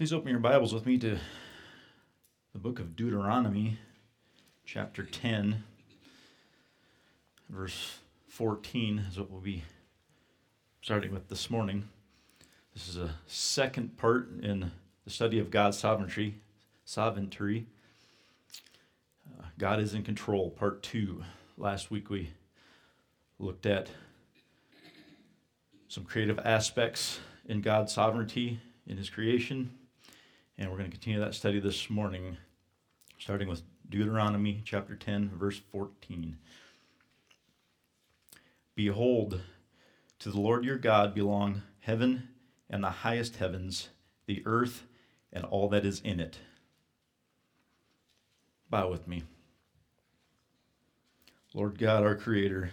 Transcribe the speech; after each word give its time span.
Please 0.00 0.14
open 0.14 0.30
your 0.30 0.40
Bibles 0.40 0.72
with 0.72 0.86
me 0.86 0.96
to 0.96 1.18
the 2.54 2.58
book 2.58 2.78
of 2.80 2.96
Deuteronomy, 2.96 3.76
chapter 4.64 5.02
10, 5.02 5.62
verse 7.50 7.98
14 8.26 9.04
is 9.10 9.18
what 9.18 9.30
we'll 9.30 9.42
be 9.42 9.62
starting 10.80 11.12
with 11.12 11.28
this 11.28 11.50
morning. 11.50 11.86
This 12.72 12.88
is 12.88 12.96
a 12.96 13.16
second 13.26 13.98
part 13.98 14.30
in 14.40 14.72
the 15.04 15.10
study 15.10 15.38
of 15.38 15.50
God's 15.50 15.76
sovereignty. 15.76 16.40
Sovereignty. 16.86 17.66
Uh, 19.38 19.44
God 19.58 19.80
is 19.80 19.92
in 19.92 20.02
control, 20.02 20.48
part 20.48 20.82
two. 20.82 21.24
Last 21.58 21.90
week 21.90 22.08
we 22.08 22.30
looked 23.38 23.66
at 23.66 23.90
some 25.88 26.04
creative 26.04 26.38
aspects 26.38 27.20
in 27.44 27.60
God's 27.60 27.92
sovereignty 27.92 28.62
in 28.86 28.96
His 28.96 29.10
creation, 29.10 29.72
and 30.60 30.70
we're 30.70 30.76
going 30.76 30.90
to 30.90 30.94
continue 30.94 31.18
that 31.18 31.34
study 31.34 31.58
this 31.58 31.88
morning, 31.88 32.36
starting 33.18 33.48
with 33.48 33.62
Deuteronomy 33.88 34.60
chapter 34.62 34.94
10, 34.94 35.30
verse 35.30 35.58
14. 35.72 36.36
Behold, 38.74 39.40
to 40.18 40.30
the 40.30 40.38
Lord 40.38 40.66
your 40.66 40.76
God 40.76 41.14
belong 41.14 41.62
heaven 41.80 42.28
and 42.68 42.84
the 42.84 42.90
highest 42.90 43.36
heavens, 43.36 43.88
the 44.26 44.42
earth 44.44 44.84
and 45.32 45.46
all 45.46 45.66
that 45.70 45.86
is 45.86 46.00
in 46.00 46.20
it. 46.20 46.40
Bow 48.68 48.90
with 48.90 49.08
me. 49.08 49.22
Lord 51.54 51.78
God, 51.78 52.02
our 52.02 52.14
Creator, 52.14 52.70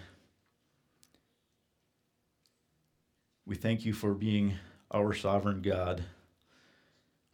we 3.46 3.56
thank 3.56 3.86
you 3.86 3.94
for 3.94 4.14
being 4.14 4.56
our 4.92 5.14
sovereign 5.14 5.62
God. 5.62 6.04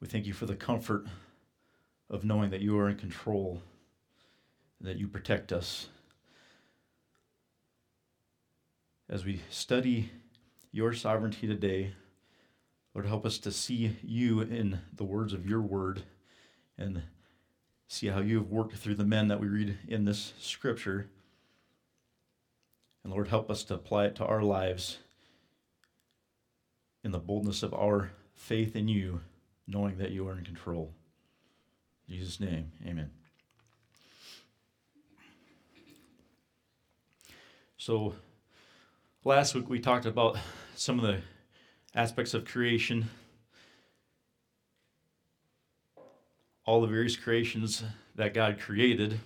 We 0.03 0.09
thank 0.09 0.25
you 0.25 0.34
for 0.34 0.45
the 0.45 0.57
comfort 0.57 1.07
of 2.09 2.25
knowing 2.25 2.49
that 2.49 2.59
you 2.59 2.77
are 2.77 2.89
in 2.89 2.98
control, 2.98 3.61
and 4.77 4.89
that 4.89 4.97
you 4.97 5.08
protect 5.08 5.53
us. 5.53 5.88
As 9.08 9.23
we 9.23 9.39
study 9.50 10.11
your 10.73 10.92
sovereignty 10.92 11.47
today, 11.47 11.94
Lord, 12.94 13.08
help 13.08 13.25
us 13.25 13.38
to 13.38 13.52
see 13.53 13.95
you 14.03 14.42
in 14.42 14.81
the 14.94 15.05
words 15.05 15.31
of 15.31 15.47
your 15.47 15.61
word 15.61 16.03
and 16.77 17.03
see 17.88 18.08
how 18.08 18.20
you 18.20 18.39
have 18.39 18.49
worked 18.49 18.75
through 18.75 18.95
the 18.95 19.05
men 19.05 19.30
that 19.30 19.39
we 19.39 19.47
read 19.47 19.77
in 19.88 20.03
this 20.03 20.33
scripture. 20.38 21.08
And 23.05 23.14
Lord, 23.14 23.30
help 23.30 23.49
us 23.49 23.64
to 23.64 23.75
apply 23.75 24.08
it 24.08 24.16
to 24.17 24.25
our 24.25 24.44
lives 24.44 24.97
in 27.05 27.11
the 27.11 27.20
boldness 27.20 27.64
of 27.64 27.73
our 27.73 28.11
faith 28.36 28.75
in 28.75 28.89
you, 28.89 29.22
knowing 29.67 29.97
that 29.97 30.11
you 30.11 30.28
are 30.28 30.38
in 30.38 30.44
control. 30.44 30.94
In 32.08 32.16
Jesus' 32.16 32.39
name, 32.39 32.72
amen. 32.86 33.09
So, 37.78 38.14
last 39.23 39.55
week 39.55 39.70
we 39.70 39.80
talked 39.80 40.05
about 40.05 40.38
some 40.75 41.00
of 41.00 41.05
the 41.05 41.20
aspects 41.95 42.33
of 42.33 42.45
creation, 42.45 43.09
all 46.66 46.81
the 46.81 46.88
various 46.88 47.16
creations 47.17 47.83
that 48.16 48.33
God 48.33 48.59
created, 48.59 49.20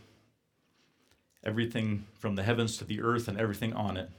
everything 1.44 2.06
from 2.16 2.36
the 2.36 2.44
heavens 2.44 2.78
to 2.78 2.86
the 2.86 3.02
earth 3.02 3.28
and 3.28 3.40
everything 3.40 3.74
on 3.74 3.96
it. 3.96 4.10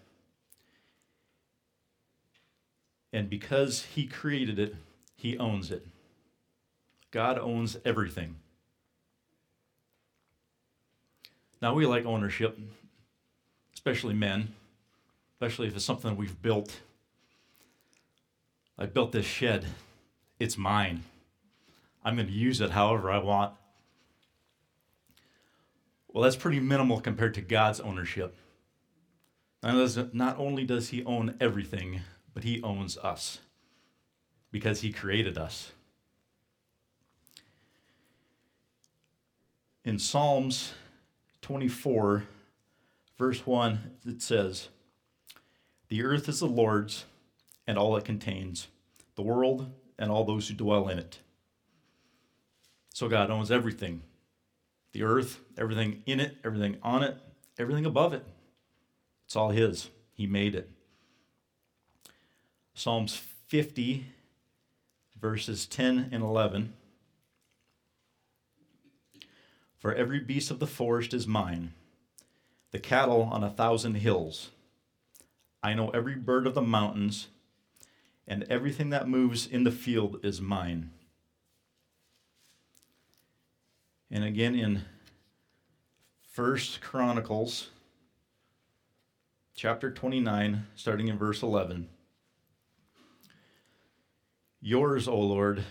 And 3.13 3.29
because 3.29 3.87
He 3.95 4.07
created 4.07 4.59
it, 4.59 4.77
He 5.17 5.37
owns 5.39 5.71
it. 5.71 5.87
God 7.11 7.39
owns 7.39 7.77
everything. 7.85 8.37
Now, 11.61 11.75
we 11.75 11.87
like 11.87 12.05
ownership, 12.05 12.59
especially 13.75 14.15
men, 14.15 14.55
especially 15.35 15.67
if 15.67 15.77
it's 15.77 15.85
something 15.85 16.17
we've 16.17 16.41
built 16.41 16.81
I 18.81 18.87
built 18.87 19.11
this 19.11 19.27
shed. 19.27 19.67
It's 20.39 20.57
mine. 20.57 21.03
I'm 22.05 22.15
going 22.15 22.29
to 22.29 22.33
use 22.33 22.61
it 22.61 22.71
however 22.71 23.11
I 23.11 23.19
want. 23.19 23.55
Well, 26.07 26.23
that's 26.23 26.37
pretty 26.37 26.61
minimal 26.61 27.01
compared 27.01 27.35
to 27.35 27.41
God's 27.41 27.81
ownership. 27.81 28.37
Not 29.63 30.39
only 30.39 30.65
does 30.65 30.91
He 30.91 31.05
own 31.05 31.35
everything, 31.41 32.03
but 32.35 32.45
He 32.45 32.63
owns 32.63 32.97
us 32.99 33.41
because 34.53 34.83
He 34.83 34.93
created 34.93 35.37
us. 35.37 35.73
In 39.89 39.99
Psalms 39.99 40.75
24, 41.41 42.25
verse 43.17 43.47
1, 43.47 43.93
it 44.07 44.21
says, 44.21 44.69
The 45.89 46.05
earth 46.05 46.29
is 46.29 46.41
the 46.41 46.47
Lord's 46.47 47.07
and 47.67 47.79
all 47.79 47.97
it 47.97 48.05
contains, 48.05 48.69
the 49.15 49.23
world 49.23 49.71
and 49.99 50.11
all 50.11 50.25
those 50.25 50.47
who 50.47 50.55
dwell 50.55 50.89
in 50.89 50.99
it. 50.99 51.21
So 52.93 53.09
God 53.09 53.31
owns 53.31 53.51
everything 53.51 54.03
the 54.93 55.05
earth, 55.05 55.41
everything 55.57 56.03
in 56.05 56.21
it, 56.21 56.37
everything 56.45 56.77
on 56.83 57.03
it, 57.03 57.17
everything 57.59 57.87
above 57.87 58.13
it. 58.13 58.27
It's 59.25 59.37
all 59.37 59.49
His. 59.49 59.89
He 60.13 60.27
made 60.27 60.55
it. 60.55 60.69
Psalms 62.75 63.17
50, 63.47 64.05
verses 65.19 65.65
10 65.65 66.11
and 66.13 66.23
11. 66.23 66.75
For 69.79 69.95
every 69.95 70.19
beast 70.19 70.51
of 70.51 70.59
the 70.59 70.67
forest 70.67 71.15
is 71.15 71.27
mine, 71.27 71.73
the 72.73 72.81
cattle 72.81 73.23
on 73.23 73.45
a 73.45 73.51
thousand 73.51 73.95
hills. 73.95 74.51
I 75.63 75.75
know 75.75 75.91
every 75.91 76.17
bird 76.17 76.47
of 76.47 76.55
the 76.55 76.63
mountains 76.63 77.29
and 78.27 78.45
everything 78.51 78.91
that 78.91 79.09
moves 79.09 79.47
in 79.47 79.65
the 79.65 79.71
field 79.71 80.19
is 80.23 80.41
mine. 80.41 80.91
And 84.11 84.25
again 84.25 84.55
in 84.55 84.83
First 86.23 86.81
Chronicles 86.81 87.71
chapter 89.55 89.91
29 89.91 90.67
starting 90.75 91.09
in 91.09 91.19
verse 91.19 91.43
11. 91.43 91.89
Yours, 94.61 95.07
O 95.07 95.19
Lord, 95.19 95.65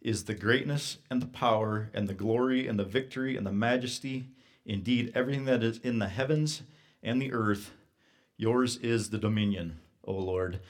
is 0.00 0.24
the 0.24 0.34
greatness 0.34 0.98
and 1.10 1.20
the 1.20 1.26
power 1.26 1.90
and 1.92 2.08
the 2.08 2.14
glory 2.14 2.66
and 2.66 2.78
the 2.78 2.84
victory 2.84 3.36
and 3.36 3.46
the 3.46 3.52
majesty, 3.52 4.26
indeed 4.64 5.12
everything 5.14 5.44
that 5.44 5.62
is 5.62 5.78
in 5.78 5.98
the 5.98 6.08
heavens 6.08 6.62
and 7.02 7.20
the 7.20 7.32
earth. 7.32 7.72
Yours 8.36 8.76
is 8.78 9.10
the 9.10 9.18
dominion, 9.18 9.78
O 10.04 10.12
Lord 10.12 10.60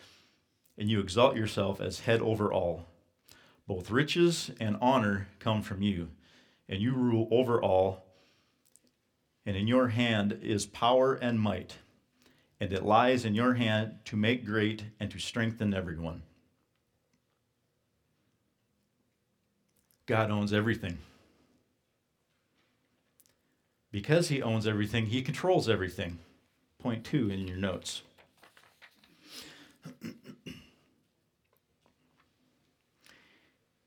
and 0.80 0.88
you 0.88 0.98
exalt 0.98 1.36
yourself 1.36 1.78
as 1.78 2.00
head 2.00 2.22
over 2.22 2.50
all. 2.50 2.86
Both 3.68 3.91
riches 3.91 4.50
and 4.58 4.78
honor 4.80 5.28
come 5.38 5.62
from 5.62 5.82
you, 5.82 6.08
and 6.70 6.80
you 6.80 6.94
rule 6.94 7.28
over 7.30 7.62
all. 7.62 8.02
And 9.44 9.56
in 9.56 9.68
your 9.68 9.88
hand 9.88 10.41
is 10.42 10.64
power 10.64 11.14
and 11.14 11.38
might, 11.38 11.76
and 12.58 12.72
it 12.72 12.82
lies 12.82 13.26
in 13.26 13.34
your 13.34 13.54
hand 13.54 13.98
to 14.06 14.16
make 14.16 14.47
great 14.47 14.84
and 14.98 15.10
to 15.10 15.18
strengthen 15.18 15.74
everyone. 15.74 16.22
God 20.10 20.32
owns 20.32 20.53
everything. 20.53 20.98
Because 23.93 24.26
he 24.26 24.43
owns 24.43 24.66
everything, 24.66 25.06
he 25.06 25.22
controls 25.22 25.69
everything. 25.69 26.19
Point 26.81 27.04
two 27.04 27.31
in 27.31 27.47
your 27.47 27.59
notes. 27.59 28.03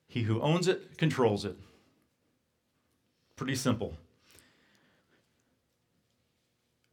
He 0.08 0.22
who 0.22 0.40
owns 0.40 0.70
it 0.70 0.98
controls 0.98 1.44
it. 1.44 1.58
Pretty 3.36 3.56
simple. 3.56 3.98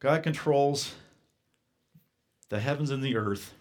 God 0.00 0.24
controls 0.24 0.94
the 2.48 2.58
heavens 2.58 2.90
and 2.90 3.00
the 3.00 3.14
earth. 3.14 3.54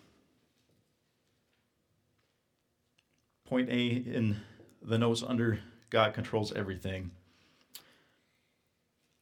Point 3.45 3.69
A 3.69 3.86
in 3.88 4.42
the 4.81 4.98
notes 4.98 5.24
under 5.26 5.60
God 5.90 6.14
controls 6.14 6.54
everything. 6.54 7.12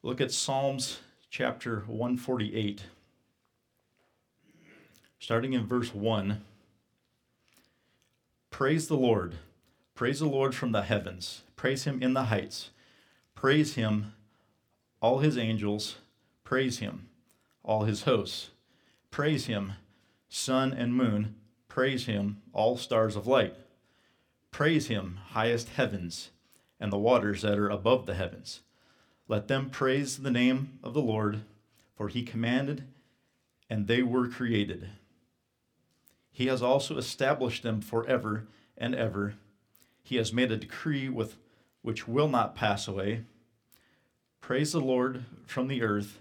Look 0.04 0.22
at 0.22 0.32
Psalms 0.32 1.00
chapter 1.30 1.84
148. 1.88 2.84
Starting 5.20 5.54
in 5.54 5.66
verse 5.66 5.94
1. 5.94 6.42
Praise 8.52 8.88
the 8.88 8.98
Lord. 8.98 9.36
Praise 9.96 10.20
the 10.20 10.28
Lord 10.28 10.54
from 10.54 10.72
the 10.72 10.84
heavens. 10.84 11.42
Praise 11.56 11.86
him 11.86 12.02
in 12.02 12.14
the 12.14 12.26
heights. 12.26 12.70
Praise 13.36 13.76
him, 13.76 14.14
all 15.02 15.20
his 15.20 15.38
angels. 15.38 15.98
Praise 16.44 16.80
him, 16.80 17.08
all 17.64 17.84
his 17.84 18.04
hosts. 18.04 18.52
Praise 19.12 19.48
him, 19.48 19.74
sun 20.30 20.74
and 20.74 20.94
moon. 20.94 21.36
Praise 21.68 22.06
him, 22.06 22.42
all 22.54 22.78
stars 22.78 23.16
of 23.16 23.28
light. 23.28 23.56
Praise 24.52 24.88
him, 24.88 25.20
highest 25.30 25.70
heavens, 25.70 26.32
and 26.80 26.92
the 26.92 26.98
waters 26.98 27.42
that 27.42 27.58
are 27.58 27.70
above 27.70 28.06
the 28.06 28.16
heavens. 28.16 28.62
Let 29.28 29.48
them 29.48 29.70
praise 29.70 30.18
the 30.18 30.32
name 30.32 30.80
of 30.84 30.94
the 30.94 31.02
Lord, 31.02 31.42
for 31.96 32.08
he 32.08 32.24
commanded, 32.24 32.86
and 33.70 33.88
they 33.88 34.02
were 34.02 34.28
created. 34.28 34.90
He 36.32 36.48
has 36.48 36.62
also 36.62 36.98
established 36.98 37.64
them 37.64 37.82
forever 37.82 38.48
and 38.78 38.94
ever. 38.94 39.34
He 40.04 40.18
has 40.18 40.32
made 40.32 40.52
a 40.52 40.58
decree 40.58 41.10
with 41.10 41.38
which 41.82 42.08
will 42.08 42.28
not 42.28 42.56
pass 42.56 42.88
away. 42.88 43.24
Praise 44.40 44.72
the 44.72 44.80
Lord 44.80 45.26
from 45.46 45.68
the 45.68 45.82
earth, 45.82 46.20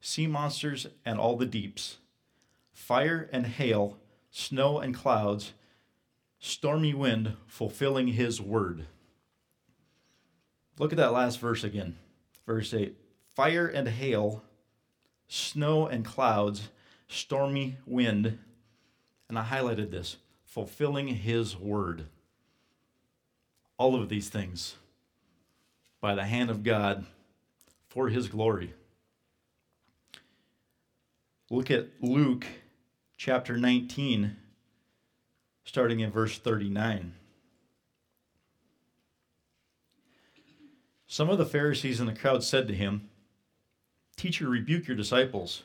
sea 0.00 0.26
monsters 0.26 0.86
and 1.04 1.18
all 1.18 1.36
the 1.36 1.46
deeps, 1.46 1.96
fire 2.72 3.28
and 3.32 3.46
hail, 3.46 3.96
snow 4.30 4.78
and 4.78 4.94
clouds, 4.94 5.54
stormy 6.38 6.94
wind 6.94 7.36
fulfilling 7.46 8.08
his 8.08 8.40
word. 8.40 8.86
Look 10.78 10.92
at 10.92 10.98
that 10.98 11.12
last 11.12 11.38
verse 11.40 11.64
again. 11.64 11.96
Verse 12.46 12.74
8 12.74 12.96
Fire 13.34 13.66
and 13.66 13.88
hail, 13.88 14.44
snow 15.28 15.86
and 15.86 16.04
clouds, 16.04 16.68
stormy 17.08 17.78
wind. 17.86 18.38
And 19.28 19.38
I 19.38 19.44
highlighted 19.44 19.90
this 19.90 20.16
fulfilling 20.44 21.08
his 21.08 21.56
word. 21.56 22.06
All 23.76 24.00
of 24.00 24.08
these 24.08 24.28
things 24.28 24.76
by 26.00 26.14
the 26.14 26.24
hand 26.24 26.50
of 26.50 26.62
God 26.62 27.06
for 27.88 28.08
his 28.08 28.28
glory. 28.28 28.74
Look 31.50 31.70
at 31.70 31.88
Luke 32.00 32.46
chapter 33.16 33.56
19, 33.56 34.36
starting 35.64 36.00
in 36.00 36.10
verse 36.10 36.38
39. 36.38 37.14
Some 41.06 41.30
of 41.30 41.38
the 41.38 41.46
Pharisees 41.46 42.00
in 42.00 42.06
the 42.06 42.12
crowd 42.12 42.42
said 42.42 42.66
to 42.68 42.74
him, 42.74 43.08
Teacher, 44.16 44.48
rebuke 44.48 44.86
your 44.86 44.96
disciples. 44.96 45.62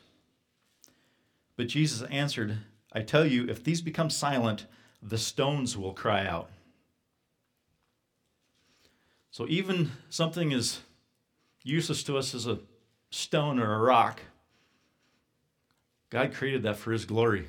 But 1.56 1.68
Jesus 1.68 2.08
answered, 2.10 2.58
I 2.92 3.02
tell 3.02 3.24
you, 3.24 3.48
if 3.48 3.62
these 3.62 3.80
become 3.80 4.10
silent, 4.10 4.66
the 5.02 5.18
stones 5.18 5.76
will 5.76 5.92
cry 5.92 6.26
out. 6.26 6.50
So 9.30 9.46
even 9.48 9.92
something 10.08 10.52
as 10.52 10.80
useless 11.62 12.02
to 12.04 12.16
us 12.16 12.34
as 12.34 12.46
a 12.46 12.58
stone 13.10 13.58
or 13.58 13.74
a 13.74 13.78
rock, 13.78 14.20
God 16.10 16.34
created 16.34 16.62
that 16.64 16.76
for 16.76 16.92
His 16.92 17.04
glory. 17.04 17.48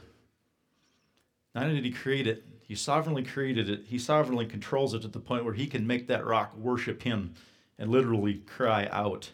Not 1.53 1.65
only 1.65 1.75
did 1.75 1.85
He 1.85 1.91
create 1.91 2.27
it, 2.27 2.45
He 2.61 2.75
sovereignly 2.75 3.23
created 3.23 3.69
it, 3.69 3.85
He 3.87 3.99
sovereignly 3.99 4.45
controls 4.45 4.93
it 4.93 5.01
to 5.01 5.07
the 5.07 5.19
point 5.19 5.45
where 5.45 5.53
He 5.53 5.67
can 5.67 5.85
make 5.85 6.07
that 6.07 6.25
rock 6.25 6.55
worship 6.55 7.03
Him 7.03 7.33
and 7.77 7.89
literally 7.89 8.35
cry 8.35 8.87
out. 8.91 9.31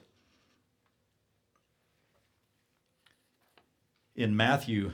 In 4.15 4.35
Matthew 4.35 4.93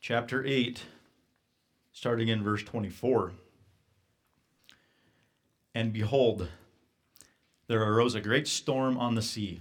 chapter 0.00 0.44
8, 0.46 0.84
starting 1.92 2.28
in 2.28 2.42
verse 2.42 2.62
24. 2.62 3.32
And 5.74 5.92
behold, 5.92 6.48
there 7.66 7.82
arose 7.82 8.14
a 8.14 8.20
great 8.20 8.48
storm 8.48 8.96
on 8.96 9.14
the 9.14 9.22
sea, 9.22 9.60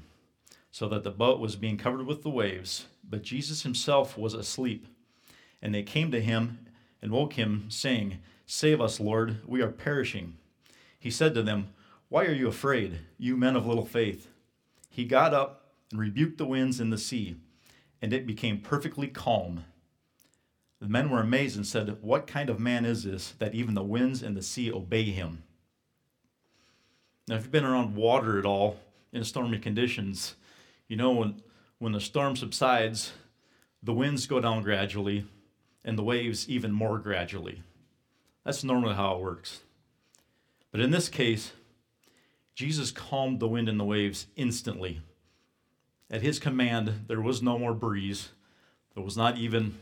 so 0.71 0.87
that 0.89 1.03
the 1.03 1.11
boat 1.11 1.39
was 1.39 1.55
being 1.55 1.77
covered 1.77 2.05
with 2.05 2.23
the 2.23 2.29
waves, 2.29 2.85
but 3.07 3.23
Jesus 3.23 3.63
himself 3.63 4.17
was 4.17 4.33
asleep. 4.33 4.87
And 5.61 5.73
they 5.73 5.83
came 5.83 6.11
to 6.11 6.21
him 6.21 6.59
and 7.01 7.11
woke 7.11 7.33
him, 7.33 7.65
saying, 7.69 8.19
Save 8.45 8.81
us, 8.81 8.99
Lord, 8.99 9.37
we 9.45 9.61
are 9.61 9.69
perishing. 9.69 10.37
He 10.99 11.11
said 11.11 11.33
to 11.35 11.43
them, 11.43 11.69
Why 12.07 12.25
are 12.25 12.33
you 12.33 12.47
afraid, 12.47 12.99
you 13.17 13.37
men 13.37 13.55
of 13.55 13.65
little 13.65 13.85
faith? 13.85 14.27
He 14.89 15.05
got 15.05 15.33
up 15.33 15.73
and 15.91 15.99
rebuked 15.99 16.37
the 16.37 16.45
winds 16.45 16.79
and 16.79 16.91
the 16.91 16.97
sea, 16.97 17.37
and 18.01 18.11
it 18.11 18.27
became 18.27 18.59
perfectly 18.59 19.07
calm. 19.07 19.65
The 20.79 20.87
men 20.87 21.09
were 21.09 21.21
amazed 21.21 21.57
and 21.57 21.67
said, 21.67 21.97
What 22.01 22.27
kind 22.27 22.49
of 22.49 22.59
man 22.59 22.85
is 22.85 23.03
this 23.03 23.33
that 23.39 23.53
even 23.53 23.73
the 23.73 23.83
winds 23.83 24.23
and 24.23 24.35
the 24.35 24.41
sea 24.41 24.71
obey 24.71 25.03
him? 25.03 25.43
Now, 27.27 27.35
if 27.35 27.43
you've 27.43 27.51
been 27.51 27.65
around 27.65 27.95
water 27.95 28.39
at 28.39 28.45
all 28.45 28.79
in 29.13 29.23
stormy 29.23 29.59
conditions, 29.59 30.35
you 30.87 30.95
know 30.95 31.11
when, 31.11 31.41
when 31.77 31.91
the 31.91 31.99
storm 31.99 32.35
subsides, 32.35 33.13
the 33.83 33.93
winds 33.93 34.25
go 34.25 34.39
down 34.39 34.63
gradually 34.63 35.25
and 35.89 35.97
the 35.97 36.03
waves 36.03 36.47
even 36.47 36.71
more 36.71 36.99
gradually. 36.99 37.63
That's 38.45 38.63
normally 38.63 38.93
how 38.93 39.15
it 39.15 39.21
works. 39.21 39.61
But 40.71 40.81
in 40.81 40.91
this 40.91 41.09
case, 41.09 41.53
Jesus 42.53 42.91
calmed 42.91 43.39
the 43.39 43.47
wind 43.47 43.67
and 43.67 43.79
the 43.79 43.85
waves 43.85 44.27
instantly. 44.35 45.01
At 46.11 46.21
his 46.21 46.37
command, 46.37 47.05
there 47.07 47.19
was 47.19 47.41
no 47.41 47.57
more 47.57 47.73
breeze. 47.73 48.29
There 48.93 49.03
was 49.03 49.17
not 49.17 49.39
even 49.39 49.79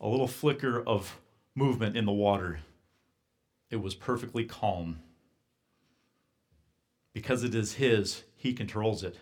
a 0.00 0.08
little 0.08 0.26
flicker 0.26 0.82
of 0.82 1.20
movement 1.54 1.94
in 1.94 2.06
the 2.06 2.12
water. 2.12 2.60
It 3.70 3.82
was 3.82 3.94
perfectly 3.94 4.46
calm. 4.46 5.00
Because 7.12 7.44
it 7.44 7.54
is 7.54 7.74
His, 7.74 8.22
He 8.34 8.54
controls 8.54 9.04
it. 9.04 9.16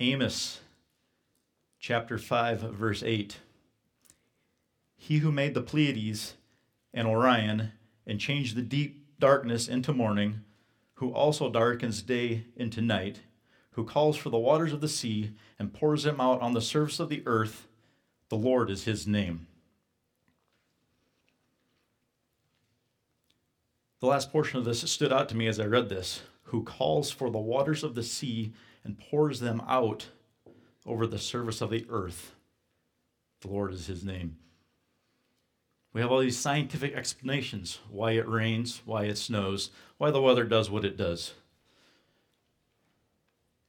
Amos 0.00 0.60
chapter 1.86 2.18
5, 2.18 2.62
verse 2.72 3.04
8. 3.04 3.36
He 4.96 5.18
who 5.18 5.30
made 5.30 5.54
the 5.54 5.62
Pleiades 5.62 6.34
and 6.92 7.06
Orion 7.06 7.70
and 8.04 8.18
changed 8.18 8.56
the 8.56 8.62
deep 8.62 9.06
darkness 9.20 9.68
into 9.68 9.92
morning, 9.92 10.40
who 10.94 11.12
also 11.12 11.48
darkens 11.48 12.02
day 12.02 12.46
into 12.56 12.80
night, 12.80 13.20
who 13.70 13.84
calls 13.84 14.16
for 14.16 14.30
the 14.30 14.36
waters 14.36 14.72
of 14.72 14.80
the 14.80 14.88
sea 14.88 15.30
and 15.60 15.72
pours 15.72 16.02
them 16.02 16.20
out 16.20 16.42
on 16.42 16.54
the 16.54 16.60
surface 16.60 16.98
of 16.98 17.08
the 17.08 17.22
earth. 17.24 17.68
The 18.30 18.36
Lord 18.36 18.68
is 18.68 18.82
his 18.82 19.06
name. 19.06 19.46
The 24.00 24.08
last 24.08 24.32
portion 24.32 24.58
of 24.58 24.64
this 24.64 24.80
stood 24.90 25.12
out 25.12 25.28
to 25.28 25.36
me 25.36 25.46
as 25.46 25.60
I 25.60 25.66
read 25.66 25.88
this 25.88 26.22
who 26.46 26.64
calls 26.64 27.12
for 27.12 27.30
the 27.30 27.38
waters 27.38 27.84
of 27.84 27.94
the 27.94 28.02
sea 28.02 28.52
and 28.82 28.98
pours 28.98 29.38
them 29.38 29.62
out 29.68 30.08
over 30.86 31.06
the 31.06 31.18
surface 31.18 31.60
of 31.60 31.70
the 31.70 31.86
earth. 31.90 32.32
The 33.40 33.48
Lord 33.48 33.72
is 33.72 33.86
his 33.86 34.04
name. 34.04 34.36
We 35.92 36.00
have 36.00 36.12
all 36.12 36.20
these 36.20 36.38
scientific 36.38 36.94
explanations 36.94 37.78
why 37.90 38.12
it 38.12 38.28
rains, 38.28 38.82
why 38.84 39.04
it 39.04 39.16
snows, 39.18 39.70
why 39.98 40.10
the 40.10 40.20
weather 40.20 40.44
does 40.44 40.70
what 40.70 40.84
it 40.84 40.96
does. 40.96 41.32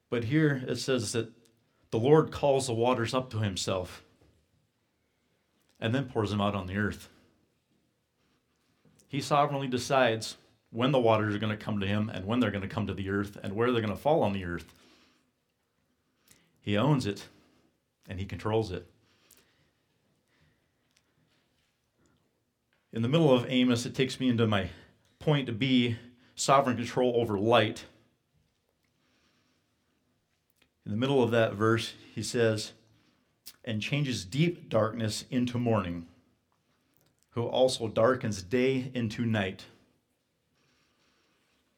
But 0.10 0.26
here 0.26 0.64
it 0.68 0.78
says 0.78 1.14
that 1.14 1.32
the 1.92 2.00
Lord 2.00 2.32
calls 2.32 2.68
the 2.68 2.74
waters 2.74 3.14
up 3.14 3.30
to 3.32 3.40
himself 3.40 4.04
and 5.80 5.94
then 5.94 6.06
pours 6.06 6.32
them 6.32 6.42
out 6.42 6.56
on 6.56 6.68
the 6.68 6.78
earth. 6.78 7.10
He 9.08 9.22
sovereignly 9.22 9.68
decides 9.68 10.36
when 10.70 10.92
the 10.92 11.00
waters 11.00 11.34
are 11.34 11.40
going 11.40 11.58
to 11.58 11.64
come 11.64 11.80
to 11.80 11.88
him 11.88 12.10
and 12.14 12.26
when 12.26 12.40
they're 12.40 12.52
going 12.52 12.62
to 12.62 12.68
come 12.68 12.88
to 12.88 12.94
the 12.94 13.10
earth 13.10 13.38
and 13.42 13.54
where 13.54 13.72
they're 13.72 13.82
going 13.82 13.94
to 13.94 14.00
fall 14.00 14.22
on 14.22 14.34
the 14.34 14.44
earth. 14.44 14.74
He 16.68 16.76
owns 16.76 17.06
it 17.06 17.30
and 18.10 18.20
he 18.20 18.26
controls 18.26 18.74
it. 18.74 18.86
In 22.92 23.02
the 23.02 23.08
middle 23.08 23.34
of 23.34 23.46
Amos, 23.48 23.86
it 23.86 23.96
takes 23.96 24.20
me 24.20 24.28
into 24.28 24.46
my 24.48 24.72
point 25.18 25.58
B 25.58 25.96
sovereign 26.36 26.76
control 26.76 27.14
over 27.16 27.40
light. 27.40 27.86
In 30.86 30.92
the 30.92 30.98
middle 30.98 31.24
of 31.24 31.32
that 31.32 31.54
verse, 31.54 31.94
he 32.14 32.22
says, 32.22 32.74
and 33.64 33.82
changes 33.82 34.26
deep 34.26 34.68
darkness 34.68 35.24
into 35.32 35.58
morning, 35.58 36.06
who 37.30 37.46
also 37.46 37.88
darkens 37.88 38.44
day 38.44 38.92
into 38.94 39.26
night. 39.26 39.68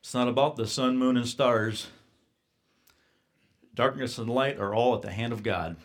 It's 0.01 0.15
not 0.15 0.27
about 0.27 0.55
the 0.55 0.65
sun, 0.65 0.97
moon, 0.97 1.15
and 1.15 1.27
stars. 1.27 1.89
Darkness 3.75 4.17
and 4.17 4.29
light 4.29 4.59
are 4.59 4.73
all 4.73 4.95
at 4.95 5.01
the 5.01 5.11
hand 5.11 5.31
of 5.31 5.43
God. 5.43 5.77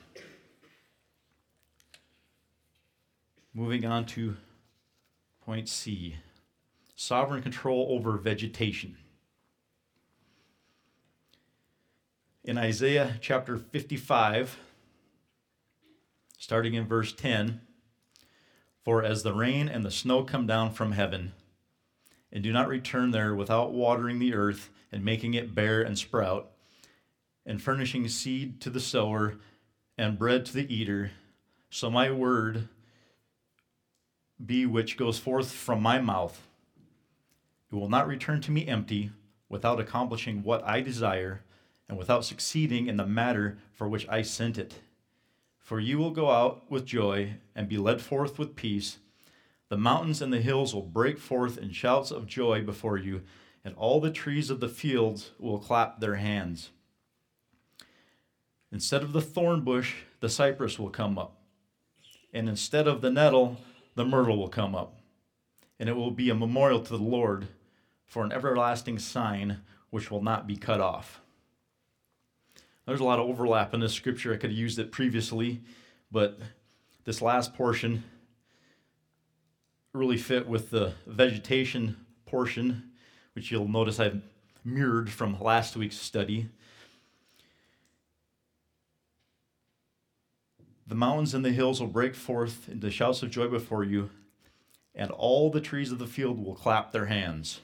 Moving 3.52 3.84
on 3.84 4.04
to 4.06 4.36
point 5.44 5.68
C 5.68 6.16
sovereign 6.96 7.42
control 7.42 7.88
over 7.90 8.16
vegetation. 8.16 8.96
In 12.44 12.58
Isaiah 12.58 13.18
chapter 13.20 13.56
55, 13.56 14.58
starting 16.38 16.74
in 16.74 16.86
verse 16.86 17.12
10 17.12 17.60
For 18.84 19.02
as 19.02 19.22
the 19.22 19.32
rain 19.32 19.68
and 19.68 19.84
the 19.84 19.90
snow 19.90 20.24
come 20.24 20.46
down 20.46 20.72
from 20.72 20.92
heaven, 20.92 21.32
and 22.30 22.42
do 22.42 22.52
not 22.52 22.68
return 22.68 23.12
there 23.12 23.34
without 23.34 23.72
watering 23.72 24.18
the 24.18 24.34
earth 24.34 24.70
and 24.92 25.04
making 25.04 25.34
it 25.34 25.54
bear 25.54 25.82
and 25.82 25.98
sprout, 25.98 26.50
and 27.46 27.62
furnishing 27.62 28.08
seed 28.08 28.60
to 28.60 28.70
the 28.70 28.80
sower 28.80 29.36
and 29.98 30.18
bread 30.18 30.44
to 30.46 30.52
the 30.52 30.74
eater, 30.74 31.12
so 31.70 31.90
my 31.90 32.10
word 32.10 32.68
be 34.44 34.66
which 34.66 34.96
goes 34.96 35.18
forth 35.18 35.52
from 35.52 35.80
my 35.80 36.00
mouth. 36.00 36.46
It 37.70 37.76
will 37.76 37.88
not 37.88 38.06
return 38.06 38.40
to 38.42 38.50
me 38.50 38.66
empty, 38.66 39.10
without 39.48 39.80
accomplishing 39.80 40.42
what 40.42 40.64
I 40.64 40.80
desire, 40.80 41.42
and 41.88 41.98
without 41.98 42.24
succeeding 42.24 42.86
in 42.86 42.96
the 42.96 43.06
matter 43.06 43.58
for 43.72 43.88
which 43.88 44.08
I 44.08 44.22
sent 44.22 44.58
it. 44.58 44.80
For 45.58 45.80
you 45.80 45.98
will 45.98 46.10
go 46.10 46.30
out 46.30 46.70
with 46.70 46.84
joy 46.84 47.34
and 47.54 47.68
be 47.68 47.78
led 47.78 48.00
forth 48.00 48.38
with 48.38 48.56
peace. 48.56 48.98
The 49.68 49.76
mountains 49.76 50.20
and 50.20 50.32
the 50.32 50.40
hills 50.40 50.74
will 50.74 50.82
break 50.82 51.18
forth 51.18 51.58
in 51.58 51.72
shouts 51.72 52.10
of 52.10 52.26
joy 52.26 52.62
before 52.62 52.98
you, 52.98 53.22
and 53.64 53.74
all 53.76 54.00
the 54.00 54.10
trees 54.10 54.50
of 54.50 54.60
the 54.60 54.68
fields 54.68 55.30
will 55.38 55.58
clap 55.58 56.00
their 56.00 56.16
hands. 56.16 56.70
Instead 58.74 59.04
of 59.04 59.12
the 59.12 59.20
thorn 59.20 59.60
bush, 59.60 59.94
the 60.18 60.28
cypress 60.28 60.80
will 60.80 60.90
come 60.90 61.16
up, 61.16 61.36
and 62.32 62.48
instead 62.48 62.88
of 62.88 63.02
the 63.02 63.10
nettle, 63.10 63.56
the 63.94 64.04
myrtle 64.04 64.36
will 64.36 64.48
come 64.48 64.74
up. 64.74 64.98
And 65.78 65.88
it 65.88 65.94
will 65.94 66.10
be 66.10 66.28
a 66.28 66.34
memorial 66.34 66.80
to 66.80 66.96
the 66.96 67.02
Lord 67.02 67.46
for 68.04 68.24
an 68.24 68.32
everlasting 68.32 68.98
sign 68.98 69.60
which 69.90 70.10
will 70.10 70.22
not 70.22 70.48
be 70.48 70.56
cut 70.56 70.80
off. 70.80 71.20
There's 72.84 72.98
a 72.98 73.04
lot 73.04 73.20
of 73.20 73.28
overlap 73.28 73.74
in 73.74 73.80
this 73.80 73.94
scripture. 73.94 74.34
I 74.34 74.38
could 74.38 74.50
have 74.50 74.58
used 74.58 74.80
it 74.80 74.90
previously, 74.90 75.62
but 76.10 76.40
this 77.04 77.22
last 77.22 77.54
portion 77.54 78.02
really 79.92 80.18
fit 80.18 80.48
with 80.48 80.70
the 80.70 80.94
vegetation 81.06 82.04
portion, 82.26 82.90
which 83.34 83.52
you'll 83.52 83.68
notice 83.68 84.00
I've 84.00 84.20
mirrored 84.64 85.10
from 85.10 85.40
last 85.40 85.76
week's 85.76 85.96
study. 85.96 86.48
The 90.86 90.94
mountains 90.94 91.34
and 91.34 91.44
the 91.44 91.52
hills 91.52 91.80
will 91.80 91.88
break 91.88 92.14
forth 92.14 92.68
into 92.68 92.90
shouts 92.90 93.22
of 93.22 93.30
joy 93.30 93.48
before 93.48 93.84
you, 93.84 94.10
and 94.94 95.10
all 95.10 95.50
the 95.50 95.60
trees 95.60 95.90
of 95.90 95.98
the 95.98 96.06
field 96.06 96.44
will 96.44 96.54
clap 96.54 96.92
their 96.92 97.06
hands. 97.06 97.60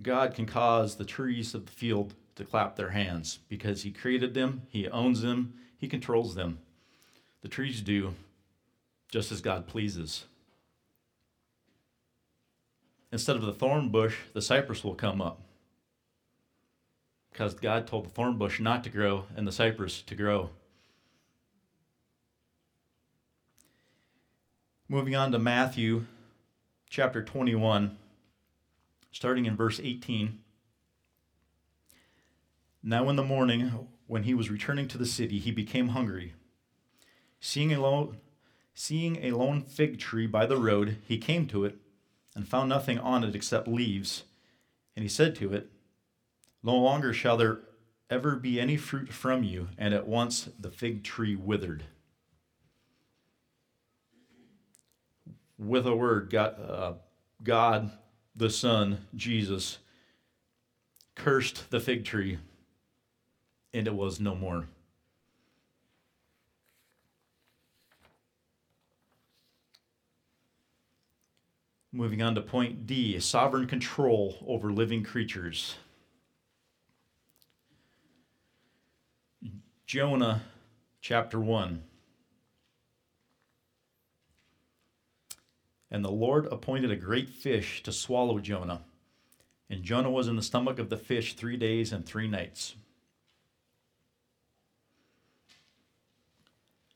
God 0.00 0.34
can 0.34 0.46
cause 0.46 0.96
the 0.96 1.04
trees 1.04 1.54
of 1.54 1.66
the 1.66 1.72
field 1.72 2.14
to 2.36 2.44
clap 2.44 2.76
their 2.76 2.90
hands 2.90 3.40
because 3.48 3.82
He 3.82 3.90
created 3.90 4.34
them, 4.34 4.62
He 4.68 4.88
owns 4.88 5.22
them, 5.22 5.54
He 5.76 5.88
controls 5.88 6.34
them. 6.34 6.58
The 7.42 7.48
trees 7.48 7.80
do 7.80 8.14
just 9.10 9.32
as 9.32 9.40
God 9.40 9.66
pleases. 9.66 10.24
Instead 13.10 13.36
of 13.36 13.42
the 13.42 13.54
thorn 13.54 13.88
bush, 13.88 14.16
the 14.34 14.42
cypress 14.42 14.84
will 14.84 14.94
come 14.94 15.20
up 15.20 15.40
because 17.32 17.54
God 17.54 17.86
told 17.86 18.04
the 18.04 18.10
thorn 18.10 18.36
bush 18.36 18.58
not 18.60 18.84
to 18.84 18.90
grow 18.90 19.24
and 19.36 19.46
the 19.46 19.52
cypress 19.52 20.02
to 20.02 20.14
grow. 20.14 20.50
Moving 24.90 25.14
on 25.14 25.32
to 25.32 25.38
Matthew 25.38 26.06
chapter 26.88 27.22
21, 27.22 27.98
starting 29.12 29.44
in 29.44 29.54
verse 29.54 29.78
18. 29.78 30.38
Now 32.82 33.10
in 33.10 33.16
the 33.16 33.22
morning, 33.22 33.86
when 34.06 34.22
he 34.22 34.32
was 34.32 34.48
returning 34.48 34.88
to 34.88 34.96
the 34.96 35.04
city, 35.04 35.38
he 35.40 35.50
became 35.50 35.88
hungry. 35.88 36.32
Seeing 37.38 37.70
a 37.74 37.82
lone, 37.82 38.16
seeing 38.72 39.22
a 39.22 39.32
lone 39.32 39.60
fig 39.60 39.98
tree 39.98 40.26
by 40.26 40.46
the 40.46 40.56
road, 40.56 40.96
he 41.06 41.18
came 41.18 41.46
to 41.48 41.66
it 41.66 41.76
and 42.34 42.48
found 42.48 42.70
nothing 42.70 42.98
on 42.98 43.24
it 43.24 43.36
except 43.36 43.68
leaves. 43.68 44.24
And 44.96 45.02
he 45.02 45.08
said 45.10 45.34
to 45.34 45.52
it, 45.52 45.70
No 46.62 46.74
longer 46.74 47.12
shall 47.12 47.36
there 47.36 47.60
ever 48.08 48.36
be 48.36 48.58
any 48.58 48.78
fruit 48.78 49.12
from 49.12 49.44
you. 49.44 49.68
And 49.76 49.92
at 49.92 50.08
once 50.08 50.48
the 50.58 50.70
fig 50.70 51.04
tree 51.04 51.36
withered. 51.36 51.84
With 55.58 55.86
a 55.86 55.94
word, 55.94 56.30
God, 56.30 56.54
uh, 56.60 56.92
God 57.42 57.90
the 58.36 58.50
Son, 58.50 59.06
Jesus, 59.16 59.78
cursed 61.16 61.70
the 61.70 61.80
fig 61.80 62.04
tree 62.04 62.38
and 63.74 63.86
it 63.86 63.94
was 63.94 64.20
no 64.20 64.34
more. 64.34 64.66
Moving 71.90 72.22
on 72.22 72.34
to 72.34 72.40
point 72.40 72.86
D 72.86 73.18
sovereign 73.18 73.66
control 73.66 74.36
over 74.46 74.70
living 74.70 75.02
creatures. 75.02 75.76
Jonah 79.86 80.42
chapter 81.00 81.40
1. 81.40 81.82
And 85.90 86.04
the 86.04 86.10
Lord 86.10 86.46
appointed 86.52 86.90
a 86.90 86.96
great 86.96 87.30
fish 87.30 87.82
to 87.82 87.92
swallow 87.92 88.38
Jonah. 88.38 88.82
And 89.70 89.82
Jonah 89.82 90.10
was 90.10 90.28
in 90.28 90.36
the 90.36 90.42
stomach 90.42 90.78
of 90.78 90.90
the 90.90 90.96
fish 90.96 91.34
three 91.34 91.56
days 91.56 91.92
and 91.92 92.04
three 92.04 92.28
nights. 92.28 92.74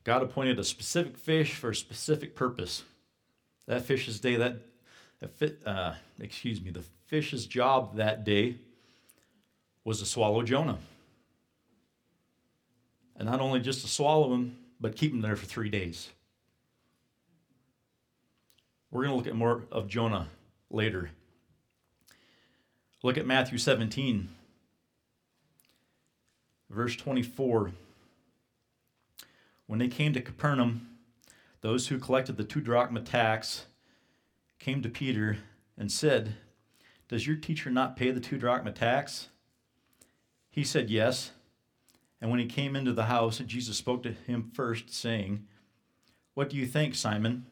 God 0.04 0.22
appointed 0.22 0.58
a 0.58 0.64
specific 0.64 1.16
fish 1.16 1.54
for 1.54 1.70
a 1.70 1.74
specific 1.74 2.34
purpose. 2.34 2.82
That 3.66 3.84
fish's 3.84 4.18
day, 4.18 4.36
that, 4.36 4.56
that 5.20 5.30
fit, 5.30 5.62
uh, 5.64 5.94
excuse 6.18 6.60
me, 6.60 6.70
the 6.70 6.84
fish's 7.06 7.46
job 7.46 7.96
that 7.96 8.24
day 8.24 8.56
was 9.84 10.00
to 10.00 10.06
swallow 10.06 10.42
Jonah. 10.42 10.78
And 13.16 13.28
not 13.28 13.40
only 13.40 13.60
just 13.60 13.82
to 13.82 13.88
swallow 13.88 14.32
him, 14.34 14.56
but 14.80 14.96
keep 14.96 15.12
him 15.12 15.20
there 15.20 15.36
for 15.36 15.46
three 15.46 15.68
days. 15.68 16.08
We're 18.92 19.04
going 19.04 19.12
to 19.12 19.16
look 19.16 19.26
at 19.26 19.34
more 19.34 19.64
of 19.72 19.88
Jonah 19.88 20.28
later. 20.70 21.10
Look 23.02 23.16
at 23.16 23.26
Matthew 23.26 23.56
17, 23.56 24.28
verse 26.68 26.94
24. 26.94 27.72
When 29.66 29.78
they 29.78 29.88
came 29.88 30.12
to 30.12 30.20
Capernaum, 30.20 30.98
those 31.62 31.88
who 31.88 31.98
collected 31.98 32.36
the 32.36 32.44
two 32.44 32.60
drachma 32.60 33.00
tax 33.00 33.64
came 34.58 34.82
to 34.82 34.90
Peter 34.90 35.38
and 35.78 35.90
said, 35.90 36.34
Does 37.08 37.26
your 37.26 37.36
teacher 37.36 37.70
not 37.70 37.96
pay 37.96 38.10
the 38.10 38.20
two 38.20 38.36
drachma 38.36 38.72
tax? 38.72 39.28
He 40.50 40.64
said, 40.64 40.90
Yes. 40.90 41.30
And 42.20 42.30
when 42.30 42.40
he 42.40 42.46
came 42.46 42.76
into 42.76 42.92
the 42.92 43.06
house, 43.06 43.38
Jesus 43.38 43.78
spoke 43.78 44.02
to 44.02 44.12
him 44.12 44.50
first, 44.52 44.92
saying, 44.92 45.46
What 46.34 46.50
do 46.50 46.58
you 46.58 46.66
think, 46.66 46.94
Simon? 46.94 47.46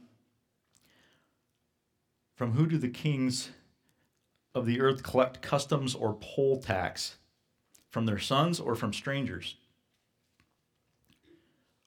From 2.40 2.52
who 2.52 2.66
do 2.66 2.78
the 2.78 2.88
kings 2.88 3.50
of 4.54 4.64
the 4.64 4.80
earth 4.80 5.02
collect 5.02 5.42
customs 5.42 5.94
or 5.94 6.16
poll 6.22 6.58
tax? 6.58 7.16
From 7.90 8.06
their 8.06 8.18
sons 8.18 8.58
or 8.58 8.74
from 8.74 8.94
strangers? 8.94 9.56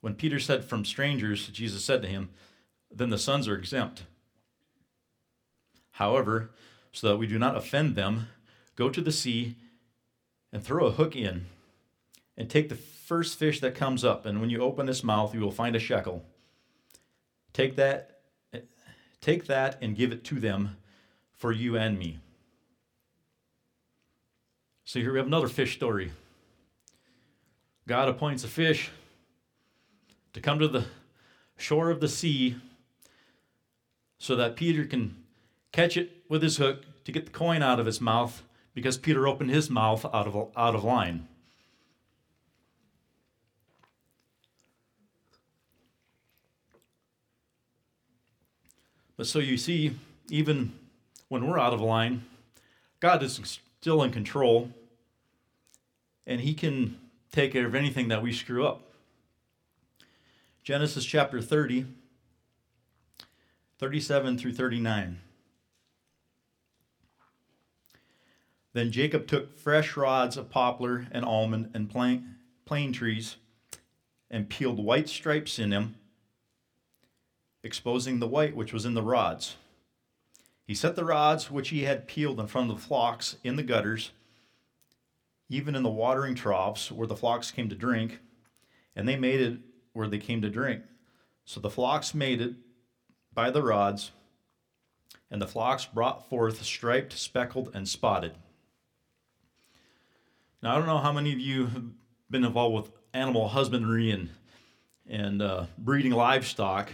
When 0.01 0.13
Peter 0.13 0.37
said, 0.37 0.63
From 0.63 0.85
strangers, 0.85 1.47
Jesus 1.47 1.83
said 1.83 2.03
to 2.03 2.07
him, 2.07 2.29
Then 2.91 3.09
the 3.09 3.17
sons 3.17 3.47
are 3.47 3.57
exempt. 3.57 4.03
However, 5.93 6.51
so 6.91 7.07
that 7.07 7.17
we 7.17 7.25
do 7.25 7.39
not 7.39 7.57
offend 7.57 7.95
them, 7.95 8.27
go 8.75 8.91
to 8.91 9.01
the 9.01 9.11
sea 9.11 9.55
and 10.51 10.63
throw 10.63 10.85
a 10.85 10.91
hook 10.91 11.15
in, 11.15 11.47
and 12.37 12.47
take 12.47 12.69
the 12.69 12.75
first 12.75 13.39
fish 13.39 13.59
that 13.61 13.73
comes 13.73 14.05
up. 14.05 14.23
And 14.27 14.39
when 14.39 14.51
you 14.51 14.61
open 14.61 14.87
its 14.87 15.03
mouth, 15.03 15.33
you 15.33 15.41
will 15.41 15.49
find 15.49 15.75
a 15.75 15.79
shekel. 15.79 16.23
Take 17.53 17.75
that, 17.77 18.12
take 19.23 19.45
that 19.45 19.77
and 19.81 19.95
give 19.95 20.11
it 20.11 20.23
to 20.25 20.39
them 20.39 20.77
for 21.31 21.51
you 21.51 21.77
and 21.77 21.97
me. 21.97 22.19
So 24.85 24.99
here 24.99 25.13
we 25.13 25.17
have 25.17 25.27
another 25.27 25.47
fish 25.47 25.75
story. 25.75 26.11
God 27.87 28.09
appoints 28.09 28.43
a 28.43 28.47
fish 28.47 28.91
to 30.33 30.41
come 30.41 30.59
to 30.59 30.67
the 30.67 30.85
shore 31.57 31.89
of 31.89 32.01
the 32.01 32.07
sea 32.07 32.57
so 34.17 34.35
that 34.35 34.55
Peter 34.55 34.85
can 34.85 35.15
catch 35.71 35.97
it 35.97 36.23
with 36.29 36.43
his 36.43 36.57
hook 36.57 36.83
to 37.05 37.11
get 37.11 37.25
the 37.25 37.31
coin 37.31 37.61
out 37.61 37.79
of 37.79 37.85
his 37.85 37.99
mouth 37.99 38.43
because 38.73 38.97
Peter 38.97 39.27
opened 39.27 39.49
his 39.49 39.69
mouth 39.69 40.05
out 40.05 40.27
of, 40.27 40.49
out 40.55 40.75
of 40.75 40.83
line. 40.83 41.27
But 49.23 49.29
so 49.29 49.39
you 49.39 49.55
see, 49.55 49.95
even 50.29 50.73
when 51.29 51.47
we're 51.47 51.57
out 51.57 51.71
of 51.71 51.79
line, 51.79 52.25
God 52.99 53.23
is 53.23 53.39
still 53.79 54.03
in 54.03 54.11
control 54.11 54.69
and 56.27 56.41
He 56.41 56.53
can 56.53 56.99
take 57.31 57.53
care 57.53 57.65
of 57.65 57.73
anything 57.73 58.09
that 58.09 58.21
we 58.21 58.33
screw 58.33 58.67
up. 58.67 58.81
Genesis 60.61 61.05
chapter 61.05 61.41
30, 61.41 61.85
37 63.79 64.37
through 64.37 64.51
39. 64.51 65.21
Then 68.73 68.91
Jacob 68.91 69.25
took 69.25 69.57
fresh 69.57 69.95
rods 69.95 70.35
of 70.35 70.49
poplar 70.49 71.07
and 71.13 71.23
almond 71.23 71.71
and 71.73 71.89
plane, 71.89 72.35
plane 72.65 72.91
trees 72.91 73.37
and 74.29 74.49
peeled 74.49 74.79
white 74.79 75.07
stripes 75.07 75.59
in 75.59 75.69
them 75.69 75.95
exposing 77.63 78.19
the 78.19 78.27
white 78.27 78.55
which 78.55 78.73
was 78.73 78.85
in 78.85 78.93
the 78.93 79.01
rods. 79.01 79.55
He 80.65 80.75
set 80.75 80.95
the 80.95 81.05
rods 81.05 81.51
which 81.51 81.69
he 81.69 81.83
had 81.83 82.07
peeled 82.07 82.39
in 82.39 82.47
front 82.47 82.69
of 82.69 82.77
the 82.77 82.83
flocks 82.83 83.37
in 83.43 83.55
the 83.55 83.63
gutters, 83.63 84.11
even 85.49 85.75
in 85.75 85.83
the 85.83 85.89
watering 85.89 86.35
troughs 86.35 86.91
where 86.91 87.07
the 87.07 87.15
flocks 87.15 87.51
came 87.51 87.69
to 87.69 87.75
drink, 87.75 88.19
and 88.95 89.07
they 89.07 89.15
made 89.15 89.41
it 89.41 89.59
where 89.93 90.07
they 90.07 90.19
came 90.19 90.41
to 90.41 90.49
drink. 90.49 90.83
So 91.45 91.59
the 91.59 91.69
flocks 91.69 92.13
made 92.13 92.41
it 92.41 92.53
by 93.33 93.51
the 93.51 93.61
rods, 93.61 94.11
and 95.29 95.41
the 95.41 95.47
flocks 95.47 95.85
brought 95.85 96.29
forth 96.29 96.63
striped, 96.63 97.13
speckled, 97.13 97.71
and 97.73 97.87
spotted. 97.87 98.33
Now, 100.61 100.73
I 100.73 100.77
don't 100.77 100.87
know 100.87 100.99
how 100.99 101.11
many 101.11 101.33
of 101.33 101.39
you 101.39 101.65
have 101.65 101.83
been 102.29 102.45
involved 102.45 102.75
with 102.75 102.91
animal 103.13 103.49
husbandry 103.49 104.11
and, 104.11 104.29
and 105.09 105.41
uh, 105.41 105.65
breeding 105.77 106.13
livestock, 106.13 106.89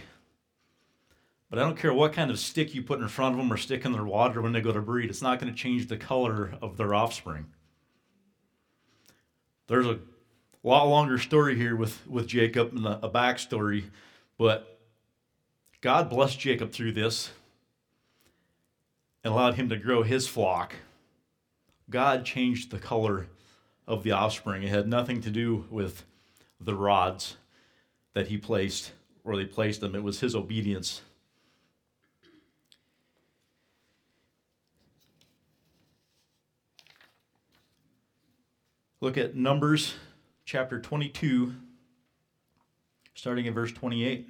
but 1.50 1.58
I 1.58 1.62
don't 1.62 1.76
care 1.76 1.92
what 1.92 2.12
kind 2.12 2.30
of 2.30 2.38
stick 2.38 2.74
you 2.74 2.82
put 2.82 3.00
in 3.00 3.08
front 3.08 3.34
of 3.34 3.38
them 3.38 3.52
or 3.52 3.56
stick 3.56 3.84
in 3.84 3.92
their 3.92 4.04
water 4.04 4.40
when 4.40 4.52
they 4.52 4.60
go 4.60 4.72
to 4.72 4.80
breed, 4.80 5.10
it's 5.10 5.20
not 5.20 5.40
going 5.40 5.52
to 5.52 5.58
change 5.58 5.88
the 5.88 5.96
color 5.96 6.54
of 6.62 6.76
their 6.76 6.94
offspring. 6.94 7.46
There's 9.66 9.86
a 9.86 9.98
lot 10.62 10.84
longer 10.84 11.18
story 11.18 11.56
here 11.56 11.74
with, 11.74 12.06
with 12.08 12.28
Jacob 12.28 12.72
and 12.72 12.86
a, 12.86 13.04
a 13.04 13.10
backstory, 13.10 13.84
but 14.38 14.80
God 15.80 16.08
blessed 16.08 16.38
Jacob 16.38 16.70
through 16.70 16.92
this 16.92 17.30
and 19.24 19.32
allowed 19.32 19.54
him 19.54 19.68
to 19.68 19.76
grow 19.76 20.02
his 20.02 20.28
flock. 20.28 20.74
God 21.88 22.24
changed 22.24 22.70
the 22.70 22.78
color 22.78 23.26
of 23.88 24.04
the 24.04 24.12
offspring. 24.12 24.62
It 24.62 24.68
had 24.68 24.86
nothing 24.86 25.20
to 25.22 25.30
do 25.30 25.66
with 25.68 26.04
the 26.60 26.74
rods 26.74 27.36
that 28.14 28.28
he 28.28 28.38
placed, 28.38 28.92
or 29.24 29.36
they 29.36 29.44
placed 29.44 29.80
them. 29.80 29.96
It 29.96 30.02
was 30.02 30.20
his 30.20 30.36
obedience. 30.36 31.02
Look 39.02 39.16
at 39.16 39.34
Numbers 39.34 39.94
chapter 40.44 40.78
22, 40.78 41.54
starting 43.14 43.46
in 43.46 43.54
verse 43.54 43.72
28. 43.72 44.28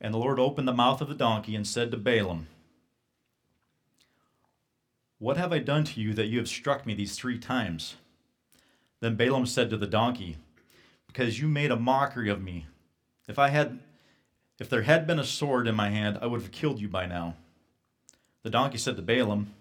And 0.00 0.14
the 0.14 0.18
Lord 0.18 0.38
opened 0.38 0.68
the 0.68 0.72
mouth 0.72 1.00
of 1.00 1.08
the 1.08 1.14
donkey 1.16 1.56
and 1.56 1.66
said 1.66 1.90
to 1.90 1.96
Balaam, 1.96 2.46
What 5.18 5.36
have 5.36 5.52
I 5.52 5.58
done 5.58 5.82
to 5.86 6.00
you 6.00 6.14
that 6.14 6.26
you 6.26 6.38
have 6.38 6.48
struck 6.48 6.86
me 6.86 6.94
these 6.94 7.16
three 7.16 7.36
times? 7.36 7.96
Then 9.00 9.16
Balaam 9.16 9.46
said 9.46 9.70
to 9.70 9.76
the 9.76 9.88
donkey, 9.88 10.36
Because 11.08 11.40
you 11.40 11.48
made 11.48 11.72
a 11.72 11.76
mockery 11.76 12.30
of 12.30 12.40
me. 12.40 12.66
If 13.26 13.40
I 13.40 13.48
had 13.48 13.80
if 14.60 14.70
there 14.70 14.82
had 14.82 15.04
been 15.04 15.18
a 15.18 15.24
sword 15.24 15.66
in 15.66 15.74
my 15.74 15.90
hand, 15.90 16.18
I 16.22 16.26
would 16.26 16.42
have 16.42 16.52
killed 16.52 16.80
you 16.80 16.88
by 16.88 17.06
now. 17.06 17.34
The 18.44 18.50
donkey 18.50 18.78
said 18.78 18.94
to 18.96 19.02
Balaam, 19.02 19.52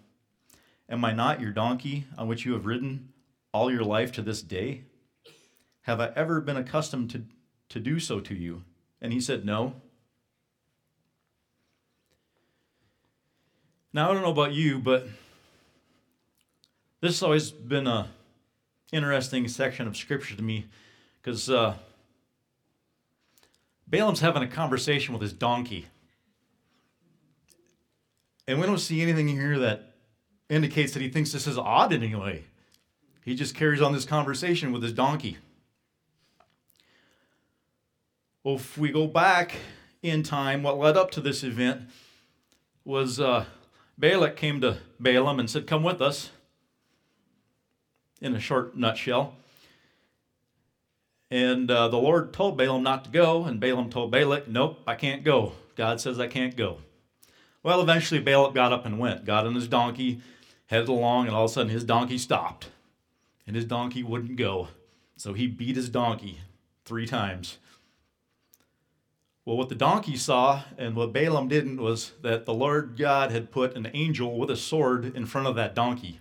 Am 0.89 1.03
I 1.03 1.11
not 1.11 1.41
your 1.41 1.51
donkey 1.51 2.05
on 2.17 2.27
which 2.27 2.45
you 2.45 2.53
have 2.53 2.65
ridden 2.65 3.09
all 3.53 3.71
your 3.71 3.83
life 3.83 4.11
to 4.13 4.21
this 4.21 4.41
day? 4.41 4.83
Have 5.81 5.99
I 5.99 6.11
ever 6.15 6.39
been 6.41 6.57
accustomed 6.57 7.09
to, 7.11 7.23
to 7.69 7.79
do 7.79 7.99
so 7.99 8.19
to 8.19 8.33
you? 8.33 8.63
And 9.01 9.11
he 9.11 9.19
said, 9.19 9.45
No. 9.45 9.73
Now, 13.93 14.09
I 14.09 14.13
don't 14.13 14.21
know 14.21 14.31
about 14.31 14.53
you, 14.53 14.79
but 14.79 15.07
this 17.01 17.13
has 17.13 17.23
always 17.23 17.51
been 17.51 17.87
a 17.87 18.09
interesting 18.91 19.47
section 19.47 19.87
of 19.87 19.97
scripture 19.97 20.35
to 20.35 20.41
me 20.43 20.65
because 21.21 21.49
uh, 21.49 21.75
Balaam's 23.87 24.19
having 24.19 24.43
a 24.43 24.47
conversation 24.47 25.13
with 25.13 25.21
his 25.21 25.33
donkey. 25.33 25.87
And 28.47 28.59
we 28.59 28.65
don't 28.65 28.77
see 28.77 29.01
anything 29.01 29.27
here 29.27 29.59
that 29.59 29.96
indicates 30.49 30.93
that 30.93 31.01
he 31.01 31.09
thinks 31.09 31.31
this 31.31 31.47
is 31.47 31.57
odd 31.57 31.91
in 31.91 32.03
any 32.03 32.15
way. 32.15 32.43
He 33.23 33.35
just 33.35 33.55
carries 33.55 33.81
on 33.81 33.93
this 33.93 34.05
conversation 34.05 34.71
with 34.71 34.81
his 34.81 34.93
donkey. 34.93 35.37
Well, 38.43 38.55
if 38.55 38.77
we 38.77 38.89
go 38.89 39.07
back 39.07 39.55
in 40.01 40.23
time, 40.23 40.63
what 40.63 40.77
led 40.77 40.95
up 40.95 41.11
to 41.11 41.21
this 41.21 41.43
event 41.43 41.81
was 42.85 43.19
uh, 43.19 43.45
Balak 43.97 44.37
came 44.37 44.61
to 44.61 44.77
Balaam 44.99 45.39
and 45.39 45.49
said, 45.49 45.67
Come 45.67 45.83
with 45.83 46.01
us, 46.01 46.29
in 48.21 48.33
a 48.33 48.39
short 48.39 48.77
nutshell. 48.77 49.35
And 51.29 51.69
uh, 51.69 51.89
the 51.89 51.97
Lord 51.97 52.31
told 52.31 52.57
Balaam 52.57 52.83
not 52.83 53.03
to 53.03 53.09
go, 53.09 53.43
and 53.43 53.59
Balaam 53.59 53.89
told 53.89 54.11
Balak, 54.11 54.47
Nope, 54.47 54.79
I 54.87 54.95
can't 54.95 55.25
go. 55.25 55.51
God 55.75 55.99
says 55.99 56.19
I 56.19 56.27
can't 56.27 56.55
go. 56.55 56.77
Well, 57.63 57.81
eventually 57.81 58.21
Balak 58.21 58.53
got 58.53 58.71
up 58.71 58.85
and 58.85 58.97
went, 58.97 59.25
got 59.25 59.45
on 59.45 59.55
his 59.55 59.67
donkey, 59.67 60.21
headed 60.67 60.89
along, 60.89 61.27
and 61.27 61.35
all 61.35 61.45
of 61.45 61.51
a 61.51 61.53
sudden 61.53 61.71
his 61.71 61.83
donkey 61.83 62.17
stopped. 62.17 62.69
And 63.45 63.55
his 63.55 63.65
donkey 63.65 64.03
wouldn't 64.03 64.37
go. 64.37 64.67
So 65.15 65.33
he 65.33 65.47
beat 65.47 65.75
his 65.75 65.89
donkey 65.89 66.41
three 66.85 67.07
times. 67.07 67.57
Well, 69.45 69.55
what 69.55 69.69
the 69.69 69.75
donkey 69.75 70.17
saw 70.17 70.63
and 70.77 70.93
what 70.93 71.13
Balaam 71.13 71.47
didn't 71.47 71.81
was 71.81 72.11
that 72.21 72.45
the 72.45 72.53
Lord 72.53 72.97
God 72.97 73.31
had 73.31 73.49
put 73.49 73.77
an 73.77 73.89
angel 73.93 74.37
with 74.37 74.51
a 74.51 74.57
sword 74.57 75.15
in 75.15 75.25
front 75.25 75.47
of 75.47 75.55
that 75.55 75.73
donkey. 75.73 76.19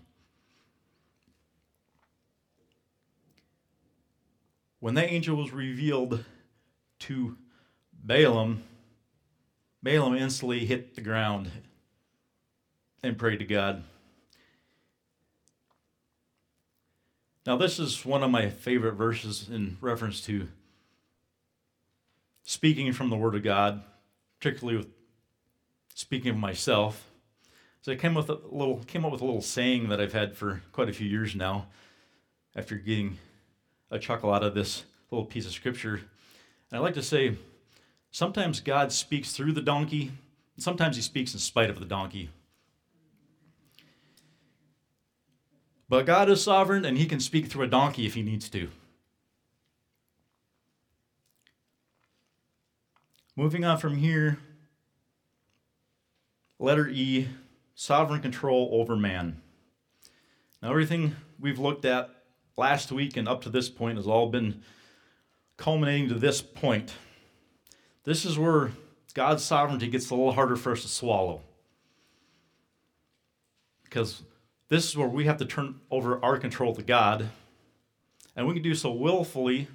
When 4.78 4.94
that 4.94 5.10
angel 5.10 5.36
was 5.36 5.52
revealed 5.52 6.24
to 7.00 7.36
Balaam, 7.92 8.62
Balaam 9.82 10.14
instantly 10.14 10.64
hit 10.64 10.94
the 10.94 11.00
ground 11.00 11.50
and 13.02 13.18
prayed 13.18 13.40
to 13.40 13.44
God. 13.44 13.82
Now, 17.46 17.56
this 17.56 17.78
is 17.78 18.04
one 18.04 18.24
of 18.24 18.30
my 18.32 18.50
favorite 18.50 18.94
verses 18.94 19.48
in 19.48 19.76
reference 19.80 20.20
to 20.22 20.48
speaking 22.42 22.92
from 22.92 23.08
the 23.08 23.16
Word 23.16 23.36
of 23.36 23.44
God, 23.44 23.84
particularly 24.40 24.78
with 24.78 24.88
speaking 25.94 26.30
of 26.30 26.36
myself. 26.36 27.08
So 27.82 27.92
I 27.92 27.94
came 27.94 28.14
with 28.14 28.28
a 28.28 28.40
little 28.50 28.82
came 28.88 29.04
up 29.04 29.12
with 29.12 29.20
a 29.20 29.24
little 29.24 29.40
saying 29.40 29.90
that 29.90 30.00
I've 30.00 30.12
had 30.12 30.36
for 30.36 30.60
quite 30.72 30.88
a 30.88 30.92
few 30.92 31.06
years 31.06 31.36
now, 31.36 31.68
after 32.56 32.74
getting 32.74 33.18
a 33.92 33.98
chuckle 34.00 34.34
out 34.34 34.42
of 34.42 34.54
this 34.54 34.82
little 35.12 35.24
piece 35.24 35.46
of 35.46 35.52
scripture. 35.52 35.94
And 35.94 36.72
I 36.72 36.78
like 36.78 36.94
to 36.94 37.02
say, 37.02 37.36
sometimes 38.10 38.58
God 38.58 38.90
speaks 38.90 39.34
through 39.34 39.52
the 39.52 39.62
donkey, 39.62 40.10
sometimes 40.58 40.96
He 40.96 41.02
speaks 41.02 41.32
in 41.32 41.38
spite 41.38 41.70
of 41.70 41.78
the 41.78 41.86
donkey. 41.86 42.30
But 45.88 46.06
God 46.06 46.28
is 46.28 46.42
sovereign, 46.42 46.84
and 46.84 46.98
He 46.98 47.06
can 47.06 47.20
speak 47.20 47.46
through 47.46 47.64
a 47.64 47.68
donkey 47.68 48.06
if 48.06 48.14
He 48.14 48.22
needs 48.22 48.48
to. 48.50 48.68
Moving 53.36 53.64
on 53.64 53.78
from 53.78 53.96
here, 53.96 54.38
letter 56.58 56.88
E 56.88 57.28
sovereign 57.74 58.22
control 58.22 58.70
over 58.72 58.96
man. 58.96 59.42
Now, 60.62 60.70
everything 60.70 61.14
we've 61.38 61.58
looked 61.58 61.84
at 61.84 62.10
last 62.56 62.90
week 62.90 63.16
and 63.16 63.28
up 63.28 63.42
to 63.42 63.50
this 63.50 63.68
point 63.68 63.98
has 63.98 64.06
all 64.06 64.30
been 64.30 64.62
culminating 65.58 66.08
to 66.08 66.14
this 66.14 66.40
point. 66.40 66.94
This 68.04 68.24
is 68.24 68.38
where 68.38 68.72
God's 69.12 69.44
sovereignty 69.44 69.88
gets 69.88 70.10
a 70.10 70.14
little 70.14 70.32
harder 70.32 70.56
for 70.56 70.72
us 70.72 70.82
to 70.82 70.88
swallow. 70.88 71.42
Because 73.84 74.22
this 74.68 74.88
is 74.88 74.96
where 74.96 75.08
we 75.08 75.26
have 75.26 75.36
to 75.38 75.44
turn 75.44 75.80
over 75.90 76.22
our 76.24 76.38
control 76.38 76.74
to 76.74 76.82
God. 76.82 77.28
And 78.34 78.46
we 78.46 78.54
can 78.54 78.62
do 78.62 78.74
so 78.74 78.90
willfully 78.92 79.68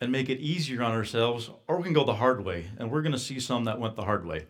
and 0.00 0.12
make 0.12 0.28
it 0.28 0.38
easier 0.38 0.82
on 0.82 0.92
ourselves, 0.92 1.50
or 1.66 1.78
we 1.78 1.84
can 1.84 1.92
go 1.92 2.04
the 2.04 2.14
hard 2.14 2.44
way. 2.44 2.70
And 2.78 2.90
we're 2.90 3.02
going 3.02 3.12
to 3.12 3.18
see 3.18 3.40
some 3.40 3.64
that 3.64 3.80
went 3.80 3.96
the 3.96 4.04
hard 4.04 4.26
way. 4.26 4.46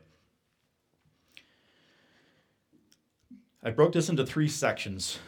I 3.63 3.71
broke 3.71 3.93
this 3.93 4.09
into 4.09 4.27
three 4.27 4.49
sections. 4.49 5.19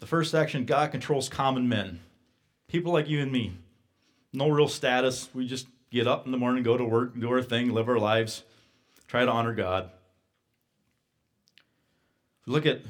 The 0.00 0.06
first 0.06 0.30
section 0.30 0.64
God 0.64 0.90
controls 0.90 1.28
common 1.28 1.68
men, 1.68 2.00
people 2.68 2.92
like 2.92 3.08
you 3.08 3.20
and 3.20 3.30
me. 3.30 3.56
No 4.32 4.48
real 4.48 4.68
status. 4.68 5.28
We 5.34 5.46
just 5.46 5.66
get 5.90 6.06
up 6.06 6.24
in 6.24 6.32
the 6.32 6.38
morning, 6.38 6.62
go 6.62 6.76
to 6.76 6.84
work, 6.84 7.18
do 7.18 7.30
our 7.30 7.42
thing, 7.42 7.70
live 7.70 7.88
our 7.88 7.98
lives, 7.98 8.44
try 9.06 9.24
to 9.24 9.30
honor 9.30 9.54
God. 9.54 9.90
Look 12.46 12.66
at 12.66 12.82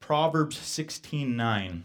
Proverbs 0.00 0.58
16 0.58 1.36
9. 1.36 1.84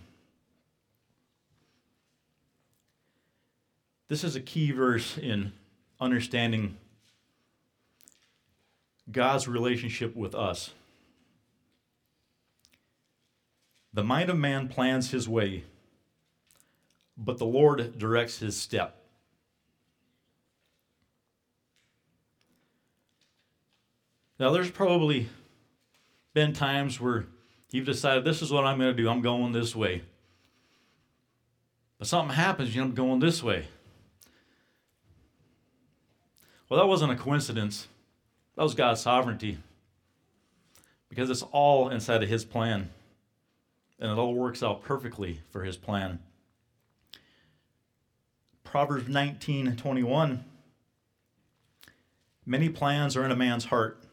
This 4.09 4.23
is 4.23 4.35
a 4.35 4.41
key 4.41 4.71
verse 4.71 5.17
in 5.17 5.53
understanding 5.99 6.77
God's 9.09 9.47
relationship 9.47 10.15
with 10.15 10.35
us. 10.35 10.71
The 13.93 14.03
mind 14.03 14.29
of 14.29 14.37
man 14.37 14.67
plans 14.67 15.11
his 15.11 15.29
way, 15.29 15.63
but 17.17 17.37
the 17.37 17.45
Lord 17.45 17.97
directs 17.97 18.39
his 18.39 18.57
step. 18.57 18.97
Now, 24.39 24.51
there's 24.51 24.71
probably 24.71 25.29
been 26.33 26.53
times 26.53 26.99
where 26.99 27.25
you've 27.71 27.85
decided 27.85 28.25
this 28.25 28.41
is 28.41 28.51
what 28.51 28.65
I'm 28.65 28.77
going 28.77 28.95
to 28.95 29.01
do, 29.01 29.09
I'm 29.09 29.21
going 29.21 29.51
this 29.51 29.75
way. 29.75 30.01
But 31.97 32.07
something 32.07 32.35
happens, 32.35 32.75
you 32.75 32.81
know, 32.81 32.87
I'm 32.87 32.95
going 32.95 33.19
this 33.19 33.41
way. 33.41 33.65
Well, 36.67 36.79
that 36.79 36.87
wasn't 36.87 37.11
a 37.11 37.15
coincidence. 37.15 37.87
That 38.55 38.63
was 38.63 38.73
God's 38.73 39.01
sovereignty. 39.01 39.59
Because 41.07 41.29
it's 41.29 41.43
all 41.51 41.89
inside 41.89 42.23
of 42.23 42.29
His 42.29 42.43
plan. 42.43 42.89
And 43.99 44.11
it 44.11 44.17
all 44.17 44.33
works 44.33 44.63
out 44.63 44.83
perfectly 44.83 45.41
for 45.51 45.63
His 45.63 45.77
plan. 45.77 46.19
Proverbs 48.63 49.07
19 49.07 49.75
21. 49.75 50.43
Many 52.45 52.69
plans 52.69 53.15
are 53.15 53.23
in 53.23 53.31
a 53.31 53.35
man's 53.35 53.65
heart, 53.65 54.03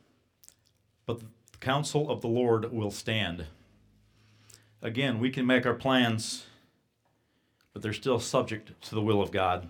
but 1.07 1.21
counsel 1.61 2.11
of 2.11 2.21
the 2.21 2.29
Lord 2.29 2.73
will 2.73 2.91
stand. 2.91 3.47
Again, 4.83 5.19
we 5.19 5.31
can 5.31 5.47
make 5.47 5.67
our 5.67 5.75
plans, 5.75 6.47
but 7.73 7.83
they're 7.83 7.93
still 7.93 8.19
subject 8.19 8.81
to 8.83 8.95
the 8.95 9.03
will 9.03 9.21
of 9.21 9.31
God. 9.31 9.69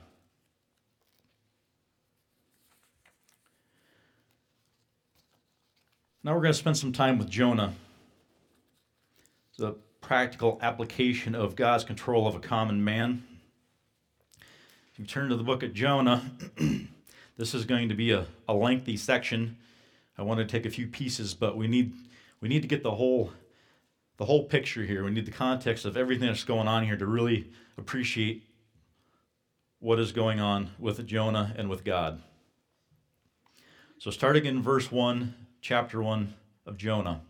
Now 6.22 6.35
we're 6.35 6.42
going 6.42 6.53
to 6.53 6.59
spend 6.59 6.76
some 6.76 6.92
time 6.92 7.18
with 7.18 7.31
Jonah. 7.31 7.74
The 9.59 9.74
practical 10.00 10.59
application 10.62 11.35
of 11.35 11.57
God's 11.57 11.83
control 11.83 12.26
of 12.26 12.35
a 12.35 12.40
common 12.40 12.85
man. 12.85 13.24
If 14.92 14.98
you 14.98 15.07
turn 15.07 15.29
to 15.31 15.37
the 15.37 15.42
book 15.42 15.62
of 15.62 15.72
Jonah, 15.72 16.31
this 17.37 17.55
is 17.55 17.64
going 17.64 17.88
to 17.88 17.94
be 17.94 18.11
a, 18.11 18.26
a 18.48 18.55
lengthy 18.55 18.96
section. 18.96 19.57
I 20.20 20.22
want 20.22 20.38
to 20.38 20.44
take 20.44 20.66
a 20.66 20.70
few 20.70 20.87
pieces, 20.87 21.33
but 21.33 21.56
we 21.56 21.66
need 21.66 21.94
we 22.42 22.48
need 22.50 22.61
to 22.61 22.68
get 22.68 22.83
the 22.83 22.90
whole 22.90 23.33
the 24.18 24.26
whole 24.26 24.44
picture 24.44 24.85
here. 24.85 25.02
We 25.02 25.12
need 25.12 25.24
the 25.24 25.33
context 25.33 25.87
of 25.87 25.96
everything 25.96 26.26
that's 26.26 26.44
going 26.44 26.68
on 26.68 26.85
here 26.85 26.98
to 26.98 27.06
really 27.06 27.50
appreciate 27.78 28.44
what 29.78 29.98
is 29.98 30.12
going 30.12 30.38
on 30.38 30.72
with 30.78 31.06
Jonah 31.06 31.54
and 31.56 31.70
with 31.70 31.85
God. 31.85 32.20
So 33.96 34.11
starting 34.11 34.44
in 34.44 34.62
verse 34.62 34.92
1 34.92 35.35
chapter 35.62 36.02
1 36.02 36.35
of 36.66 36.76
Jonah. 36.76 37.22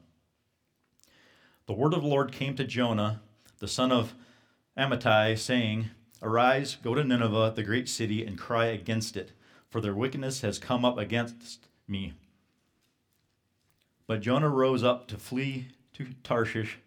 The 1.67 1.75
word 1.75 1.95
of 1.95 2.03
the 2.03 2.09
Lord 2.09 2.33
came 2.33 2.57
to 2.57 2.65
Jonah, 2.65 3.21
the 3.61 3.69
son 3.69 3.93
of 3.93 4.15
Amittai, 4.77 5.39
saying, 5.39 5.91
Arise, 6.21 6.77
go 6.83 6.97
to 6.97 7.05
Nineveh, 7.05 7.53
the 7.55 7.63
great 7.63 7.89
city, 7.89 8.27
and 8.27 8.37
cry 8.37 8.67
against 8.67 9.17
it, 9.17 9.31
for 9.69 9.81
their 9.81 9.95
wickedness 9.95 10.41
has 10.41 10.59
come 10.59 10.85
up 10.85 10.99
against 10.99 11.69
me. 11.87 12.15
But 14.11 14.23
Jonah 14.23 14.49
rose 14.49 14.83
up 14.83 15.07
to 15.07 15.17
flee 15.17 15.69
to 15.93 16.09
Tarshish 16.25 16.79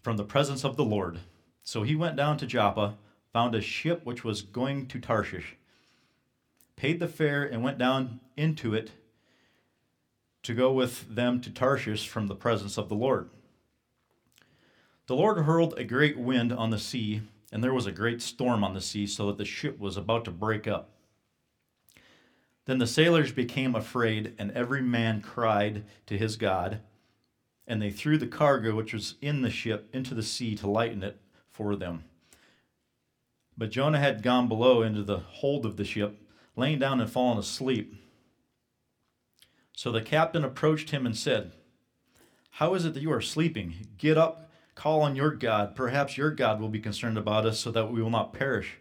from 0.00 0.16
the 0.16 0.22
presence 0.22 0.64
of 0.64 0.76
the 0.76 0.84
Lord. 0.84 1.18
So 1.64 1.82
he 1.82 1.96
went 1.96 2.14
down 2.14 2.36
to 2.36 2.46
Joppa, 2.46 2.94
found 3.32 3.56
a 3.56 3.60
ship 3.60 4.02
which 4.04 4.22
was 4.22 4.42
going 4.42 4.86
to 4.86 5.00
Tarshish, 5.00 5.56
paid 6.76 7.00
the 7.00 7.08
fare, 7.08 7.42
and 7.42 7.64
went 7.64 7.78
down 7.78 8.20
into 8.36 8.72
it 8.72 8.92
to 10.44 10.54
go 10.54 10.72
with 10.72 11.12
them 11.12 11.40
to 11.40 11.50
Tarshish 11.50 12.06
from 12.06 12.28
the 12.28 12.36
presence 12.36 12.78
of 12.78 12.88
the 12.88 12.94
Lord. 12.94 13.30
The 15.08 15.16
Lord 15.16 15.38
hurled 15.38 15.76
a 15.76 15.82
great 15.82 16.16
wind 16.16 16.52
on 16.52 16.70
the 16.70 16.78
sea, 16.78 17.22
and 17.50 17.64
there 17.64 17.74
was 17.74 17.86
a 17.86 17.90
great 17.90 18.22
storm 18.22 18.62
on 18.62 18.74
the 18.74 18.80
sea, 18.80 19.08
so 19.08 19.26
that 19.26 19.38
the 19.38 19.44
ship 19.44 19.80
was 19.80 19.96
about 19.96 20.24
to 20.26 20.30
break 20.30 20.68
up. 20.68 20.93
Then 22.66 22.78
the 22.78 22.86
sailors 22.86 23.32
became 23.32 23.74
afraid, 23.74 24.34
and 24.38 24.50
every 24.52 24.80
man 24.80 25.20
cried 25.20 25.84
to 26.06 26.16
his 26.16 26.36
God, 26.36 26.80
and 27.66 27.80
they 27.80 27.90
threw 27.90 28.16
the 28.16 28.26
cargo 28.26 28.74
which 28.74 28.94
was 28.94 29.16
in 29.20 29.42
the 29.42 29.50
ship 29.50 29.88
into 29.92 30.14
the 30.14 30.22
sea 30.22 30.54
to 30.56 30.70
lighten 30.70 31.02
it 31.02 31.20
for 31.50 31.76
them. 31.76 32.04
But 33.56 33.70
Jonah 33.70 34.00
had 34.00 34.22
gone 34.22 34.48
below 34.48 34.82
into 34.82 35.02
the 35.02 35.18
hold 35.18 35.64
of 35.66 35.76
the 35.76 35.84
ship, 35.84 36.20
laying 36.56 36.78
down 36.78 37.00
and 37.00 37.10
fallen 37.10 37.38
asleep. 37.38 37.94
So 39.76 39.92
the 39.92 40.02
captain 40.02 40.44
approached 40.44 40.90
him 40.90 41.04
and 41.04 41.16
said, 41.16 41.52
How 42.52 42.74
is 42.74 42.84
it 42.84 42.94
that 42.94 43.02
you 43.02 43.12
are 43.12 43.20
sleeping? 43.20 43.88
Get 43.98 44.16
up, 44.16 44.50
call 44.74 45.02
on 45.02 45.16
your 45.16 45.30
God. 45.30 45.76
Perhaps 45.76 46.16
your 46.16 46.30
God 46.30 46.60
will 46.60 46.68
be 46.68 46.80
concerned 46.80 47.18
about 47.18 47.46
us 47.46 47.60
so 47.60 47.70
that 47.70 47.92
we 47.92 48.02
will 48.02 48.10
not 48.10 48.32
perish. 48.32 48.78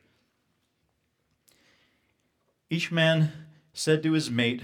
Each 2.69 2.91
man 2.91 3.31
said 3.73 4.03
to 4.03 4.13
his 4.13 4.29
mate, 4.29 4.62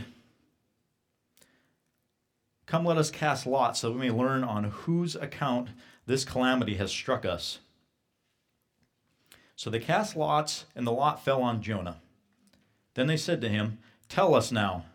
Come, 2.65 2.85
let 2.85 2.97
us 2.97 3.09
cast 3.09 3.47
lots 3.47 3.79
so 3.79 3.91
we 3.91 3.97
may 3.97 4.11
learn 4.11 4.43
on 4.43 4.65
whose 4.65 5.15
account 5.15 5.69
this 6.05 6.23
calamity 6.23 6.75
has 6.75 6.91
struck 6.91 7.25
us. 7.25 7.59
So 9.55 9.69
they 9.69 9.79
cast 9.79 10.15
lots, 10.15 10.65
and 10.75 10.85
the 10.85 10.91
lot 10.91 11.25
fell 11.25 11.41
on 11.41 11.61
Jonah. 11.63 11.97
Then 12.93 13.07
they 13.07 13.17
said 13.17 13.41
to 13.41 13.49
him, 13.49 13.79
Tell 14.07 14.35
us 14.35 14.51
now. 14.51 14.85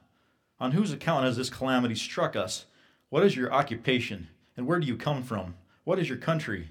On 0.61 0.72
whose 0.72 0.92
account 0.92 1.24
has 1.24 1.37
this 1.37 1.50
calamity 1.50 1.96
struck 1.96 2.37
us? 2.37 2.66
What 3.11 3.24
is 3.24 3.37
your 3.37 3.53
occupation? 3.53 4.29
And 4.57 4.66
where 4.66 4.79
do 4.79 4.87
you 4.87 4.96
come 4.96 5.22
from? 5.22 5.57
What 5.83 5.98
is 5.98 6.09
your 6.09 6.18
country? 6.18 6.68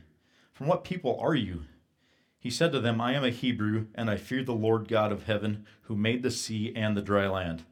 From 0.53 0.67
what 0.67 0.83
people 0.83 1.19
are 1.19 1.35
you? 1.35 1.65
He 2.43 2.49
said 2.49 2.73
to 2.73 2.81
them, 2.81 2.99
I 2.99 3.13
am 3.13 3.23
a 3.23 3.29
Hebrew, 3.29 3.85
and 3.95 4.09
I 4.09 4.17
fear 4.17 4.43
the 4.43 4.51
Lord 4.51 4.89
God 4.89 5.13
of 5.13 5.23
heaven, 5.23 5.65
who 5.83 5.95
made 5.95 6.23
the 6.23 6.29
sea 6.29 6.73
and 6.75 6.97
the 6.97 7.01
dry 7.01 7.25
land. 7.25 7.63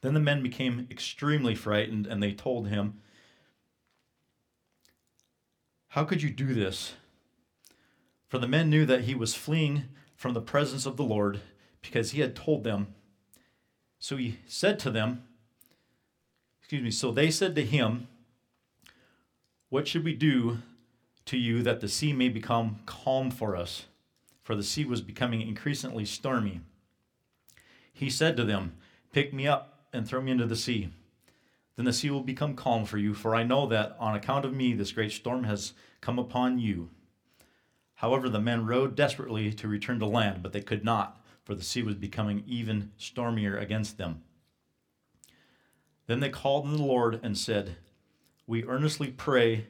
Then 0.00 0.12
the 0.12 0.18
men 0.18 0.42
became 0.42 0.88
extremely 0.90 1.54
frightened, 1.54 2.04
and 2.04 2.20
they 2.20 2.32
told 2.32 2.66
him, 2.66 3.00
How 5.90 6.02
could 6.02 6.20
you 6.20 6.30
do 6.30 6.52
this? 6.52 6.94
For 8.26 8.38
the 8.38 8.48
men 8.48 8.68
knew 8.68 8.84
that 8.86 9.02
he 9.02 9.14
was 9.14 9.36
fleeing 9.36 9.84
from 10.16 10.34
the 10.34 10.40
presence 10.40 10.84
of 10.84 10.96
the 10.96 11.04
Lord, 11.04 11.42
because 11.80 12.10
he 12.10 12.22
had 12.22 12.34
told 12.34 12.64
them, 12.64 12.88
so 14.00 14.16
he 14.16 14.40
said 14.48 14.80
to 14.80 14.90
them, 14.90 15.22
excuse 16.58 16.82
me, 16.82 16.90
so 16.90 17.12
they 17.12 17.30
said 17.30 17.54
to 17.54 17.64
him, 17.64 18.08
What 19.68 19.86
should 19.86 20.02
we 20.02 20.12
do 20.12 20.58
to 21.32 21.38
you 21.38 21.62
that 21.62 21.80
the 21.80 21.88
sea 21.88 22.12
may 22.12 22.28
become 22.28 22.78
calm 22.86 23.30
for 23.30 23.56
us? 23.56 23.86
For 24.42 24.54
the 24.54 24.62
sea 24.62 24.84
was 24.84 25.00
becoming 25.00 25.40
increasingly 25.40 26.04
stormy. 26.04 26.60
He 27.92 28.08
said 28.08 28.36
to 28.36 28.44
them, 28.44 28.74
Pick 29.12 29.32
me 29.32 29.48
up 29.48 29.86
and 29.92 30.06
throw 30.06 30.20
me 30.20 30.30
into 30.30 30.46
the 30.46 30.56
sea. 30.56 30.90
Then 31.76 31.86
the 31.86 31.92
sea 31.92 32.10
will 32.10 32.22
become 32.22 32.54
calm 32.54 32.84
for 32.84 32.98
you, 32.98 33.14
for 33.14 33.34
I 33.34 33.42
know 33.42 33.66
that 33.66 33.96
on 33.98 34.14
account 34.14 34.44
of 34.44 34.52
me 34.52 34.74
this 34.74 34.92
great 34.92 35.10
storm 35.12 35.44
has 35.44 35.72
come 36.00 36.18
upon 36.18 36.58
you. 36.58 36.90
However, 37.94 38.28
the 38.28 38.40
men 38.40 38.66
rowed 38.66 38.94
desperately 38.94 39.52
to 39.52 39.68
return 39.68 39.98
to 40.00 40.06
land, 40.06 40.42
but 40.42 40.52
they 40.52 40.60
could 40.60 40.84
not 40.84 41.22
for 41.44 41.54
the 41.54 41.64
sea 41.64 41.82
was 41.82 41.94
becoming 41.94 42.44
even 42.46 42.92
stormier 42.96 43.56
against 43.56 43.98
them. 43.98 44.22
Then 46.06 46.20
they 46.20 46.28
called 46.28 46.66
on 46.66 46.76
the 46.76 46.82
Lord 46.82 47.20
and 47.22 47.36
said, 47.36 47.76
We 48.46 48.64
earnestly 48.64 49.08
pray, 49.08 49.68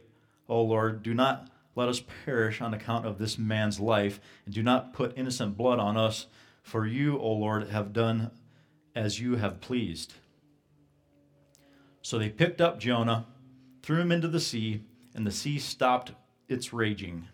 O 0.48 0.60
Lord, 0.62 1.02
do 1.02 1.14
not 1.14 1.51
let 1.74 1.88
us 1.88 2.02
perish 2.24 2.60
on 2.60 2.74
account 2.74 3.06
of 3.06 3.18
this 3.18 3.38
man's 3.38 3.80
life, 3.80 4.20
and 4.44 4.54
do 4.54 4.62
not 4.62 4.92
put 4.92 5.16
innocent 5.16 5.56
blood 5.56 5.78
on 5.78 5.96
us, 5.96 6.26
for 6.62 6.86
you, 6.86 7.18
O 7.18 7.32
Lord, 7.32 7.68
have 7.68 7.92
done 7.92 8.30
as 8.94 9.20
you 9.20 9.36
have 9.36 9.60
pleased. 9.60 10.14
So 12.02 12.18
they 12.18 12.28
picked 12.28 12.60
up 12.60 12.78
Jonah, 12.78 13.26
threw 13.82 14.00
him 14.00 14.12
into 14.12 14.28
the 14.28 14.40
sea, 14.40 14.82
and 15.14 15.26
the 15.26 15.32
sea 15.32 15.58
stopped 15.58 16.12
its 16.48 16.72
raging. 16.72 17.28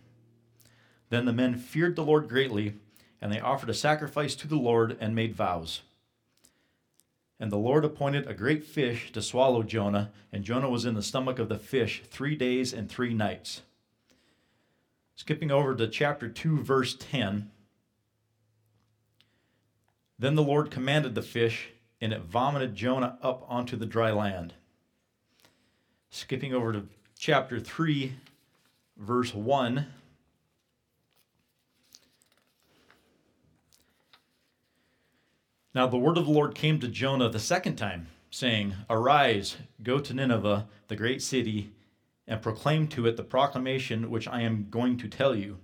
Then 1.11 1.25
the 1.25 1.33
men 1.33 1.57
feared 1.57 1.97
the 1.97 2.05
Lord 2.05 2.29
greatly 2.29 2.75
and 3.21 3.33
they 3.33 3.41
offered 3.41 3.71
a 3.71 3.75
sacrifice 3.75 4.35
to 4.37 4.49
the 4.49 4.57
Lord 4.57 4.97
and 5.01 5.15
made 5.15 5.35
vows. 5.35 5.83
And 7.41 7.53
the 7.53 7.57
Lord 7.57 7.85
appointed 7.85 8.27
a 8.27 8.35
great 8.35 8.65
fish 8.65 9.13
to 9.13 9.23
swallow 9.23 9.63
Jonah, 9.63 10.11
and 10.33 10.45
Jonah 10.45 10.71
was 10.71 10.85
in 10.85 10.95
the 10.95 11.03
stomach 11.03 11.39
of 11.39 11.49
the 11.49 11.59
fish 11.59 12.03
three 12.11 12.35
days 12.35 12.73
and 12.73 12.89
three 12.89 13.15
nights. 13.15 13.63
Skipping 15.19 15.51
over 15.51 15.75
to 15.75 15.89
chapter 15.89 16.29
2, 16.29 16.63
verse 16.63 16.95
10. 16.95 17.51
Then 20.17 20.37
the 20.37 20.45
Lord 20.45 20.71
commanded 20.71 21.17
the 21.17 21.23
fish, 21.23 21.71
and 22.01 22.13
it 22.13 22.23
vomited 22.23 22.77
Jonah 22.77 23.19
up 23.21 23.45
onto 23.49 23.77
the 23.77 23.85
dry 23.85 24.13
land. 24.13 24.55
Skipping 26.09 26.55
over 26.55 26.73
to 26.73 26.87
chapter 27.19 27.59
3, 27.59 28.15
verse 28.97 29.35
1. 29.35 29.87
Now 35.75 35.89
the 35.89 35.97
word 35.97 36.17
of 36.17 36.27
the 36.27 36.33
Lord 36.33 36.55
came 36.55 36.79
to 36.79 36.87
Jonah 36.87 37.29
the 37.29 37.41
second 37.41 37.75
time, 37.75 38.07
saying, 38.31 38.75
Arise, 38.89 39.57
go 39.83 39.99
to 39.99 40.15
Nineveh, 40.15 40.69
the 40.87 40.97
great 40.97 41.23
city, 41.23 41.73
and 42.29 42.43
proclaim 42.43 42.87
to 42.87 43.07
it 43.07 43.17
the 43.17 43.25
proclamation 43.25 44.11
which 44.11 44.29
I 44.29 44.43
am 44.43 44.69
going 44.71 44.99
to 44.99 45.09
tell 45.09 45.35
you. 45.35 45.59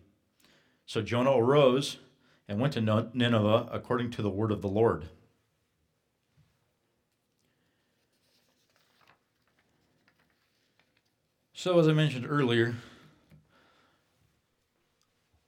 So 0.86 1.02
Jonah 1.02 1.36
arose 1.36 1.98
and 2.48 2.58
went 2.58 2.72
to 2.72 2.80
Nineveh 2.80 3.68
according 3.70 4.10
to 4.12 4.22
the 4.22 4.30
word 4.30 4.50
of 4.50 4.62
the 4.62 4.68
Lord. 4.68 5.08
So, 11.56 11.78
as 11.78 11.88
I 11.88 11.92
mentioned 11.92 12.26
earlier, 12.28 12.74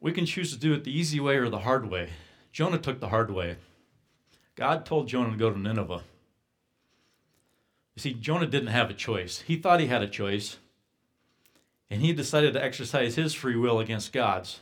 we 0.00 0.12
can 0.12 0.24
choose 0.24 0.50
to 0.52 0.58
do 0.58 0.72
it 0.72 0.84
the 0.84 0.96
easy 0.96 1.20
way 1.20 1.36
or 1.36 1.50
the 1.50 1.58
hard 1.58 1.90
way. 1.90 2.10
Jonah 2.52 2.78
took 2.78 3.00
the 3.00 3.08
hard 3.08 3.30
way. 3.30 3.56
God 4.54 4.86
told 4.86 5.08
Jonah 5.08 5.32
to 5.32 5.36
go 5.36 5.50
to 5.50 5.58
Nineveh. 5.58 6.04
You 7.94 8.00
see, 8.00 8.14
Jonah 8.14 8.46
didn't 8.46 8.68
have 8.68 8.88
a 8.88 8.94
choice. 8.94 9.40
He 9.40 9.56
thought 9.56 9.80
he 9.80 9.88
had 9.88 10.02
a 10.02 10.08
choice, 10.08 10.56
and 11.90 12.02
he 12.02 12.12
decided 12.12 12.52
to 12.52 12.62
exercise 12.62 13.14
his 13.14 13.34
free 13.34 13.56
will 13.56 13.78
against 13.78 14.12
God's. 14.12 14.60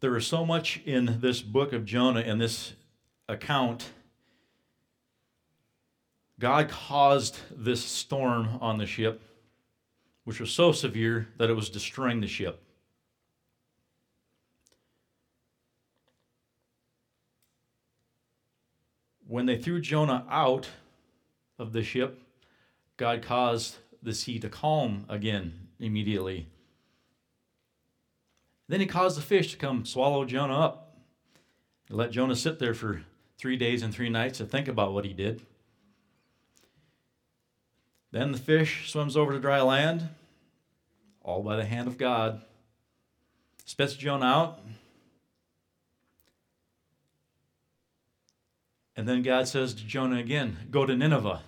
There 0.00 0.16
is 0.16 0.26
so 0.26 0.46
much 0.46 0.80
in 0.84 1.18
this 1.20 1.42
book 1.42 1.72
of 1.72 1.84
Jonah, 1.84 2.20
in 2.20 2.38
this 2.38 2.74
account. 3.28 3.90
God 6.38 6.68
caused 6.68 7.38
this 7.50 7.84
storm 7.84 8.58
on 8.60 8.78
the 8.78 8.86
ship, 8.86 9.20
which 10.24 10.38
was 10.38 10.52
so 10.52 10.70
severe 10.70 11.28
that 11.36 11.50
it 11.50 11.54
was 11.54 11.68
destroying 11.68 12.20
the 12.20 12.28
ship. 12.28 12.62
When 19.26 19.46
they 19.46 19.58
threw 19.58 19.80
Jonah 19.80 20.24
out 20.30 20.68
of 21.58 21.72
the 21.72 21.82
ship, 21.82 22.22
God 22.96 23.22
caused 23.22 23.76
the 24.02 24.14
sea 24.14 24.38
to 24.38 24.48
calm 24.48 25.04
again 25.08 25.68
immediately. 25.78 26.46
Then 28.68 28.80
he 28.80 28.86
caused 28.86 29.16
the 29.16 29.22
fish 29.22 29.50
to 29.52 29.56
come 29.56 29.84
swallow 29.84 30.24
Jonah 30.24 30.58
up. 30.58 30.96
He 31.88 31.94
let 31.94 32.10
Jonah 32.10 32.36
sit 32.36 32.58
there 32.58 32.74
for 32.74 33.02
three 33.38 33.56
days 33.56 33.82
and 33.82 33.94
three 33.94 34.10
nights 34.10 34.38
to 34.38 34.44
think 34.44 34.68
about 34.68 34.92
what 34.92 35.04
he 35.04 35.12
did. 35.12 35.42
Then 38.10 38.32
the 38.32 38.38
fish 38.38 38.90
swims 38.90 39.16
over 39.16 39.32
to 39.32 39.40
dry 39.40 39.60
land, 39.60 40.08
all 41.22 41.42
by 41.42 41.56
the 41.56 41.64
hand 41.64 41.88
of 41.88 41.98
God, 41.98 42.42
spits 43.64 43.94
Jonah 43.94 44.26
out, 44.26 44.60
And 48.98 49.06
then 49.06 49.22
God 49.22 49.46
says 49.46 49.74
to 49.74 49.84
Jonah 49.84 50.18
again, 50.18 50.56
Go 50.72 50.84
to 50.84 50.96
Nineveh. 50.96 51.42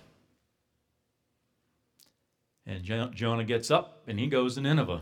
And 2.65 2.83
Jonah 2.83 3.43
gets 3.43 3.71
up 3.71 4.03
and 4.07 4.19
he 4.19 4.27
goes 4.27 4.55
to 4.55 4.61
Nineveh. 4.61 5.01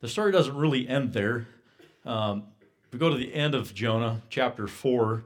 The 0.00 0.08
story 0.08 0.30
doesn't 0.30 0.56
really 0.56 0.86
end 0.88 1.12
there. 1.12 1.48
Um, 2.04 2.44
if 2.86 2.92
we 2.92 2.98
go 2.98 3.10
to 3.10 3.16
the 3.16 3.34
end 3.34 3.54
of 3.54 3.74
Jonah, 3.74 4.22
chapter 4.30 4.66
4, 4.66 5.24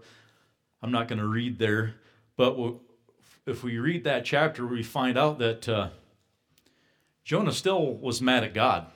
I'm 0.83 0.91
not 0.91 1.09
going 1.09 1.19
to 1.19 1.27
read 1.27 1.59
there, 1.59 1.95
but 2.37 2.57
we'll, 2.57 2.81
if 3.47 3.63
we 3.63 3.79
read 3.79 4.05
that 4.05 4.25
chapter, 4.25 4.67
we 4.67 4.83
find 4.83 5.19
out 5.19 5.39
that 5.39 5.69
uh, 5.69 5.89
Jonah 7.25 7.53
still 7.53 7.95
was 7.95 8.23
mad 8.23 8.45
at 8.45 8.55
God. 8.55 8.87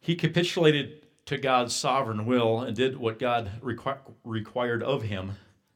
He 0.00 0.14
capitulated 0.14 1.06
to 1.26 1.36
God's 1.36 1.74
sovereign 1.74 2.26
will 2.26 2.60
and 2.60 2.76
did 2.76 2.96
what 2.96 3.18
God 3.18 3.50
requ- 3.62 3.98
required 4.24 4.82
of 4.82 5.02
him, 5.02 5.32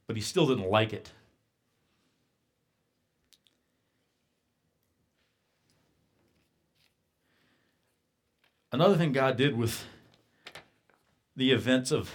but 0.07 0.16
he 0.16 0.23
still 0.23 0.47
didn't 0.47 0.71
like 0.71 0.93
it. 0.93 1.12
Another 8.72 8.96
thing 8.96 9.12
God 9.12 9.37
did 9.37 9.56
with 9.56 9.85
the 11.35 11.50
events 11.50 11.90
of 11.90 12.14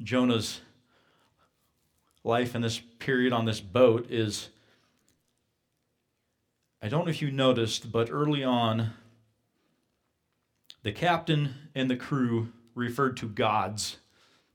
Jonah's 0.00 0.60
life 2.22 2.54
in 2.54 2.62
this 2.62 2.78
period 2.78 3.32
on 3.32 3.44
this 3.44 3.60
boat 3.60 4.06
is 4.08 4.50
I 6.80 6.88
don't 6.88 7.06
know 7.06 7.10
if 7.10 7.20
you 7.20 7.32
noticed, 7.32 7.90
but 7.90 8.08
early 8.12 8.44
on, 8.44 8.92
the 10.84 10.92
captain 10.92 11.54
and 11.74 11.90
the 11.90 11.96
crew 11.96 12.52
referred 12.76 13.16
to 13.16 13.28
gods, 13.28 13.96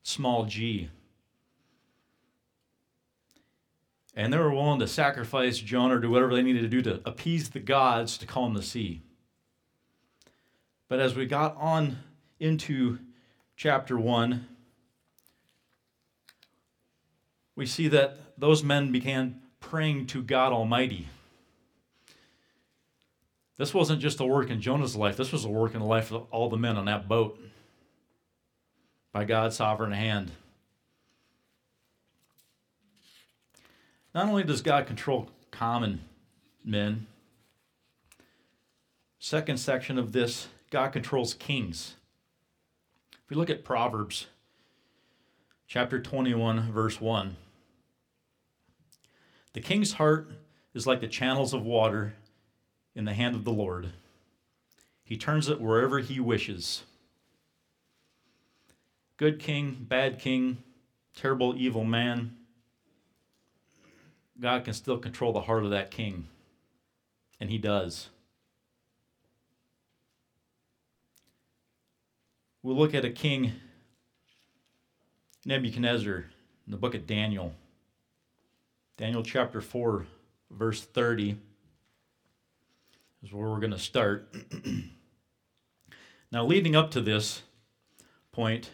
small 0.03 0.45
g. 0.45 0.89
And 4.15 4.31
they 4.31 4.37
were 4.37 4.53
willing 4.53 4.79
to 4.79 4.87
sacrifice 4.87 5.57
Jonah 5.57 5.95
or 5.95 5.99
do 5.99 6.09
whatever 6.09 6.33
they 6.33 6.43
needed 6.43 6.61
to 6.61 6.69
do 6.69 6.81
to 6.83 7.01
appease 7.03 7.49
the 7.49 7.59
gods 7.59 8.17
to 8.19 8.25
calm 8.25 8.53
the 8.53 8.63
sea. 8.63 9.01
But 10.91 10.99
as 10.99 11.15
we 11.15 11.25
got 11.25 11.55
on 11.55 11.99
into 12.37 12.99
chapter 13.55 13.97
1, 13.97 14.45
we 17.55 17.65
see 17.65 17.87
that 17.87 18.17
those 18.37 18.61
men 18.61 18.91
began 18.91 19.39
praying 19.61 20.07
to 20.07 20.21
God 20.21 20.51
Almighty. 20.51 21.07
This 23.55 23.73
wasn't 23.73 24.01
just 24.01 24.19
a 24.19 24.25
work 24.25 24.49
in 24.49 24.59
Jonah's 24.59 24.97
life, 24.97 25.15
this 25.15 25.31
was 25.31 25.45
a 25.45 25.49
work 25.49 25.75
in 25.75 25.79
the 25.79 25.85
life 25.85 26.11
of 26.11 26.27
all 26.29 26.49
the 26.49 26.57
men 26.57 26.75
on 26.75 26.83
that 26.87 27.07
boat 27.07 27.39
by 29.13 29.23
God's 29.23 29.55
sovereign 29.55 29.93
hand. 29.93 30.33
Not 34.13 34.27
only 34.27 34.43
does 34.43 34.61
God 34.61 34.87
control 34.87 35.29
common 35.51 36.01
men, 36.65 37.07
second 39.19 39.55
section 39.55 39.97
of 39.97 40.11
this, 40.11 40.49
God 40.71 40.91
controls 40.91 41.35
kings. 41.35 41.93
If 43.13 43.29
we 43.29 43.35
look 43.35 43.51
at 43.51 43.63
Proverbs 43.63 44.25
chapter 45.67 46.01
21, 46.01 46.71
verse 46.71 46.99
1, 46.99 47.35
the 49.53 49.61
king's 49.61 49.93
heart 49.93 50.31
is 50.73 50.87
like 50.87 51.01
the 51.01 51.07
channels 51.07 51.53
of 51.53 51.63
water 51.63 52.15
in 52.95 53.05
the 53.05 53.13
hand 53.13 53.35
of 53.35 53.43
the 53.43 53.51
Lord. 53.51 53.91
He 55.03 55.17
turns 55.17 55.47
it 55.47 55.61
wherever 55.61 55.99
he 55.99 56.19
wishes 56.19 56.83
good 59.21 59.37
king, 59.37 59.85
bad 59.87 60.17
king, 60.17 60.57
terrible, 61.15 61.53
evil 61.55 61.83
man, 61.83 62.35
God 64.39 64.65
can 64.65 64.73
still 64.73 64.97
control 64.97 65.31
the 65.31 65.41
heart 65.41 65.63
of 65.63 65.69
that 65.69 65.91
king. 65.91 66.25
And 67.39 67.51
he 67.51 67.59
does. 67.59 68.09
We'll 72.63 72.77
look 72.77 72.93
at 72.93 73.03
a 73.03 73.09
king, 73.09 73.53
Nebuchadnezzar, 75.45 76.17
in 76.17 76.71
the 76.71 76.77
book 76.77 76.93
of 76.93 77.07
Daniel. 77.07 77.55
Daniel 78.97 79.23
chapter 79.23 79.61
4, 79.61 80.05
verse 80.51 80.83
30 80.83 81.37
is 83.23 83.33
where 83.33 83.49
we're 83.49 83.59
going 83.59 83.71
to 83.71 83.79
start. 83.79 84.31
now, 86.31 86.45
leading 86.45 86.75
up 86.75 86.91
to 86.91 87.01
this 87.01 87.41
point, 88.31 88.69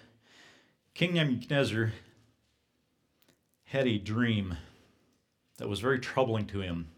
King 0.93 1.13
Nebuchadnezzar 1.13 1.93
had 3.63 3.87
a 3.87 3.97
dream 3.97 4.57
that 5.59 5.69
was 5.69 5.79
very 5.79 5.99
troubling 5.99 6.45
to 6.47 6.59
him. 6.59 6.89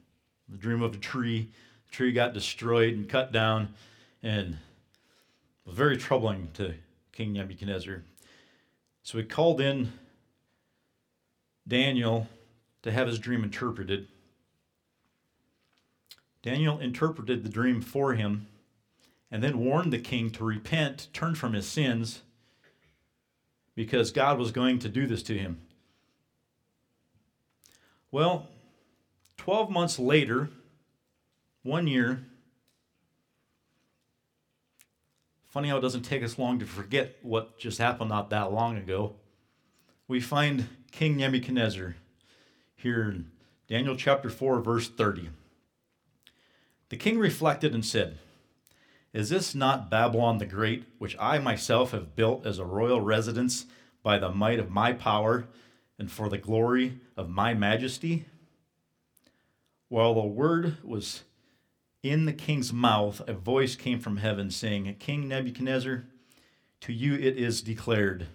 The 0.48 0.58
dream 0.58 0.82
of 0.82 0.96
a 0.96 0.98
tree. 0.98 1.52
The 1.88 1.96
tree 1.96 2.12
got 2.14 2.34
destroyed 2.34 2.96
and 2.96 3.08
cut 3.08 3.32
down 3.32 3.76
and 4.24 4.58
was 5.70 5.78
very 5.78 5.98
troubling 5.98 6.50
to 6.56 6.74
King 7.12 7.34
Nebuchadnezzar. 7.34 8.04
So 9.04 9.20
he 9.20 9.24
called 9.24 9.62
in 9.62 9.94
Daniel 11.68 12.28
to 12.82 12.92
have 12.92 13.08
his 13.08 13.20
dream 13.20 13.44
interpreted. 13.44 14.08
Daniel 16.42 16.80
interpreted 16.80 17.44
the 17.44 17.50
dream 17.50 17.82
for 17.82 18.16
him 18.16 18.48
and 19.30 19.44
then 19.44 19.60
warned 19.60 19.94
the 19.94 20.00
king 20.00 20.32
to 20.32 20.44
repent, 20.44 21.08
turn 21.14 21.36
from 21.36 21.54
his 21.54 21.68
sins, 21.68 22.24
because 23.76 24.12
God 24.12 24.40
was 24.40 24.52
going 24.52 24.80
to 24.80 24.90
do 24.90 25.06
this 25.06 25.22
to 25.24 25.38
him. 25.38 25.62
Well, 28.10 28.48
12 29.38 29.70
months 29.70 30.00
later, 30.00 30.50
one 31.62 31.86
year, 31.86 32.26
funny 35.50 35.70
how 35.70 35.78
it 35.78 35.82
doesn't 35.82 36.04
take 36.04 36.24
us 36.24 36.38
long 36.40 36.60
to 36.60 36.66
forget 36.66 37.18
what 37.22 37.58
just 37.58 37.80
happened 37.80 38.10
not 38.10 38.30
that 38.30 38.54
long 38.54 38.78
ago. 38.78 39.16
We 40.08 40.22
find 40.22 40.70
King 40.92 41.18
Nebuchadnezzar 41.18 41.96
here 42.76 43.04
in 43.04 43.32
Daniel 43.68 43.96
chapter 43.96 44.30
4, 44.30 44.62
verse 44.62 44.88
30. 44.88 45.30
The 46.90 46.98
king 46.98 47.20
reflected 47.20 47.74
and 47.74 47.86
said, 47.86 48.20
is 49.12 49.30
this 49.30 49.56
not 49.56 49.90
Babylon 49.90 50.38
the 50.38 50.46
Great, 50.46 50.86
which 51.00 51.16
I 51.20 51.40
myself 51.40 51.92
have 51.92 52.16
built 52.16 52.46
as 52.46 52.60
a 52.60 52.66
royal 52.66 53.02
residence 53.02 53.66
by 54.04 54.20
the 54.20 54.30
might 54.30 54.60
of 54.60 54.70
my 54.70 54.94
power 54.94 55.46
and 55.98 56.12
for 56.12 56.30
the 56.30 56.38
glory 56.38 57.00
of 57.18 57.28
my 57.28 57.56
majesty? 57.56 58.26
While 59.88 60.14
the 60.14 60.22
word 60.22 60.78
was 60.84 61.24
in 62.02 62.26
the 62.26 62.34
king's 62.34 62.72
mouth, 62.72 63.22
a 63.28 63.34
voice 63.34 63.76
came 63.76 64.00
from 64.00 64.18
heaven 64.18 64.50
saying, 64.50 64.96
King 65.00 65.28
Nebuchadnezzar, 65.28 66.06
to 66.82 66.94
you 66.94 67.16
it 67.16 67.38
is 67.38 67.62
declared 67.62 68.28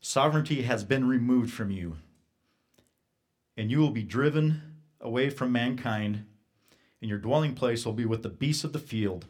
Sovereignty 0.00 0.62
has 0.62 0.84
been 0.84 1.08
removed 1.08 1.52
from 1.52 1.70
you, 1.70 1.96
and 3.56 3.70
you 3.70 3.78
will 3.78 3.90
be 3.90 4.04
driven 4.04 4.62
away 5.00 5.28
from 5.28 5.50
mankind, 5.50 6.24
and 7.00 7.08
your 7.08 7.18
dwelling 7.18 7.54
place 7.54 7.84
will 7.84 7.92
be 7.92 8.04
with 8.04 8.22
the 8.22 8.28
beasts 8.28 8.64
of 8.64 8.72
the 8.72 8.78
field. 8.78 9.26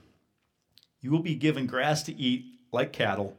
You 1.01 1.11
will 1.11 1.23
be 1.23 1.37
given 1.37 1.67
grass 1.67 2.03
to 2.03 2.17
eat 2.17 2.45
like 2.71 2.93
cattle, 2.93 3.37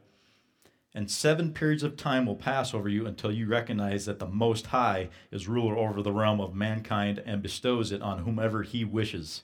and 0.92 1.08
seven 1.08 1.52
periods 1.52 1.84
of 1.84 1.96
time 1.96 2.26
will 2.26 2.34
pass 2.34 2.74
over 2.74 2.88
you 2.88 3.06
until 3.06 3.30
you 3.30 3.46
recognize 3.46 4.06
that 4.06 4.18
the 4.18 4.26
Most 4.26 4.66
High 4.66 5.10
is 5.30 5.46
ruler 5.46 5.76
over 5.76 6.02
the 6.02 6.12
realm 6.12 6.40
of 6.40 6.54
mankind 6.54 7.22
and 7.24 7.42
bestows 7.42 7.92
it 7.92 8.02
on 8.02 8.24
whomever 8.24 8.64
he 8.64 8.84
wishes. 8.84 9.42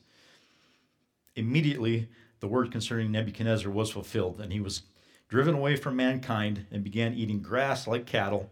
Immediately, 1.36 2.08
the 2.40 2.48
word 2.48 2.72
concerning 2.72 3.12
Nebuchadnezzar 3.12 3.70
was 3.70 3.90
fulfilled, 3.90 4.40
and 4.40 4.52
he 4.52 4.60
was 4.60 4.82
driven 5.28 5.54
away 5.54 5.76
from 5.76 5.94
mankind 5.96 6.66
and 6.70 6.82
began 6.82 7.14
eating 7.14 7.42
grass 7.42 7.86
like 7.86 8.06
cattle, 8.06 8.50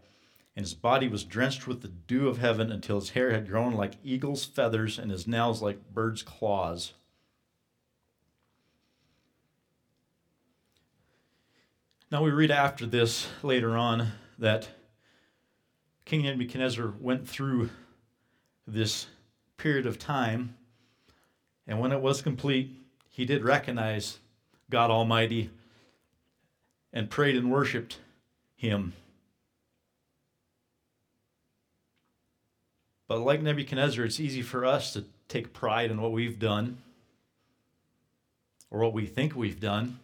and 0.54 0.64
his 0.64 0.74
body 0.74 1.08
was 1.08 1.24
drenched 1.24 1.66
with 1.66 1.82
the 1.82 1.88
dew 1.88 2.28
of 2.28 2.38
heaven 2.38 2.70
until 2.70 3.00
his 3.00 3.10
hair 3.10 3.32
had 3.32 3.48
grown 3.48 3.72
like 3.72 3.94
eagle's 4.04 4.44
feathers 4.44 4.98
and 4.98 5.10
his 5.10 5.26
nails 5.26 5.62
like 5.62 5.92
birds' 5.92 6.22
claws. 6.22 6.92
Now 12.10 12.22
we 12.22 12.30
read 12.30 12.50
after 12.50 12.86
this 12.86 13.28
later 13.42 13.76
on 13.76 14.12
that 14.38 14.68
King 16.04 16.22
Nebuchadnezzar 16.22 16.92
went 17.00 17.28
through 17.28 17.70
this 18.66 19.06
period 19.56 19.86
of 19.86 19.98
time, 19.98 20.56
and 21.66 21.80
when 21.80 21.92
it 21.92 22.00
was 22.00 22.22
complete, 22.22 22.70
he 23.08 23.24
did 23.24 23.44
recognize 23.44 24.18
God 24.70 24.90
Almighty 24.90 25.50
and 26.92 27.10
prayed 27.10 27.36
and 27.36 27.50
worshiped 27.50 27.98
him. 28.56 28.92
But 33.06 33.20
like 33.20 33.42
Nebuchadnezzar, 33.42 34.04
it's 34.04 34.20
easy 34.20 34.42
for 34.42 34.64
us 34.64 34.92
to 34.94 35.04
take 35.28 35.52
pride 35.52 35.90
in 35.90 36.00
what 36.00 36.12
we've 36.12 36.38
done 36.38 36.78
or 38.70 38.80
what 38.80 38.92
we 38.92 39.06
think 39.06 39.36
we've 39.36 39.60
done. 39.60 40.00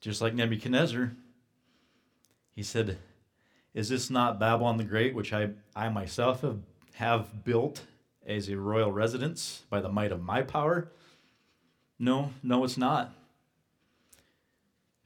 Just 0.00 0.20
like 0.20 0.34
Nebuchadnezzar, 0.34 1.12
he 2.54 2.62
said, 2.62 2.98
Is 3.74 3.88
this 3.88 4.10
not 4.10 4.38
Babylon 4.38 4.76
the 4.76 4.84
Great, 4.84 5.14
which 5.14 5.32
I, 5.32 5.50
I 5.74 5.88
myself 5.88 6.42
have, 6.42 6.60
have 6.94 7.44
built 7.44 7.82
as 8.28 8.48
a 8.48 8.56
royal 8.56 8.92
residence 8.92 9.62
by 9.70 9.80
the 9.80 9.88
might 9.88 10.12
of 10.12 10.22
my 10.22 10.42
power? 10.42 10.88
No, 11.98 12.32
no, 12.42 12.62
it's 12.62 12.76
not. 12.76 13.12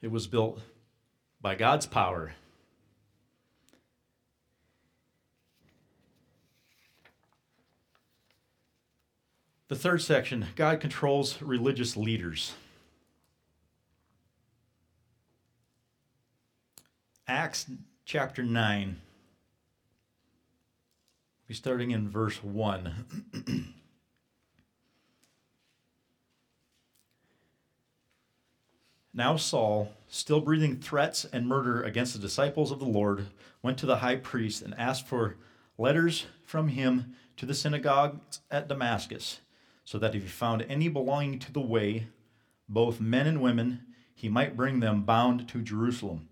It 0.01 0.11
was 0.11 0.27
built 0.27 0.59
by 1.41 1.55
God's 1.55 1.85
power. 1.85 2.33
The 9.69 9.75
third 9.75 10.01
section 10.01 10.47
God 10.55 10.81
controls 10.81 11.41
religious 11.41 11.97
leaders. 11.97 12.53
Acts 17.27 17.65
chapter 18.05 18.43
9. 18.43 18.97
We're 21.53 21.57
starting 21.57 21.91
in 21.91 22.09
verse 22.09 22.43
1. 22.43 23.73
Now 29.13 29.37
Saul, 29.37 29.93
still 30.07 30.41
breathing 30.41 30.77
threats 30.77 31.25
and 31.25 31.47
murder 31.47 31.83
against 31.83 32.13
the 32.13 32.19
disciples 32.19 32.71
of 32.71 32.79
the 32.79 32.85
Lord, 32.85 33.27
went 33.61 33.77
to 33.77 33.85
the 33.85 33.97
high 33.97 34.15
priest 34.15 34.63
and 34.63 34.73
asked 34.79 35.05
for 35.05 35.35
letters 35.77 36.25
from 36.43 36.69
him 36.69 37.13
to 37.37 37.45
the 37.45 37.53
synagogues 37.53 38.39
at 38.49 38.67
Damascus, 38.67 39.41
so 39.85 39.99
that 39.99 40.15
if 40.15 40.23
he 40.23 40.29
found 40.29 40.63
any 40.63 40.89
belonging 40.89 41.37
to 41.37 41.51
the 41.53 41.61
way, 41.61 42.07
both 42.67 42.99
men 42.99 43.27
and 43.27 43.43
women, 43.43 43.81
he 44.15 44.27
might 44.27 44.57
bring 44.57 44.79
them 44.79 45.03
bound 45.03 45.47
to 45.49 45.61
Jerusalem. 45.61 46.29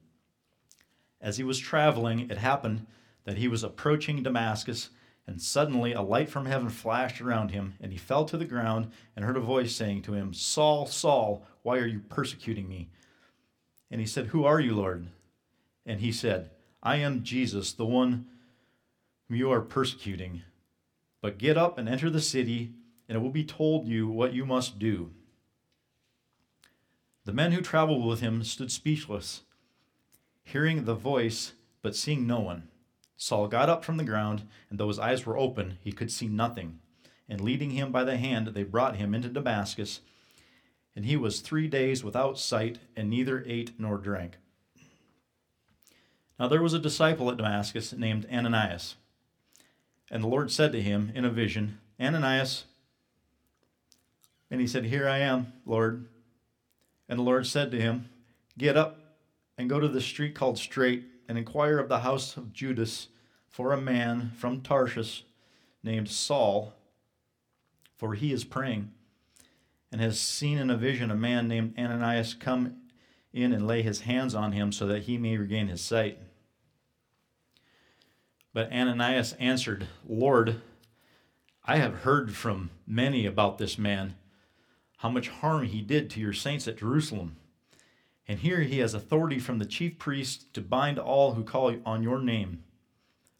As 1.22 1.38
he 1.38 1.44
was 1.44 1.60
traveling, 1.60 2.28
it 2.32 2.40
happened 2.40 2.88
that 3.26 3.38
he 3.38 3.48
was 3.48 3.64
approaching 3.64 4.24
Damascus, 4.24 4.90
and 5.28 5.42
suddenly 5.42 5.94
a 5.94 6.02
light 6.02 6.30
from 6.30 6.46
heaven 6.46 6.70
flashed 6.70 7.22
around 7.22 7.52
him, 7.52 7.76
and 7.80 7.92
he 7.92 7.98
fell 7.98 8.26
to 8.26 8.38
the 8.38 8.46
ground 8.46 8.92
and 9.16 9.24
heard 9.24 9.38
a 9.38 9.42
voice 9.42 9.76
saying 9.76 10.02
to 10.04 10.14
him, 10.14 10.34
Saul, 10.34 10.86
Saul, 10.88 11.46
why 11.62 11.78
are 11.78 11.88
you 11.88 12.00
persecuting 12.00 12.68
me? 12.68 12.90
And 13.90 14.02
he 14.02 14.08
said, 14.08 14.28
Who 14.28 14.46
are 14.46 14.60
you, 14.60 14.76
Lord? 14.76 15.08
And 15.86 16.00
he 16.00 16.12
said, 16.12 16.52
I 16.82 16.98
am 16.98 17.24
Jesus, 17.24 17.74
the 17.74 17.86
one 17.86 18.26
whom 19.28 19.38
you 19.38 19.52
are 19.52 19.62
persecuting. 19.62 20.42
But 21.22 21.38
get 21.38 21.58
up 21.58 21.78
and 21.78 21.88
enter 21.88 22.10
the 22.10 22.22
city, 22.22 22.74
and 23.08 23.18
it 23.18 23.22
will 23.22 23.30
be 23.30 23.44
told 23.44 23.88
you 23.88 24.08
what 24.08 24.34
you 24.34 24.46
must 24.46 24.80
do. 24.80 25.12
The 27.26 27.34
men 27.34 27.52
who 27.52 27.62
traveled 27.62 28.06
with 28.06 28.22
him 28.22 28.44
stood 28.44 28.72
speechless, 28.72 29.42
hearing 30.44 30.86
the 30.86 30.96
voice, 30.96 31.54
but 31.84 31.96
seeing 31.96 32.26
no 32.26 32.40
one. 32.40 32.71
Saul 33.22 33.48
got 33.48 33.70
up 33.70 33.86
from 33.86 33.98
the 33.98 34.04
ground, 34.04 34.48
and 34.68 34.80
though 34.80 34.88
his 34.88 34.98
eyes 34.98 35.28
were 35.28 35.38
open, 35.38 35.78
he 35.84 35.92
could 35.92 36.12
see 36.12 36.28
nothing. 36.28 36.80
And 37.30 37.40
leading 37.40 37.70
him 37.70 37.92
by 37.92 38.04
the 38.04 38.18
hand, 38.18 38.48
they 38.48 38.64
brought 38.64 38.96
him 38.96 39.14
into 39.14 39.30
Damascus. 39.30 40.02
And 40.96 41.06
he 41.06 41.16
was 41.16 41.40
three 41.40 41.68
days 41.68 42.04
without 42.04 42.40
sight, 42.40 42.80
and 42.96 43.12
neither 43.12 43.44
ate 43.46 43.80
nor 43.80 44.00
drank. 44.00 44.38
Now 46.40 46.48
there 46.48 46.64
was 46.64 46.74
a 46.74 46.80
disciple 46.80 47.30
at 47.30 47.38
Damascus 47.38 47.94
named 47.94 48.26
Ananias. 48.34 48.96
And 50.10 50.24
the 50.24 50.28
Lord 50.28 50.52
said 50.52 50.72
to 50.72 50.82
him 50.82 51.12
in 51.14 51.24
a 51.24 51.30
vision, 51.30 51.78
Ananias. 52.00 52.64
And 54.50 54.60
he 54.60 54.66
said, 54.66 54.86
Here 54.86 55.08
I 55.08 55.20
am, 55.20 55.54
Lord. 55.64 56.08
And 57.08 57.20
the 57.20 57.24
Lord 57.24 57.46
said 57.46 57.70
to 57.70 57.80
him, 57.80 58.10
Get 58.58 58.76
up 58.76 58.98
and 59.60 59.70
go 59.70 59.80
to 59.80 59.88
the 59.88 60.02
street 60.02 60.34
called 60.34 60.58
Straight, 60.58 61.11
and 61.28 61.38
inquire 61.38 61.80
of 61.80 61.90
the 61.90 62.00
house 62.00 62.38
of 62.38 62.54
Judas 62.54 63.08
for 63.48 63.74
a 63.74 63.82
man 63.82 64.32
from 64.38 64.62
Tarshish 64.62 65.26
named 65.84 66.10
Saul, 66.10 66.74
for 67.96 68.14
he 68.14 68.32
is 68.32 68.44
praying 68.44 68.92
and 69.92 70.00
has 70.00 70.20
seen 70.20 70.58
in 70.58 70.70
a 70.70 70.78
vision 70.78 71.12
a 71.12 71.16
man 71.16 71.48
named 71.48 71.74
Ananias 71.78 72.34
come 72.34 72.78
in 73.34 73.54
and 73.54 73.68
lay 73.68 73.82
his 73.82 74.02
hands 74.02 74.34
on 74.34 74.54
him 74.54 74.72
so 74.72 74.88
that 74.88 75.04
he 75.04 75.18
may 75.18 75.38
regain 75.38 75.68
his 75.68 75.82
sight. 75.82 76.18
But 78.54 78.72
Ananias 78.72 79.34
answered, 79.34 79.88
Lord, 80.08 80.62
I 81.66 81.78
have 81.78 82.00
heard 82.00 82.36
from 82.36 82.72
many 82.86 83.26
about 83.26 83.58
this 83.58 83.78
man, 83.78 84.16
how 84.98 85.10
much 85.10 85.30
harm 85.30 85.66
he 85.66 85.82
did 85.82 86.10
to 86.12 86.20
your 86.20 86.34
saints 86.34 86.68
at 86.68 86.78
Jerusalem. 86.78 87.38
And 88.32 88.40
here 88.40 88.62
he 88.62 88.80
has 88.80 88.94
authority 88.94 89.40
from 89.40 89.60
the 89.60 89.66
chief 89.66 90.00
priests 90.00 90.46
to 90.54 90.62
bind 90.62 90.98
all 90.98 91.34
who 91.34 91.44
call 91.44 91.76
on 91.86 92.02
your 92.02 92.18
name. 92.18 92.64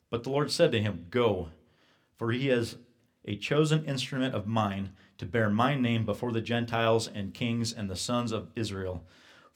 But 0.10 0.24
the 0.24 0.32
Lord 0.32 0.52
said 0.52 0.74
to 0.74 0.82
him, 0.82 1.06
Go, 1.10 1.48
for 2.18 2.34
he 2.34 2.50
is 2.50 2.76
a 3.24 3.38
chosen 3.38 3.86
instrument 3.86 4.36
of 4.36 4.48
mine 4.48 4.92
to 5.18 5.26
bear 5.26 5.50
my 5.50 5.76
name 5.76 6.04
before 6.04 6.34
the 6.34 6.42
Gentiles 6.42 7.08
and 7.08 7.34
kings 7.34 7.72
and 7.72 7.90
the 7.90 7.96
sons 7.96 8.34
of 8.34 8.50
Israel, 8.54 9.06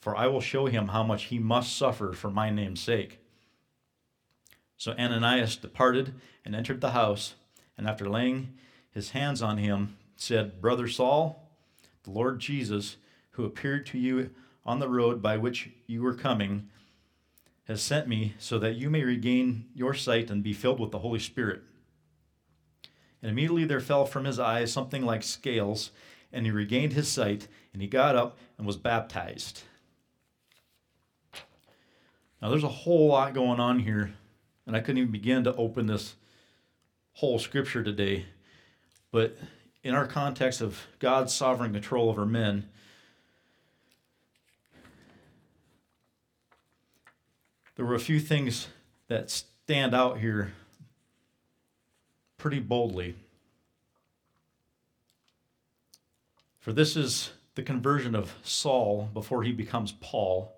for 0.00 0.16
I 0.16 0.26
will 0.26 0.40
show 0.40 0.64
him 0.64 0.88
how 0.88 1.02
much 1.02 1.24
he 1.24 1.38
must 1.38 1.76
suffer 1.76 2.14
for 2.14 2.30
my 2.30 2.48
name's 2.48 2.80
sake. 2.80 3.18
So 4.78 4.92
Ananias 4.92 5.56
departed 5.56 6.14
and 6.46 6.56
entered 6.56 6.80
the 6.80 6.92
house, 6.92 7.34
and 7.76 7.86
after 7.86 8.08
laying 8.08 8.54
his 8.90 9.10
hands 9.10 9.42
on 9.42 9.58
him, 9.58 9.98
said, 10.16 10.62
Brother 10.62 10.88
Saul, 10.88 11.46
the 12.04 12.10
Lord 12.10 12.38
Jesus, 12.38 12.96
who 13.32 13.44
appeared 13.44 13.84
to 13.84 13.98
you 13.98 14.30
on 14.66 14.80
the 14.80 14.88
road 14.88 15.22
by 15.22 15.36
which 15.36 15.70
you 15.86 16.02
were 16.02 16.14
coming, 16.14 16.68
has 17.68 17.80
sent 17.80 18.08
me 18.08 18.34
so 18.38 18.58
that 18.58 18.74
you 18.74 18.90
may 18.90 19.02
regain 19.02 19.66
your 19.74 19.94
sight 19.94 20.30
and 20.30 20.42
be 20.42 20.52
filled 20.52 20.80
with 20.80 20.90
the 20.90 20.98
Holy 20.98 21.18
Spirit. 21.18 21.62
And 23.22 23.30
immediately 23.30 23.64
there 23.64 23.80
fell 23.80 24.04
from 24.04 24.24
his 24.24 24.38
eyes 24.38 24.72
something 24.72 25.04
like 25.04 25.22
scales, 25.22 25.90
and 26.32 26.44
he 26.44 26.52
regained 26.52 26.92
his 26.92 27.08
sight, 27.08 27.48
and 27.72 27.80
he 27.80 27.88
got 27.88 28.16
up 28.16 28.36
and 28.58 28.66
was 28.66 28.76
baptized. 28.76 29.62
Now, 32.42 32.50
there's 32.50 32.64
a 32.64 32.68
whole 32.68 33.08
lot 33.08 33.34
going 33.34 33.60
on 33.60 33.78
here, 33.78 34.12
and 34.66 34.76
I 34.76 34.80
couldn't 34.80 34.98
even 34.98 35.12
begin 35.12 35.44
to 35.44 35.54
open 35.56 35.86
this 35.86 36.14
whole 37.14 37.38
scripture 37.38 37.82
today. 37.82 38.26
But 39.10 39.36
in 39.82 39.94
our 39.94 40.06
context 40.06 40.60
of 40.60 40.86
God's 40.98 41.32
sovereign 41.32 41.72
control 41.72 42.10
over 42.10 42.26
men, 42.26 42.68
there 47.76 47.84
were 47.84 47.94
a 47.94 48.00
few 48.00 48.18
things 48.18 48.68
that 49.08 49.30
stand 49.30 49.94
out 49.94 50.18
here 50.18 50.52
pretty 52.38 52.58
boldly. 52.58 53.14
For 56.58 56.72
this 56.72 56.96
is 56.96 57.30
the 57.54 57.62
conversion 57.62 58.14
of 58.14 58.34
Saul 58.42 59.08
before 59.12 59.42
he 59.42 59.52
becomes 59.52 59.92
Paul. 60.00 60.52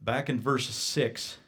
back 0.00 0.28
in 0.28 0.40
verse 0.40 0.68
6, 0.68 1.38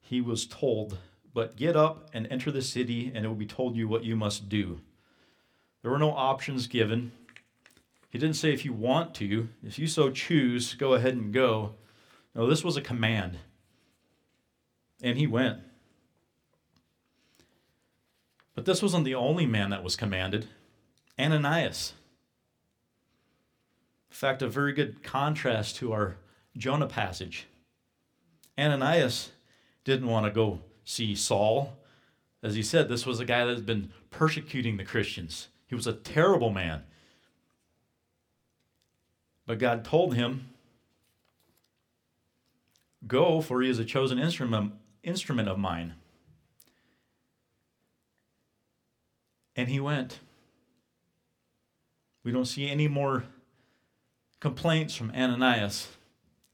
he 0.00 0.20
was 0.22 0.46
told, 0.46 0.98
But 1.34 1.56
get 1.56 1.76
up 1.76 2.08
and 2.14 2.26
enter 2.30 2.50
the 2.50 2.62
city, 2.62 3.12
and 3.14 3.24
it 3.24 3.28
will 3.28 3.34
be 3.34 3.46
told 3.46 3.76
you 3.76 3.86
what 3.88 4.04
you 4.04 4.16
must 4.16 4.48
do. 4.48 4.80
There 5.82 5.90
were 5.90 5.98
no 5.98 6.12
options 6.12 6.66
given. 6.66 7.12
He 8.08 8.18
didn't 8.18 8.36
say 8.36 8.52
if 8.52 8.64
you 8.64 8.72
want 8.72 9.14
to, 9.16 9.48
if 9.62 9.78
you 9.78 9.86
so 9.86 10.10
choose, 10.10 10.74
go 10.74 10.94
ahead 10.94 11.14
and 11.14 11.32
go. 11.32 11.74
No, 12.34 12.46
this 12.46 12.64
was 12.64 12.76
a 12.76 12.82
command. 12.82 13.38
And 15.02 15.18
he 15.18 15.26
went. 15.26 15.58
But 18.54 18.64
this 18.64 18.82
wasn't 18.82 19.04
the 19.04 19.14
only 19.14 19.46
man 19.46 19.70
that 19.70 19.84
was 19.84 19.94
commanded 19.94 20.48
Ananias. 21.18 21.92
In 24.10 24.14
fact, 24.14 24.42
a 24.42 24.48
very 24.48 24.72
good 24.72 25.02
contrast 25.02 25.76
to 25.76 25.92
our 25.92 26.16
Jonah 26.56 26.86
passage. 26.86 27.46
Ananias 28.58 29.30
didn't 29.84 30.08
want 30.08 30.26
to 30.26 30.32
go 30.32 30.60
see 30.84 31.14
Saul. 31.14 31.76
As 32.42 32.54
he 32.54 32.62
said, 32.62 32.88
this 32.88 33.06
was 33.06 33.20
a 33.20 33.24
guy 33.24 33.44
that 33.44 33.54
had 33.54 33.66
been 33.66 33.92
persecuting 34.10 34.76
the 34.76 34.84
Christians. 34.84 35.48
He 35.66 35.74
was 35.74 35.86
a 35.86 35.92
terrible 35.92 36.50
man. 36.50 36.82
But 39.48 39.58
God 39.58 39.82
told 39.82 40.14
him, 40.14 40.50
Go, 43.06 43.40
for 43.40 43.62
he 43.62 43.70
is 43.70 43.78
a 43.78 43.84
chosen 43.84 44.18
instrument, 44.18 44.74
instrument 45.02 45.48
of 45.48 45.58
mine. 45.58 45.94
And 49.56 49.70
he 49.70 49.80
went. 49.80 50.18
We 52.22 52.30
don't 52.30 52.44
see 52.44 52.68
any 52.68 52.88
more 52.88 53.24
complaints 54.38 54.94
from 54.94 55.12
Ananias. 55.12 55.88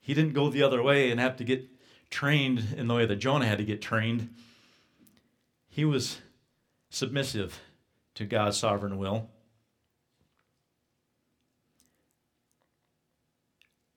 He 0.01 0.15
didn't 0.15 0.35
go 0.35 0.49
the 0.49 0.63
other 0.63 0.81
way 0.81 1.11
and 1.11 1.19
have 1.19 1.37
to 1.39 1.45
get 1.45 1.67
trained 2.11 2.75
in 2.77 2.87
the 2.87 2.95
way 2.95 3.07
that 3.07 3.17
Jonah 3.17 3.47
had 3.47 3.59
to 3.59 3.65
get 3.65 3.83
trained. 3.83 4.33
He 5.69 5.85
was 5.85 6.19
submissive 6.91 7.61
to 8.15 8.25
God's 8.25 8.57
sovereign 8.57 8.99
will. 8.99 9.31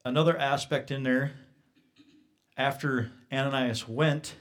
Another 0.07 0.37
aspect 0.37 0.89
in 0.89 1.03
there, 1.03 1.33
after 2.55 3.11
Ananias 3.29 3.89
went, 3.89 4.35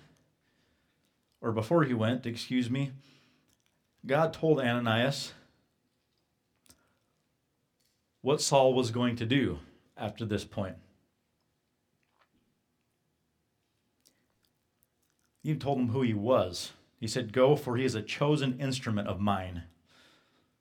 or 1.41 1.51
before 1.51 1.83
he 1.83 1.93
went, 1.93 2.25
excuse 2.25 2.71
me, 2.71 2.93
God 4.07 4.33
told 4.33 4.61
Ananias 4.61 5.33
what 8.21 8.41
Saul 8.41 8.75
was 8.75 8.93
going 8.93 9.17
to 9.17 9.27
do 9.27 9.59
after 9.97 10.25
this 10.25 10.45
point. 10.45 10.77
He 15.43 15.53
told 15.57 15.79
him 15.79 15.89
who 15.89 16.03
he 16.03 16.15
was. 16.15 16.75
He 17.01 17.09
said, 17.09 17.33
Go, 17.33 17.57
for 17.57 17.77
he 17.77 17.85
is 17.85 17.97
a 17.97 18.03
chosen 18.03 18.61
instrument 18.61 19.09
of 19.09 19.19
mine. 19.19 19.65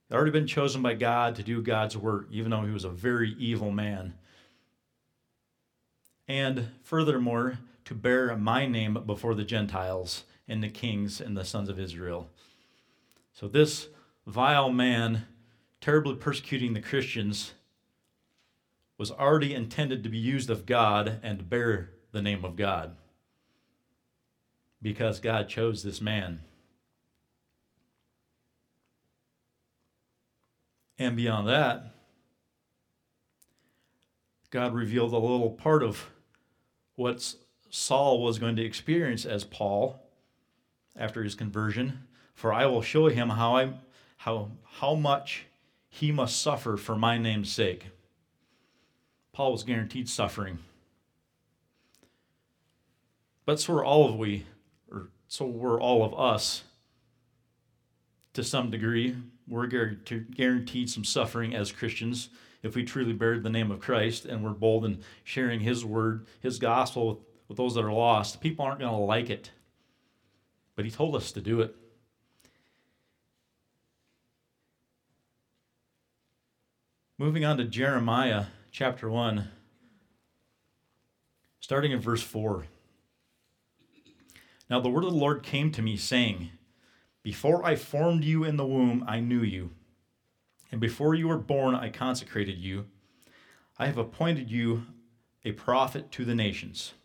He'd 0.10 0.16
already 0.16 0.32
been 0.32 0.48
chosen 0.48 0.82
by 0.82 0.96
God 0.96 1.36
to 1.36 1.44
do 1.44 1.62
God's 1.62 1.96
work, 1.96 2.28
even 2.32 2.50
though 2.50 2.64
he 2.64 2.74
was 2.74 2.86
a 2.86 2.90
very 2.90 3.36
evil 3.38 3.70
man. 3.70 4.16
And 6.28 6.70
furthermore, 6.82 7.60
to 7.86 7.94
bear 7.94 8.36
my 8.36 8.66
name 8.66 8.98
before 9.06 9.36
the 9.36 9.44
Gentiles 9.44 10.24
and 10.48 10.64
the 10.64 10.70
kings 10.70 11.22
and 11.22 11.38
the 11.38 11.46
sons 11.46 11.70
of 11.70 11.80
Israel. 11.80 12.30
So, 13.34 13.48
this 13.48 13.90
vile 14.26 14.72
man, 14.72 15.28
terribly 15.82 16.16
persecuting 16.16 16.74
the 16.74 16.82
Christians, 16.82 17.54
was 18.98 19.12
already 19.12 19.54
intended 19.54 20.04
to 20.04 20.10
be 20.10 20.18
used 20.18 20.50
of 20.50 20.66
God 20.66 21.20
and 21.22 21.50
bear 21.50 21.92
the 22.12 22.22
name 22.22 22.46
of 22.46 22.56
God 22.56 22.96
because 24.82 25.20
God 25.20 25.50
chose 25.50 25.84
this 25.84 26.00
man. 26.00 26.42
And 30.98 31.18
beyond 31.18 31.48
that, 31.50 31.94
God 34.50 34.74
revealed 34.74 35.12
a 35.12 35.18
little 35.18 35.50
part 35.50 35.84
of 35.84 36.10
what 36.96 37.36
Saul 37.70 38.22
was 38.22 38.40
going 38.40 38.56
to 38.56 38.66
experience 38.66 39.26
as 39.26 39.44
Paul 39.44 40.02
after 40.96 41.24
his 41.24 41.36
conversion. 41.36 42.04
For 42.34 42.54
I 42.54 42.66
will 42.66 42.82
show 42.82 43.08
him 43.08 43.30
how 43.30 43.56
I 43.56 43.74
how 44.18 44.52
how 44.80 44.96
much 44.96 45.46
he 45.90 46.12
must 46.12 46.42
suffer 46.42 46.78
for 46.78 46.96
my 46.96 47.18
name's 47.18 47.52
sake. 47.52 47.88
Paul 49.32 49.52
was 49.52 49.64
guaranteed 49.64 50.10
suffering. 50.10 50.60
But 53.46 53.60
so 53.60 53.74
were 53.74 53.86
all 53.86 54.10
of 54.10 54.16
we, 54.16 54.46
or 54.90 55.10
so 55.28 55.46
were 55.46 55.80
all 55.80 56.04
of 56.04 56.14
us 56.18 56.64
to 58.34 58.44
some 58.44 58.72
degree. 58.72 59.16
We're 59.48 59.68
guaranteed 59.68 60.90
some 60.90 61.04
suffering 61.04 61.54
as 61.54 61.72
Christians 61.72 62.30
if 62.66 62.76
we 62.76 62.84
truly 62.84 63.14
bear 63.14 63.40
the 63.40 63.50
name 63.50 63.70
of 63.70 63.80
Christ 63.80 64.26
and 64.26 64.44
we're 64.44 64.50
bold 64.50 64.86
in 64.86 65.04
sharing 65.24 65.60
His 65.60 65.86
word, 65.86 66.26
His 66.40 66.58
gospel 66.58 67.08
with, 67.08 67.18
with 67.48 67.58
those 67.58 67.76
that 67.76 67.86
are 67.86 67.94
lost. 67.94 68.42
People 68.42 68.66
aren't 68.66 68.80
going 68.80 68.92
to 68.92 68.98
like 68.98 69.30
it, 69.30 69.52
but 70.76 70.84
He 70.84 70.90
told 70.90 71.16
us 71.16 71.32
to 71.34 71.42
do 71.42 71.62
it. 71.62 71.76
Moving 77.20 77.46
on 77.46 77.58
to 77.58 77.66
Jeremiah 77.66 78.46
chapter 78.72 79.12
1, 79.12 79.48
starting 81.60 81.92
in 81.92 82.00
verse 82.00 82.24
4. 82.24 82.66
Now 84.72 84.80
the 84.80 84.90
word 84.90 85.04
of 85.04 85.12
the 85.12 85.16
Lord 85.18 85.44
came 85.44 85.72
to 85.72 85.84
me, 85.84 85.98
saying, 85.98 86.50
Before 87.22 87.64
I 87.64 87.76
formed 87.76 88.24
you 88.24 88.44
in 88.44 88.58
the 88.58 88.66
womb, 88.66 89.06
I 89.08 89.20
knew 89.20 89.44
you 89.44 89.70
and 90.76 90.82
before 90.82 91.16
you 91.16 91.30
were 91.30 91.38
born, 91.38 91.74
I 91.74 91.88
consecrated 91.88 92.58
you. 92.58 92.88
I 93.80 93.86
have 93.86 93.98
appointed 93.98 94.52
you 94.52 94.84
a 95.46 95.54
prophet 95.54 96.12
to 96.12 96.26
the 96.26 96.36
nations. 96.36 96.96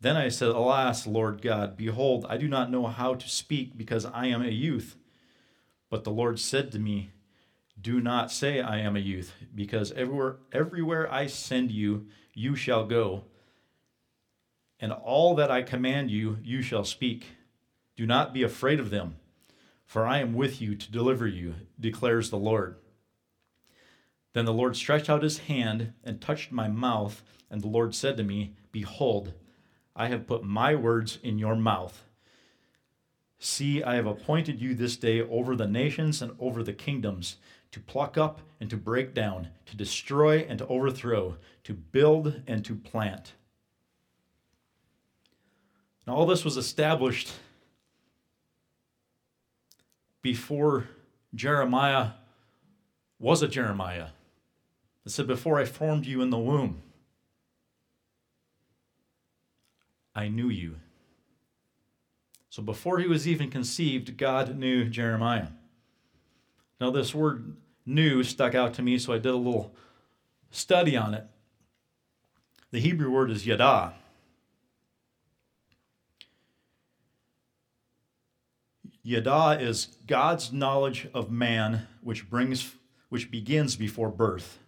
Then 0.00 0.16
I 0.16 0.30
said, 0.30 0.48
Alas, 0.48 1.06
Lord 1.06 1.42
God, 1.42 1.76
behold, 1.76 2.24
I 2.30 2.38
do 2.38 2.48
not 2.48 2.70
know 2.70 2.86
how 2.86 3.12
to 3.12 3.28
speak 3.28 3.76
because 3.76 4.06
I 4.06 4.28
am 4.28 4.40
a 4.40 4.48
youth. 4.48 4.96
But 5.90 6.04
the 6.04 6.10
Lord 6.10 6.40
said 6.40 6.72
to 6.72 6.78
me, 6.78 7.10
Do 7.78 8.00
not 8.00 8.32
say 8.32 8.62
I 8.62 8.78
am 8.78 8.96
a 8.96 9.00
youth, 9.00 9.34
because 9.54 9.92
everywhere, 9.92 10.36
everywhere 10.50 11.12
I 11.12 11.26
send 11.26 11.70
you, 11.70 12.06
you 12.32 12.56
shall 12.56 12.86
go. 12.86 13.24
And 14.80 14.92
all 14.92 15.34
that 15.34 15.50
I 15.50 15.60
command 15.60 16.10
you, 16.10 16.38
you 16.42 16.62
shall 16.62 16.84
speak. 16.84 17.36
Do 17.96 18.06
not 18.06 18.32
be 18.32 18.42
afraid 18.42 18.80
of 18.80 18.88
them 18.88 19.16
for 19.86 20.04
I 20.04 20.18
am 20.18 20.34
with 20.34 20.60
you 20.60 20.74
to 20.74 20.92
deliver 20.92 21.26
you, 21.26 21.54
declares 21.78 22.28
the 22.28 22.36
Lord. 22.36 22.76
Then 24.32 24.44
the 24.44 24.52
Lord 24.52 24.76
stretched 24.76 25.08
out 25.08 25.22
his 25.22 25.38
hand 25.38 25.94
and 26.04 26.20
touched 26.20 26.52
my 26.52 26.68
mouth, 26.68 27.22
and 27.50 27.62
the 27.62 27.68
Lord 27.68 27.94
said 27.94 28.16
to 28.18 28.24
me, 28.24 28.54
Behold, 28.72 29.32
I 29.94 30.08
have 30.08 30.26
put 30.26 30.44
my 30.44 30.74
words 30.74 31.18
in 31.22 31.38
your 31.38 31.56
mouth. 31.56 32.02
See, 33.38 33.82
I 33.82 33.94
have 33.94 34.06
appointed 34.06 34.60
you 34.60 34.74
this 34.74 34.96
day 34.96 35.20
over 35.22 35.54
the 35.54 35.68
nations 35.68 36.20
and 36.20 36.32
over 36.38 36.62
the 36.62 36.72
kingdoms, 36.72 37.36
to 37.70 37.80
pluck 37.80 38.18
up 38.18 38.40
and 38.60 38.68
to 38.70 38.76
break 38.76 39.14
down, 39.14 39.48
to 39.66 39.76
destroy 39.76 40.40
and 40.48 40.58
to 40.58 40.66
overthrow, 40.66 41.36
to 41.64 41.74
build 41.74 42.42
and 42.46 42.64
to 42.64 42.74
plant. 42.74 43.34
Now, 46.06 46.14
all 46.14 46.26
this 46.26 46.44
was 46.44 46.56
established 46.56 47.32
before 50.22 50.88
Jeremiah 51.34 52.10
was 53.18 53.42
a 53.42 53.48
Jeremiah. 53.48 54.08
It 55.04 55.10
said, 55.10 55.26
Before 55.26 55.58
I 55.58 55.64
formed 55.64 56.06
you 56.06 56.20
in 56.20 56.30
the 56.30 56.38
womb, 56.38 56.82
I 60.14 60.28
knew 60.28 60.48
you. 60.48 60.76
So 62.50 62.62
before 62.62 62.98
he 62.98 63.06
was 63.06 63.28
even 63.28 63.50
conceived, 63.50 64.16
God 64.16 64.56
knew 64.56 64.88
Jeremiah. 64.88 65.48
Now, 66.80 66.90
this 66.90 67.14
word 67.14 67.56
knew 67.84 68.22
stuck 68.22 68.54
out 68.54 68.74
to 68.74 68.82
me, 68.82 68.98
so 68.98 69.12
I 69.12 69.18
did 69.18 69.32
a 69.32 69.36
little 69.36 69.74
study 70.50 70.96
on 70.96 71.14
it. 71.14 71.26
The 72.70 72.80
Hebrew 72.80 73.10
word 73.10 73.30
is 73.30 73.46
yada. 73.46 73.94
Yada 79.06 79.56
is 79.60 79.98
God's 80.08 80.52
knowledge 80.52 81.06
of 81.14 81.30
man, 81.30 81.86
which 82.00 82.28
brings, 82.28 82.74
which 83.08 83.30
begins 83.30 83.76
before 83.76 84.10
birth. 84.10 84.58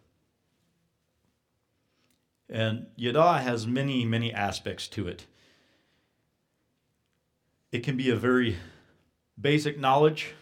And 2.48 2.86
Yada 2.94 3.38
has 3.38 3.66
many, 3.66 4.04
many 4.04 4.32
aspects 4.32 4.86
to 4.90 5.08
it. 5.08 5.26
It 7.72 7.80
can 7.80 7.96
be 7.96 8.10
a 8.10 8.14
very 8.14 8.58
basic 9.40 9.76
knowledge, 9.76 10.34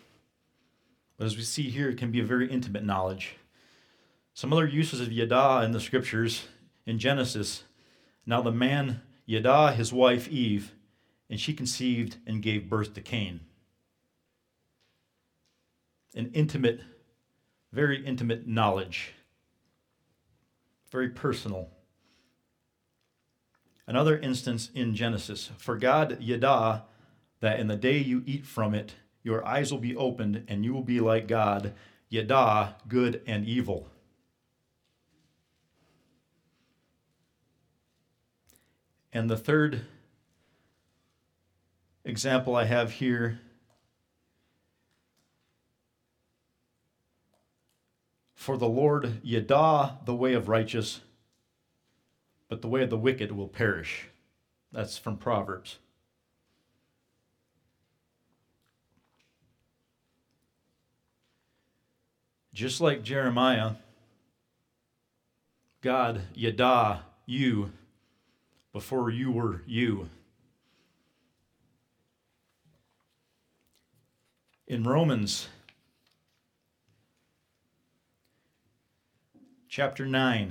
but 1.16 1.24
as 1.24 1.34
we 1.34 1.42
see 1.42 1.70
here, 1.70 1.88
it 1.88 1.97
can 1.97 2.11
be 2.11 2.20
a 2.20 2.24
very 2.24 2.51
intimate 2.51 2.84
knowledge. 2.84 3.36
Some 4.34 4.53
other 4.53 4.66
uses 4.66 5.01
of 5.01 5.11
Yada 5.11 5.64
in 5.64 5.72
the 5.72 5.80
scriptures 5.80 6.49
in 6.84 6.99
Genesis 6.99 7.64
Now 8.26 8.42
the 8.42 8.53
man 8.53 9.01
Yada 9.24 9.72
his 9.72 9.90
wife 9.90 10.28
Eve, 10.28 10.72
and 11.30 11.40
she 11.40 11.55
conceived 11.55 12.18
and 12.26 12.42
gave 12.42 12.68
birth 12.68 12.92
to 12.92 13.01
Cain. 13.01 13.40
An 16.17 16.31
intimate, 16.33 16.81
very 17.73 18.05
intimate 18.05 18.49
knowledge, 18.49 19.12
very 20.91 21.11
personal. 21.11 21.69
Another 23.87 24.19
instance 24.19 24.71
in 24.75 24.95
Genesis 24.95 25.51
For 25.59 25.77
God 25.77 26.21
Yada, 26.21 26.85
that 27.41 27.61
in 27.61 27.67
the 27.67 27.77
day 27.77 27.99
you 27.99 28.23
eat 28.27 28.47
from 28.47 28.75
it, 28.75 28.95
your 29.23 29.47
eyes 29.47 29.71
will 29.71 29.79
be 29.79 29.95
opened, 29.95 30.45
and 30.49 30.64
you 30.64 30.73
will 30.73 30.83
be 30.83 31.01
like 31.01 31.29
God, 31.29 31.75
Yada, 32.09 32.77
good 32.89 33.21
and 33.27 33.45
evil. 33.47 33.91
And 39.12 39.29
the 39.29 39.37
third 39.37 39.83
example 42.05 42.57
I 42.57 42.64
have 42.64 42.93
here 42.93 43.41
for 48.47 48.57
the 48.57 48.68
Lord 48.68 49.18
Yada 49.24 49.99
the 50.05 50.14
way 50.14 50.34
of 50.34 50.49
righteous, 50.49 51.01
but 52.49 52.62
the 52.62 52.68
way 52.68 52.84
of 52.84 52.90
the 52.90 52.97
wicked 52.97 53.32
will 53.32 53.49
perish. 53.49 54.07
That's 54.70 54.97
from 54.97 55.16
Proverbs. 55.16 55.78
Just 62.55 62.80
like 62.80 63.03
Jeremiah, 63.03 63.72
God, 65.80 66.20
Yada, 66.32 67.03
you, 67.26 67.72
before 68.72 69.11
you 69.11 69.32
were 69.32 69.62
you. 69.66 70.09
In 74.68 74.84
Romans 74.84 75.49
chapter 79.77 80.07
9, 80.07 80.43
I'm 80.43 80.49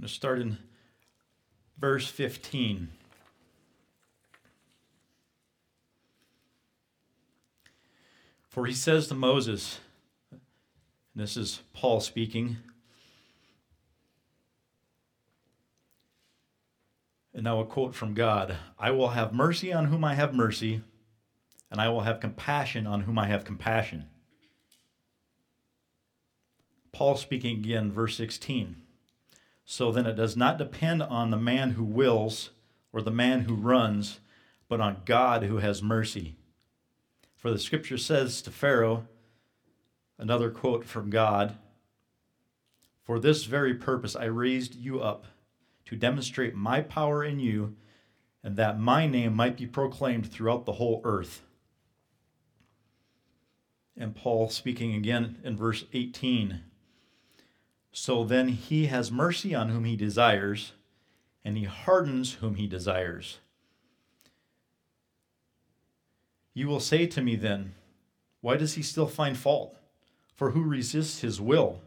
going 0.00 0.02
to 0.02 0.08
start 0.08 0.40
in 0.40 0.58
verse 1.78 2.08
15. 2.08 2.88
For 8.48 8.66
he 8.66 8.72
says 8.72 9.06
to 9.06 9.14
Moses, 9.14 9.78
and 10.32 10.40
this 11.14 11.36
is 11.36 11.62
Paul 11.72 12.00
speaking, 12.00 12.56
And 17.32 17.44
now 17.44 17.60
a 17.60 17.64
quote 17.64 17.94
from 17.94 18.14
God 18.14 18.56
I 18.76 18.90
will 18.90 19.10
have 19.10 19.32
mercy 19.32 19.72
on 19.72 19.84
whom 19.84 20.02
I 20.02 20.16
have 20.16 20.34
mercy, 20.34 20.82
and 21.70 21.80
I 21.80 21.88
will 21.88 22.00
have 22.00 22.20
compassion 22.20 22.86
on 22.86 23.02
whom 23.02 23.18
I 23.18 23.26
have 23.26 23.44
compassion. 23.44 24.06
Paul 26.92 27.16
speaking 27.16 27.58
again, 27.58 27.92
verse 27.92 28.16
16. 28.16 28.76
So 29.64 29.92
then 29.92 30.06
it 30.06 30.16
does 30.16 30.36
not 30.36 30.58
depend 30.58 31.02
on 31.02 31.30
the 31.30 31.36
man 31.36 31.70
who 31.72 31.84
wills 31.84 32.50
or 32.92 33.00
the 33.02 33.10
man 33.10 33.42
who 33.42 33.54
runs, 33.54 34.18
but 34.68 34.80
on 34.80 35.02
God 35.04 35.44
who 35.44 35.58
has 35.58 35.82
mercy. 35.82 36.36
For 37.36 37.50
the 37.50 37.58
scripture 37.58 37.96
says 37.96 38.42
to 38.42 38.50
Pharaoh, 38.50 39.06
another 40.18 40.50
quote 40.50 40.84
from 40.84 41.08
God, 41.08 41.56
For 43.04 43.18
this 43.18 43.44
very 43.44 43.74
purpose 43.74 44.16
I 44.16 44.24
raised 44.24 44.74
you 44.74 45.00
up 45.00 45.26
to 45.86 45.96
demonstrate 45.96 46.54
my 46.54 46.80
power 46.80 47.24
in 47.24 47.40
you, 47.40 47.76
and 48.42 48.56
that 48.56 48.78
my 48.78 49.06
name 49.06 49.34
might 49.34 49.56
be 49.56 49.66
proclaimed 49.66 50.30
throughout 50.30 50.66
the 50.66 50.72
whole 50.72 51.00
earth. 51.04 51.42
And 54.00 54.16
Paul 54.16 54.48
speaking 54.48 54.94
again 54.94 55.36
in 55.44 55.58
verse 55.58 55.84
18. 55.92 56.62
So 57.92 58.24
then 58.24 58.48
he 58.48 58.86
has 58.86 59.12
mercy 59.12 59.54
on 59.54 59.68
whom 59.68 59.84
he 59.84 59.94
desires, 59.94 60.72
and 61.44 61.58
he 61.58 61.64
hardens 61.64 62.34
whom 62.34 62.54
he 62.54 62.66
desires. 62.66 63.40
You 66.54 66.66
will 66.66 66.80
say 66.80 67.06
to 67.08 67.20
me 67.20 67.36
then, 67.36 67.74
Why 68.40 68.56
does 68.56 68.72
he 68.72 68.82
still 68.82 69.06
find 69.06 69.36
fault? 69.36 69.76
For 70.34 70.52
who 70.52 70.62
resists 70.62 71.20
his 71.20 71.38
will? 71.38 71.82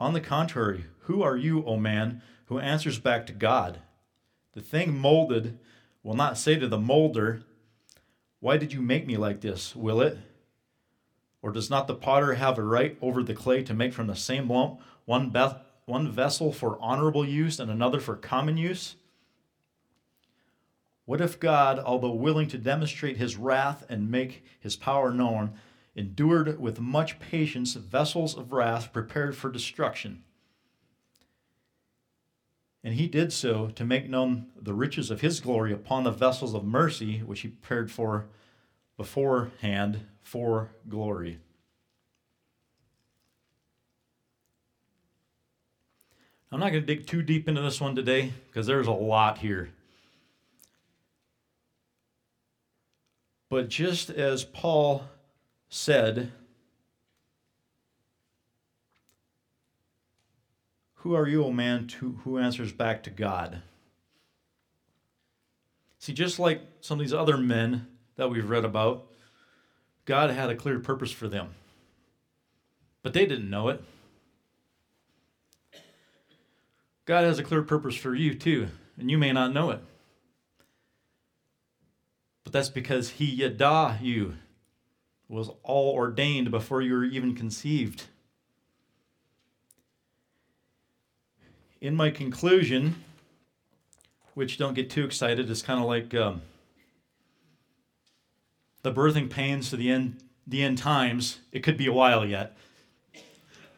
On 0.00 0.14
the 0.14 0.20
contrary, 0.20 0.86
who 1.02 1.22
are 1.22 1.36
you, 1.36 1.64
O 1.64 1.76
man, 1.76 2.22
who 2.46 2.58
answers 2.58 2.98
back 2.98 3.24
to 3.26 3.32
God. 3.32 3.78
The 4.54 4.60
thing 4.60 4.98
molded 4.98 5.60
will 6.02 6.16
not 6.16 6.36
say 6.36 6.56
to 6.56 6.66
the 6.66 6.76
molder, 6.76 7.44
Why 8.40 8.56
did 8.56 8.72
you 8.72 8.82
make 8.82 9.06
me 9.06 9.16
like 9.16 9.42
this? 9.42 9.76
Will 9.76 10.00
it? 10.00 10.18
Or 11.40 11.52
does 11.52 11.70
not 11.70 11.86
the 11.86 11.94
potter 11.94 12.34
have 12.34 12.58
a 12.58 12.62
right 12.62 12.98
over 13.00 13.22
the 13.22 13.34
clay 13.34 13.62
to 13.62 13.74
make 13.74 13.92
from 13.92 14.06
the 14.06 14.16
same 14.16 14.50
lump 14.50 14.80
one, 15.04 15.30
be- 15.30 15.46
one 15.84 16.10
vessel 16.10 16.52
for 16.52 16.78
honorable 16.80 17.26
use 17.26 17.60
and 17.60 17.70
another 17.70 18.00
for 18.00 18.16
common 18.16 18.56
use? 18.56 18.96
What 21.04 21.20
if 21.20 21.40
God, 21.40 21.78
although 21.78 22.12
willing 22.12 22.48
to 22.48 22.58
demonstrate 22.58 23.16
his 23.16 23.36
wrath 23.36 23.86
and 23.88 24.10
make 24.10 24.44
his 24.60 24.76
power 24.76 25.10
known, 25.10 25.54
endured 25.96 26.60
with 26.60 26.80
much 26.80 27.18
patience 27.18 27.74
vessels 27.74 28.36
of 28.36 28.52
wrath 28.52 28.92
prepared 28.92 29.34
for 29.34 29.50
destruction? 29.50 30.24
And 32.84 32.94
he 32.94 33.06
did 33.06 33.32
so 33.32 33.68
to 33.68 33.84
make 33.84 34.08
known 34.08 34.48
the 34.54 34.74
riches 34.74 35.10
of 35.10 35.20
his 35.20 35.40
glory 35.40 35.72
upon 35.72 36.04
the 36.04 36.10
vessels 36.10 36.54
of 36.54 36.64
mercy 36.64 37.18
which 37.20 37.40
he 37.40 37.48
prepared 37.48 37.90
for 37.90 38.26
beforehand 38.96 40.06
for 40.28 40.70
glory. 40.86 41.38
I'm 46.52 46.60
not 46.60 46.70
going 46.70 46.84
to 46.84 46.94
dig 46.94 47.06
too 47.06 47.22
deep 47.22 47.48
into 47.48 47.62
this 47.62 47.80
one 47.80 47.94
today 47.94 48.34
because 48.46 48.66
there's 48.66 48.86
a 48.86 48.92
lot 48.92 49.38
here. 49.38 49.70
But 53.48 53.70
just 53.70 54.10
as 54.10 54.44
Paul 54.44 55.04
said, 55.70 56.30
Who 60.96 61.14
are 61.14 61.26
you, 61.28 61.44
O 61.44 61.52
man, 61.52 61.86
to, 61.86 62.18
who 62.24 62.38
answers 62.38 62.72
back 62.72 63.04
to 63.04 63.10
God? 63.10 63.62
See, 66.00 66.12
just 66.12 66.38
like 66.38 66.60
some 66.80 66.98
of 66.98 67.06
these 67.06 67.14
other 67.14 67.38
men 67.38 67.86
that 68.16 68.28
we've 68.28 68.50
read 68.50 68.64
about, 68.64 69.06
God 70.08 70.30
had 70.30 70.48
a 70.48 70.56
clear 70.56 70.78
purpose 70.80 71.12
for 71.12 71.28
them. 71.28 71.50
But 73.02 73.12
they 73.12 73.26
didn't 73.26 73.50
know 73.50 73.68
it. 73.68 73.84
God 77.04 77.24
has 77.24 77.38
a 77.38 77.44
clear 77.44 77.60
purpose 77.60 77.94
for 77.94 78.14
you 78.14 78.34
too, 78.34 78.68
and 78.96 79.10
you 79.10 79.18
may 79.18 79.32
not 79.32 79.52
know 79.52 79.68
it. 79.68 79.80
But 82.42 82.54
that's 82.54 82.70
because 82.70 83.10
He 83.10 83.26
yada 83.26 83.98
you 84.00 84.36
was 85.28 85.50
all 85.62 85.92
ordained 85.92 86.50
before 86.50 86.80
you 86.80 86.94
were 86.94 87.04
even 87.04 87.34
conceived. 87.34 88.04
in 91.82 91.94
my 91.94 92.10
conclusion, 92.10 93.04
which 94.32 94.56
don't 94.56 94.74
get 94.74 94.88
too 94.88 95.04
excited, 95.04 95.50
it's 95.50 95.62
kind 95.62 95.78
of 95.78 95.86
like 95.86 96.14
um, 96.14 96.40
the 98.82 98.92
birthing 98.92 99.30
pains 99.30 99.70
to 99.70 99.76
the 99.76 99.90
end, 99.90 100.22
the 100.46 100.62
end 100.62 100.78
times. 100.78 101.38
It 101.52 101.60
could 101.62 101.76
be 101.76 101.86
a 101.86 101.92
while 101.92 102.24
yet. 102.24 102.56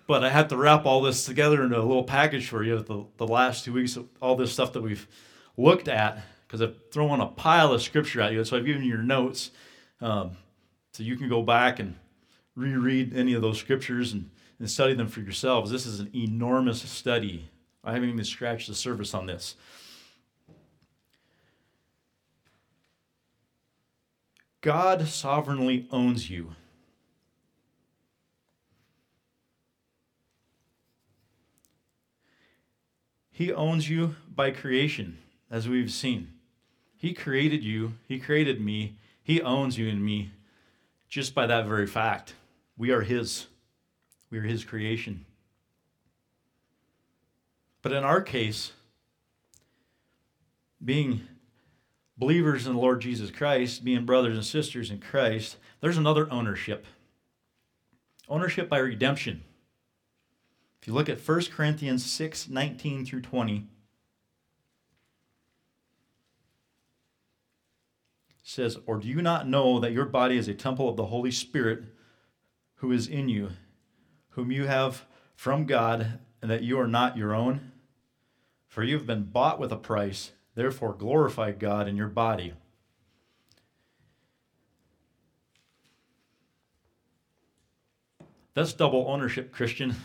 But 0.07 0.25
I 0.25 0.31
have 0.31 0.49
to 0.49 0.57
wrap 0.57 0.87
all 0.87 1.03
this 1.03 1.25
together 1.25 1.63
in 1.63 1.73
a 1.73 1.79
little 1.79 2.05
package 2.05 2.49
for 2.49 2.65
you. 2.65 2.81
The, 2.81 3.05
the 3.17 3.27
last 3.27 3.65
two 3.65 3.73
weeks, 3.73 3.97
all 4.21 4.35
this 4.35 4.53
stuff 4.53 4.73
that 4.73 4.83
we've 4.83 5.07
looked 5.57 5.89
at, 5.89 6.23
because 6.47 6.61
I've 6.61 6.77
thrown 6.91 7.21
a 7.21 7.27
pile 7.27 7.73
of 7.73 7.83
scripture 7.83 8.21
at 8.21 8.33
you. 8.33 8.45
So 8.45 8.57
I've 8.57 8.67
given 8.67 8.83
you 8.83 8.89
your 8.89 9.03
notes, 9.03 9.53
um, 10.01 10.33
so 10.93 11.03
you 11.05 11.17
can 11.17 11.29
go 11.29 11.43
back 11.43 11.79
and 11.79 11.95
reread 12.57 13.17
any 13.17 13.35
of 13.35 13.43
those 13.43 13.59
scriptures 13.59 14.13
and, 14.13 14.31
and 14.59 14.69
study 14.69 14.95
them 14.95 15.07
for 15.07 15.21
yourselves. 15.21 15.71
This 15.71 15.87
is 15.87 16.01
an 16.01 16.11
enormous 16.15 16.83
study 16.83 17.49
I 17.83 17.95
haven't 17.95 18.11
even 18.11 18.25
scratched 18.25 18.69
the 18.69 18.75
surface 18.75 19.15
on 19.15 19.27
this. 19.27 19.57
God 24.61 25.09
sovereignly 25.09 25.87
owns 25.91 26.29
you. 26.29 26.55
He 33.31 33.51
owns 33.53 33.89
you 33.89 34.17
by 34.35 34.51
creation, 34.51 35.17
as 35.51 35.67
we've 35.67 35.91
seen. 35.91 36.29
He 36.95 37.15
created 37.15 37.65
you, 37.65 37.95
He 38.07 38.19
created 38.19 38.61
me, 38.61 38.97
He 39.23 39.41
owns 39.41 39.79
you 39.79 39.89
and 39.89 40.05
me 40.05 40.33
just 41.09 41.35
by 41.35 41.47
that 41.47 41.67
very 41.67 41.87
fact. 41.87 42.35
We 42.77 42.91
are 42.91 43.01
His, 43.01 43.47
we 44.31 44.39
are 44.39 44.43
His 44.43 44.63
creation. 44.63 45.25
But 47.81 47.93
in 47.93 48.05
our 48.05 48.21
case, 48.21 48.73
being 50.85 51.23
believers 52.21 52.67
in 52.67 52.75
the 52.75 52.79
Lord 52.79 53.01
Jesus 53.01 53.33
Christ, 53.33 53.85
being 53.85 54.05
brothers 54.05 54.37
and 54.37 54.47
sisters 54.47 54.91
in 54.91 55.01
Christ, 55.01 55.57
there's 55.81 55.99
another 55.99 56.31
ownership 56.31 56.87
ownership 58.29 58.69
by 58.69 58.79
redemption. 58.79 59.43
If 60.81 60.87
you 60.87 60.95
look 60.95 61.09
at 61.09 61.21
1 61.21 61.45
Corinthians 61.47 62.07
6 62.07 62.49
19 62.49 63.05
through 63.05 63.23
20, 63.23 63.67
says, 68.43 68.79
Or 68.87 68.99
do 68.99 69.09
you 69.09 69.21
not 69.21 69.49
know 69.49 69.79
that 69.81 69.93
your 69.93 70.07
body 70.07 70.39
is 70.39 70.49
a 70.49 70.55
temple 70.55 70.89
of 70.89 70.97
the 70.97 71.07
Holy 71.07 71.31
Spirit 71.31 71.85
who 72.77 72.93
is 72.93 73.07
in 73.07 73.29
you, 73.29 73.51
whom 74.31 74.51
you 74.51 74.67
have 74.67 75.05
from 75.35 75.67
God, 75.67 76.21
and 76.41 76.51
that 76.51 76.63
you 76.63 76.79
are 76.79 76.89
not 76.89 77.17
your 77.17 77.35
own? 77.35 77.73
For 78.69 78.83
you 78.83 78.97
have 78.97 79.07
been 79.07 79.25
bought 79.25 79.59
with 79.59 79.73
a 79.73 79.77
price, 79.77 80.31
therefore 80.61 80.93
glorify 80.93 81.53
God 81.53 81.89
in 81.89 81.97
your 81.97 82.09
body. 82.09 82.53
That's 88.53 88.75
double 88.75 89.07
ownership, 89.09 89.53
Christian. 89.53 89.97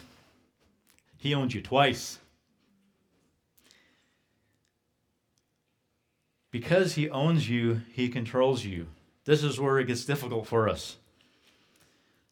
He 1.18 1.34
owns 1.34 1.56
you 1.56 1.62
twice. 1.62 2.20
Because 6.52 6.94
he 6.94 7.10
owns 7.10 7.50
you, 7.50 7.82
he 7.94 8.10
controls 8.10 8.64
you. 8.64 8.86
This 9.24 9.42
is 9.42 9.60
where 9.60 9.80
it 9.80 9.88
gets 9.88 10.06
difficult 10.06 10.46
for 10.46 10.70
us. 10.70 10.98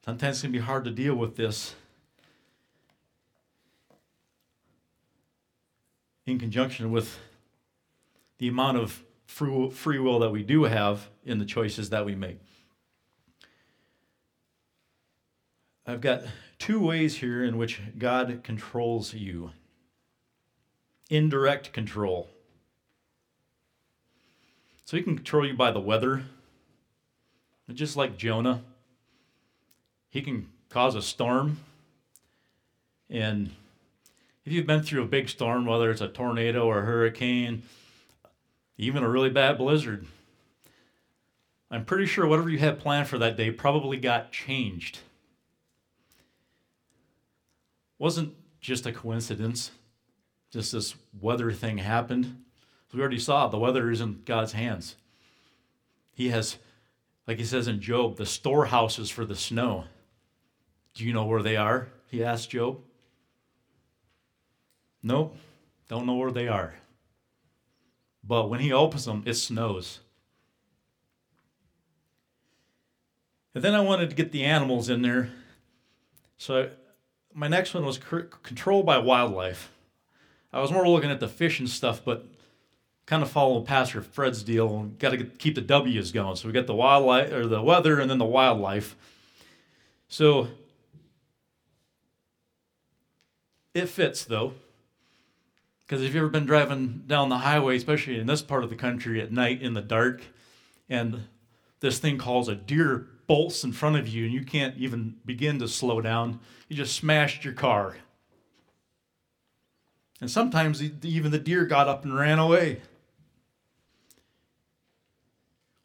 Sometimes 0.05 0.43
going 0.43 0.53
to 0.53 0.59
be 0.59 0.63
hard 0.63 0.83
to 0.83 0.91
deal 0.91 1.15
with 1.15 1.37
this 1.37 1.73
in 6.27 6.37
conjunction 6.37 6.91
with 6.91 7.17
the 8.43 8.49
amount 8.49 8.77
of 8.77 9.01
free 9.25 9.99
will 9.99 10.19
that 10.19 10.29
we 10.29 10.43
do 10.43 10.65
have 10.65 11.09
in 11.23 11.39
the 11.39 11.45
choices 11.45 11.91
that 11.91 12.05
we 12.05 12.13
make. 12.13 12.41
I've 15.87 16.01
got 16.01 16.23
two 16.59 16.77
ways 16.77 17.15
here 17.15 17.41
in 17.41 17.55
which 17.57 17.79
God 17.97 18.41
controls 18.43 19.13
you 19.13 19.51
indirect 21.09 21.71
control. 21.71 22.31
So 24.83 24.97
he 24.97 25.03
can 25.03 25.15
control 25.15 25.47
you 25.47 25.53
by 25.53 25.71
the 25.71 25.79
weather. 25.79 26.23
Just 27.73 27.95
like 27.95 28.17
Jonah, 28.17 28.61
he 30.09 30.21
can 30.21 30.49
cause 30.67 30.95
a 30.95 31.01
storm. 31.01 31.59
And 33.09 33.51
if 34.43 34.51
you've 34.51 34.67
been 34.67 34.83
through 34.83 35.03
a 35.03 35.07
big 35.07 35.29
storm, 35.29 35.65
whether 35.65 35.89
it's 35.89 36.01
a 36.01 36.09
tornado 36.09 36.65
or 36.65 36.79
a 36.79 36.85
hurricane, 36.85 37.63
even 38.77 39.03
a 39.03 39.09
really 39.09 39.29
bad 39.29 39.57
blizzard, 39.57 40.05
I'm 41.71 41.85
pretty 41.85 42.05
sure 42.05 42.27
whatever 42.27 42.49
you 42.49 42.59
had 42.59 42.79
planned 42.79 43.07
for 43.07 43.17
that 43.17 43.37
day 43.37 43.51
probably 43.51 43.97
got 43.97 44.31
changed. 44.31 44.99
Wasn't 47.97 48.33
just 48.59 48.85
a 48.85 48.91
coincidence, 48.91 49.71
just 50.51 50.71
this 50.71 50.95
weather 51.19 51.51
thing 51.51 51.79
happened 51.79 52.43
we 52.93 53.01
already 53.01 53.19
saw 53.19 53.47
the 53.47 53.57
weather 53.57 53.89
is 53.89 54.01
in 54.01 54.21
God's 54.25 54.53
hands. 54.53 54.95
He 56.13 56.29
has, 56.29 56.57
like 57.27 57.39
he 57.39 57.43
says 57.43 57.67
in 57.67 57.81
Job, 57.81 58.17
the 58.17 58.25
storehouses 58.25 59.09
for 59.09 59.25
the 59.25 59.35
snow. 59.35 59.85
Do 60.93 61.03
you 61.03 61.11
know 61.11 61.25
where 61.25 61.41
they 61.41 61.57
are? 61.57 61.87
He 62.09 62.23
asked 62.23 62.51
Job. 62.51 62.79
Nope, 65.01 65.35
don't 65.89 66.05
know 66.05 66.13
where 66.13 66.31
they 66.31 66.47
are. 66.47 66.75
But 68.23 68.49
when 68.49 68.61
he 68.61 68.71
opens 68.71 69.05
them, 69.05 69.23
it 69.25 69.33
snows. 69.33 69.99
And 73.53 73.63
then 73.63 73.75
I 73.75 73.81
wanted 73.81 74.09
to 74.09 74.15
get 74.15 74.31
the 74.31 74.43
animals 74.43 74.89
in 74.89 75.01
there. 75.01 75.29
So 76.37 76.69
my 77.33 77.47
next 77.47 77.73
one 77.73 77.85
was 77.85 77.97
control 77.97 78.83
by 78.83 78.97
wildlife. 78.97 79.71
I 80.51 80.61
was 80.61 80.71
more 80.71 80.87
looking 80.87 81.11
at 81.11 81.19
the 81.19 81.27
fish 81.27 81.59
and 81.59 81.69
stuff, 81.69 82.01
but 82.03 82.25
kind 83.05 83.21
of 83.21 83.29
follow 83.29 83.61
Pastor 83.61 84.01
Fred's 84.01 84.43
deal. 84.43 84.83
Got 84.99 85.11
to 85.11 85.23
keep 85.25 85.55
the 85.55 85.61
W's 85.61 86.11
going. 86.11 86.35
So 86.35 86.47
we 86.47 86.53
got 86.53 86.67
the 86.67 86.75
wildlife 86.75 87.31
or 87.31 87.47
the 87.47 87.61
weather, 87.61 87.99
and 87.99 88.09
then 88.09 88.17
the 88.17 88.25
wildlife. 88.25 88.95
So 90.07 90.47
it 93.73 93.87
fits 93.87 94.23
though, 94.23 94.53
because 95.85 96.01
if 96.01 96.13
you've 96.13 96.23
ever 96.23 96.29
been 96.29 96.45
driving 96.45 97.03
down 97.07 97.29
the 97.29 97.39
highway, 97.39 97.75
especially 97.75 98.19
in 98.19 98.27
this 98.27 98.41
part 98.41 98.63
of 98.63 98.69
the 98.69 98.75
country 98.75 99.21
at 99.21 99.31
night 99.31 99.61
in 99.61 99.73
the 99.73 99.81
dark, 99.81 100.21
and 100.89 101.23
this 101.81 101.99
thing 101.99 102.17
calls 102.17 102.47
a 102.47 102.55
deer 102.55 103.07
bolts 103.27 103.63
in 103.63 103.71
front 103.71 103.97
of 103.97 104.07
you, 104.07 104.25
and 104.25 104.33
you 104.33 104.43
can't 104.43 104.77
even 104.77 105.15
begin 105.25 105.59
to 105.59 105.67
slow 105.67 106.01
down, 106.01 106.39
you 106.67 106.75
just 106.75 106.95
smashed 106.95 107.43
your 107.43 107.53
car. 107.53 107.97
And 110.21 110.31
sometimes 110.31 110.81
even 110.81 111.31
the 111.31 111.39
deer 111.39 111.65
got 111.65 111.89
up 111.89 112.05
and 112.05 112.15
ran 112.15 112.39
away. 112.39 112.81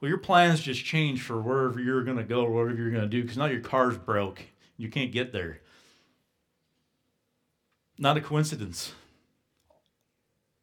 Well, 0.01 0.09
your 0.09 0.19
plans 0.19 0.61
just 0.61 0.85
change 0.85 1.23
for 1.23 1.41
wherever 1.41 1.81
you're 1.81 2.05
going 2.05 2.19
to 2.19 2.23
go 2.23 2.45
or 2.45 2.51
whatever 2.53 2.81
you're 2.81 2.93
going 2.93 3.03
to 3.03 3.09
do 3.09 3.23
because 3.23 3.37
now 3.37 3.47
your 3.47 3.61
car's 3.61 3.99
broke. 3.99 4.43
You 4.77 4.89
can't 4.89 5.11
get 5.11 5.33
there. 5.33 5.61
Not 7.99 8.17
a 8.17 8.21
coincidence. 8.21 8.93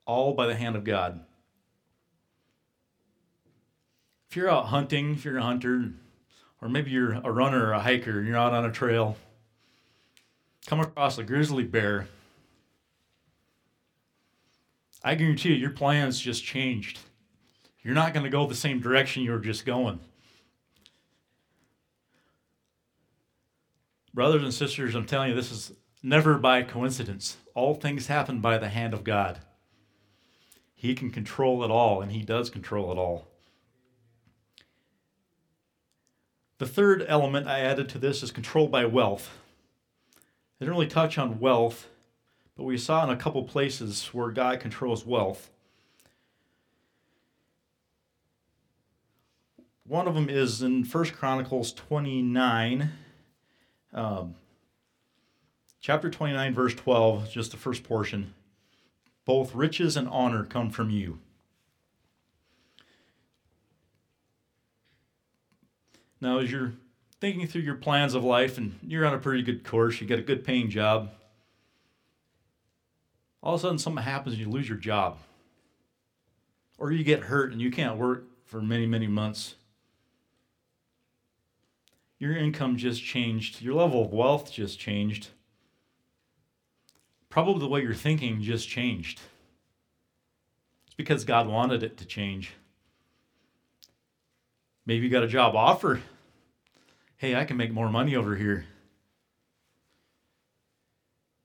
All 0.06 0.34
by 0.34 0.48
the 0.48 0.56
hand 0.56 0.76
of 0.76 0.84
God. 0.84 1.22
If 4.30 4.36
you're 4.36 4.50
out 4.50 4.68
hunting, 4.68 5.14
if 5.14 5.26
you're 5.26 5.38
a 5.38 5.44
hunter, 5.44 5.94
or 6.62 6.70
maybe 6.70 6.92
you're 6.92 7.14
a 7.14 7.32
runner 7.32 7.68
or 7.68 7.72
a 7.74 7.80
hiker 7.80 8.20
and 8.20 8.28
you're 8.28 8.38
out 8.38 8.54
on 8.54 8.66
a 8.66 8.72
trail, 8.72 9.18
come 10.68 10.80
across 10.80 11.18
a 11.18 11.24
grizzly 11.24 11.64
bear, 11.64 12.08
I 15.04 15.16
guarantee 15.16 15.50
you, 15.50 15.56
your 15.56 15.72
plans 15.72 16.20
just 16.20 16.44
changed 16.44 17.00
you're 17.86 17.94
not 17.94 18.16
going 18.16 18.24
to 18.24 18.32
go 18.32 18.48
the 18.48 18.56
same 18.56 18.82
direction 18.82 19.22
you 19.22 19.30
were 19.30 19.38
just 19.38 19.64
going. 19.64 20.00
Brothers 24.12 24.42
and 24.42 24.52
sisters, 24.52 24.96
I'm 24.96 25.06
telling 25.06 25.30
you, 25.30 25.36
this 25.36 25.52
is 25.52 25.72
never 26.02 26.40
by 26.40 26.64
coincidence. 26.64 27.38
All 27.54 27.76
things 27.76 28.08
happen 28.08 28.42
by 28.42 28.58
the 28.58 28.70
hand 28.70 28.96
of 28.96 29.04
God. 29.04 29.42
He 30.86 30.96
can 30.96 31.10
control 31.10 31.64
it 31.64 31.72
all, 31.72 32.02
and 32.02 32.12
He 32.12 32.22
does 32.22 32.50
control 32.50 32.92
it 32.92 32.98
all. 32.98 33.28
The 36.58 36.68
third 36.68 37.04
element 37.08 37.48
I 37.48 37.60
added 37.60 37.90
to 37.90 37.98
this 37.98 38.24
is 38.24 38.32
control 38.32 38.68
by 38.68 38.86
wealth. 38.86 39.30
I 40.16 40.20
didn't 40.60 40.76
really 40.76 40.88
touch 40.88 41.18
on 41.18 41.40
wealth, 41.40 41.90
but 42.56 42.64
we 42.64 42.78
saw 42.78 43.04
in 43.04 43.10
a 43.10 43.18
couple 43.18 43.44
places 43.44 44.08
where 44.14 44.30
God 44.30 44.60
controls 44.60 45.06
wealth. 45.06 45.50
One 49.88 50.08
of 50.08 50.16
them 50.16 50.30
is 50.30 50.62
in 50.62 50.86
First 50.86 51.14
Chronicles 51.14 51.74
29, 51.74 52.92
um, 53.94 54.36
chapter 55.82 56.10
29, 56.10 56.54
verse 56.54 56.74
12, 56.74 57.30
just 57.30 57.52
the 57.52 57.58
first 57.58 57.84
portion. 57.84 58.34
Both 59.26 59.56
riches 59.56 59.98
and 59.98 60.08
honor 60.08 60.46
come 60.46 60.70
from 60.70 60.90
you. 60.90 61.20
Now, 66.22 66.40
as 66.40 66.52
you're 66.52 66.74
thinking 67.20 67.48
through 67.48 67.62
your 67.62 67.76
plans 67.76 68.14
of 68.14 68.24
life 68.24 68.58
and 68.58 68.80
you're 68.82 69.06
on 69.06 69.14
a 69.14 69.20
pretty 69.20 69.44
good 69.44 69.64
course, 69.64 70.00
you 70.00 70.08
get 70.08 70.20
a 70.20 70.24
good 70.24 70.46
paying 70.46 70.70
job, 70.70 71.12
all 73.42 73.56
of 73.56 73.60
a 73.60 73.62
sudden 73.62 73.78
something 73.78 74.04
happens 74.04 74.36
and 74.36 74.46
you 74.46 74.50
lose 74.50 74.70
your 74.70 74.78
job. 74.78 75.18
Or 76.78 76.92
you 76.92 77.04
get 77.04 77.22
hurt 77.22 77.52
and 77.52 77.62
you 77.62 77.72
can't 77.72 77.98
work 77.98 78.26
for 78.46 78.62
many, 78.62 78.86
many 78.86 79.08
months 79.08 79.56
your 82.18 82.36
income 82.36 82.78
just 82.78 83.04
changed, 83.04 83.62
your 83.62 83.74
level 83.74 84.04
of 84.04 84.12
wealth 84.12 84.52
just 84.52 84.80
changed. 84.80 85.30
Probably 87.36 87.60
the 87.60 87.68
way 87.68 87.82
you're 87.82 87.94
thinking 87.94 88.42
just 88.42 88.70
changed. 88.70 89.20
It's 90.86 90.96
because 90.96 91.26
God 91.26 91.50
wanted 91.50 91.84
it 91.84 91.98
to 91.98 92.06
change. 92.06 92.54
Maybe 94.86 95.04
you 95.04 95.12
got 95.12 95.26
a 95.26 95.28
job 95.28 95.54
offer. 95.54 96.00
Hey, 97.18 97.36
I 97.36 97.44
can 97.44 97.58
make 97.58 97.74
more 97.74 97.90
money 97.90 98.16
over 98.16 98.38
here. 98.38 98.64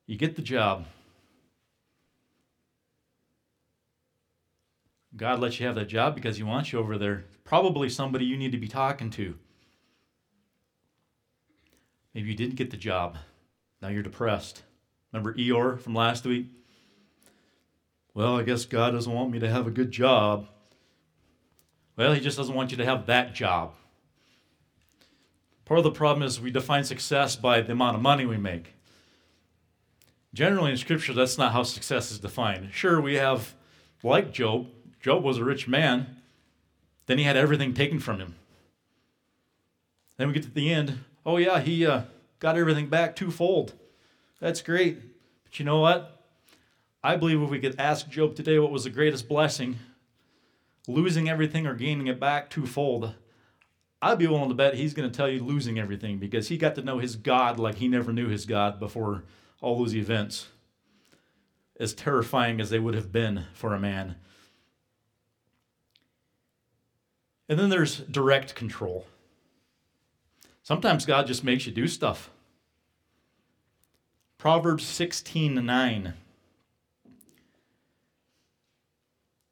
You 0.07 0.17
get 0.17 0.37
the 0.37 0.43
job. 0.43 0.87
God 5.17 5.41
lets 5.41 5.59
you 5.59 5.67
have 5.67 5.75
that 5.75 5.89
job 5.89 6.15
because 6.15 6.37
He 6.37 6.45
wants 6.45 6.73
you 6.73 6.79
over 6.79 6.99
there. 6.99 7.25
Probably 7.43 7.89
somebody 7.89 8.27
you 8.27 8.37
need 8.37 8.53
to 8.53 8.59
be 8.59 8.69
talking 8.69 9.11
to. 9.11 9.37
Maybe 12.15 12.29
you 12.29 12.37
didn't 12.37 12.55
get 12.55 12.71
the 12.71 12.77
job. 12.77 13.19
Now 13.83 13.89
you're 13.89 14.05
depressed. 14.05 14.63
Remember 15.13 15.35
Eeyore 15.35 15.81
from 15.81 15.95
last 15.95 16.25
week? 16.25 16.47
Well, 18.15 18.39
I 18.39 18.43
guess 18.43 18.65
God 18.65 18.93
doesn't 18.93 19.13
want 19.13 19.31
me 19.31 19.39
to 19.39 19.49
have 19.49 19.67
a 19.67 19.71
good 19.71 19.91
job. 19.91 20.49
Well, 21.97 22.13
He 22.13 22.21
just 22.21 22.37
doesn't 22.37 22.55
want 22.55 22.71
you 22.71 22.77
to 22.79 22.85
have 22.85 23.07
that 23.07 23.35
job. 23.35 23.75
Part 25.65 25.79
of 25.79 25.85
the 25.85 25.93
problem 25.93 26.27
is 26.27 26.41
we 26.41 26.51
define 26.51 26.85
success 26.85 27.37
by 27.37 27.61
the 27.61 27.73
amount 27.73 27.97
of 27.97 28.03
money 28.03 28.27
we 28.27 28.37
make. 28.37 28.75
Generally, 30.35 30.73
in 30.73 30.77
Scripture, 30.77 31.13
that's 31.13 31.39
not 31.39 31.53
how 31.53 31.63
success 31.63 32.11
is 32.11 32.19
defined. 32.19 32.71
Sure, 32.73 33.01
we 33.01 33.15
have, 33.15 33.55
like 34.03 34.33
Job, 34.33 34.69
Job 35.01 35.23
was 35.23 35.39
a 35.39 35.45
rich 35.45 35.67
man, 35.67 36.17
then 37.07 37.19
he 37.19 37.25
had 37.25 37.37
everything 37.37 37.75
taken 37.75 37.99
from 37.99 38.19
him. 38.19 38.35
Then 40.17 40.29
we 40.29 40.35
get 40.35 40.43
to 40.45 40.51
the 40.51 40.73
end. 40.73 41.01
Oh, 41.25 41.37
yeah, 41.37 41.61
he 41.61 41.87
uh, 41.87 42.03
got 42.39 42.57
everything 42.57 42.89
back 42.89 43.17
twofold. 43.17 43.73
That's 44.41 44.63
great. 44.63 44.99
But 45.45 45.59
you 45.59 45.65
know 45.65 45.81
what? 45.81 46.25
I 47.03 47.17
believe 47.17 47.43
if 47.43 47.51
we 47.51 47.61
could 47.61 47.79
ask 47.79 48.09
Job 48.09 48.35
today 48.35 48.59
what 48.59 48.73
was 48.73 48.85
the 48.85 48.91
greatest 48.91 49.29
blessing, 49.29 49.79
losing 50.87 51.29
everything 51.29 51.67
or 51.67 51.75
gaining 51.75 52.09
it 52.09 52.21
back 52.21 52.51
twofold, 52.51 53.15
I'd 54.03 54.19
be 54.19 54.27
willing 54.27 54.49
to 54.49 54.55
bet 54.55 54.75
he's 54.75 54.95
going 54.95 55.11
to 55.11 55.17
tell 55.17 55.29
you 55.29 55.43
losing 55.43 55.79
everything 55.79 56.19
because 56.19 56.49
he 56.49 56.57
got 56.57 56.75
to 56.75 56.83
know 56.83 56.99
his 56.99 57.17
God 57.17 57.59
like 57.59 57.77
he 57.77 57.89
never 57.89 58.13
knew 58.13 58.29
his 58.29 58.47
God 58.47 58.81
before 58.81 59.25
all 59.61 59.79
those 59.79 59.95
events, 59.95 60.49
as 61.79 61.93
terrifying 61.93 62.61
as 62.61 62.71
they 62.71 62.79
would 62.79 62.95
have 62.95 63.13
been 63.13 63.45
for 63.53 63.75
a 63.75 63.81
man. 63.81 64.17
And 67.49 67.59
then 67.59 67.69
there's 67.69 67.99
direct 67.99 68.55
control. 68.55 69.07
Sometimes 70.63 71.05
God 71.05 71.27
just 71.27 71.45
makes 71.45 71.67
you 71.67 71.73
do 71.73 71.89
stuff. 71.89 72.31
Proverbs 74.41 74.85
16 74.87 75.67
9. 75.67 76.15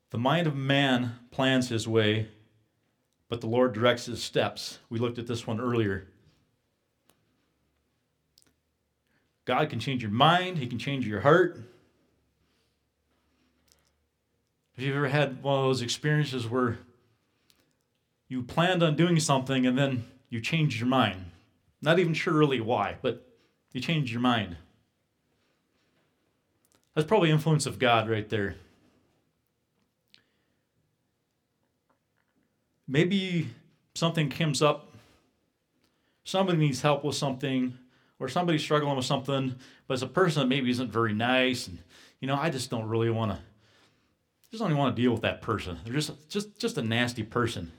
The 0.09 0.17
mind 0.19 0.47
of 0.47 0.57
man 0.57 1.19
plans 1.31 1.69
his 1.69 1.87
way, 1.87 2.29
but 3.29 3.43
the 3.43 3.49
Lord 3.49 3.75
directs 3.75 4.07
his 4.07 4.23
steps. 4.23 4.79
We 4.89 4.99
looked 4.99 5.19
at 5.19 5.27
this 5.27 5.47
one 5.47 5.61
earlier. 5.61 6.07
God 9.45 9.69
can 9.69 9.79
change 9.79 10.01
your 10.01 10.11
mind, 10.11 10.57
He 10.57 10.67
can 10.67 10.79
change 10.79 11.07
your 11.07 11.21
heart. 11.21 11.59
Have 14.75 14.85
you 14.87 14.95
ever 14.95 15.09
had 15.09 15.43
one 15.43 15.59
of 15.59 15.65
those 15.67 15.83
experiences 15.83 16.49
where 16.49 16.79
you 18.27 18.43
planned 18.43 18.83
on 18.83 18.97
doing 18.97 19.21
something 19.21 19.67
and 19.67 19.77
then 19.77 20.07
you 20.31 20.41
changed 20.41 20.81
your 20.81 20.89
mind? 20.89 21.27
Not 21.83 21.99
even 21.99 22.15
sure 22.15 22.33
really 22.33 22.63
why, 22.63 22.97
but 23.03 23.29
you 23.73 23.83
changed 23.83 24.13
your 24.13 24.23
mind. 24.23 24.57
That's 26.99 27.07
probably 27.07 27.31
influence 27.31 27.65
of 27.65 27.79
God 27.79 28.11
right 28.11 28.29
there. 28.29 28.57
Maybe 32.89 33.51
something 33.95 34.29
comes 34.29 34.63
up, 34.63 34.93
somebody 36.25 36.59
needs 36.59 36.83
help 36.83 37.05
with 37.05 37.15
something, 37.15 37.79
or 38.19 38.29
somebody's 38.29 38.63
struggling 38.63 38.97
with 38.97 39.05
something, 39.05 39.55
but 39.87 39.95
it's 39.95 40.03
a 40.03 40.09
person 40.09 40.41
that 40.41 40.49
maybe 40.49 40.71
isn't 40.71 40.91
very 40.91 41.15
nice, 41.15 41.69
and 41.69 41.79
you 42.19 42.27
know, 42.27 42.35
I 42.35 42.51
just 42.51 42.69
don't 42.69 42.89
really 42.89 43.11
want 43.11 43.31
to, 43.31 43.39
just 44.51 44.61
don't 44.61 44.71
even 44.71 44.79
want 44.79 44.97
to 44.97 45.01
deal 45.01 45.13
with 45.13 45.23
that 45.23 45.41
person. 45.41 45.79
They're 45.85 45.95
just 45.95 46.29
just 46.29 46.59
just 46.59 46.79
a 46.79 46.83
nasty 46.83 47.23
person. 47.23 47.71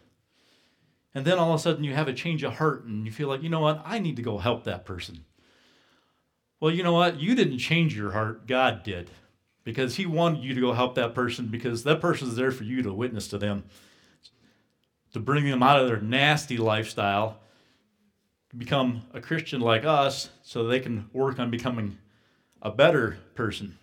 And 1.13 1.25
then 1.25 1.37
all 1.39 1.53
of 1.53 1.59
a 1.59 1.61
sudden 1.61 1.83
you 1.83 1.93
have 1.93 2.07
a 2.07 2.13
change 2.13 2.43
of 2.43 2.53
heart 2.53 2.85
and 2.85 3.05
you 3.05 3.11
feel 3.11 3.27
like, 3.27 3.43
you 3.43 3.49
know 3.49 3.59
what, 3.59 3.81
I 3.83 3.99
need 3.99 4.15
to 4.15 4.21
go 4.21 4.37
help 4.37 4.63
that 4.63 4.85
person. 4.85 5.25
Well, 6.59 6.71
you 6.71 6.83
know 6.83 6.93
what? 6.93 7.19
You 7.19 7.35
didn't 7.35 7.59
change 7.59 7.95
your 7.95 8.11
heart, 8.11 8.47
God 8.47 8.83
did. 8.83 9.09
Because 9.63 9.95
He 9.95 10.05
wanted 10.05 10.43
you 10.43 10.53
to 10.53 10.61
go 10.61 10.73
help 10.73 10.95
that 10.95 11.13
person 11.13 11.47
because 11.47 11.83
that 11.83 12.01
person 12.01 12.27
is 12.27 12.35
there 12.35 12.51
for 12.51 12.63
you 12.63 12.81
to 12.83 12.93
witness 12.93 13.27
to 13.29 13.37
them, 13.37 13.63
to 15.13 15.19
bring 15.19 15.45
them 15.45 15.63
out 15.63 15.79
of 15.79 15.87
their 15.87 16.01
nasty 16.01 16.57
lifestyle 16.57 17.39
become 18.57 19.03
a 19.13 19.21
Christian 19.21 19.61
like 19.61 19.85
us 19.85 20.29
so 20.41 20.63
they 20.63 20.79
can 20.79 21.09
work 21.13 21.39
on 21.39 21.51
becoming 21.51 21.97
a 22.61 22.71
better 22.71 23.17
person. 23.35 23.77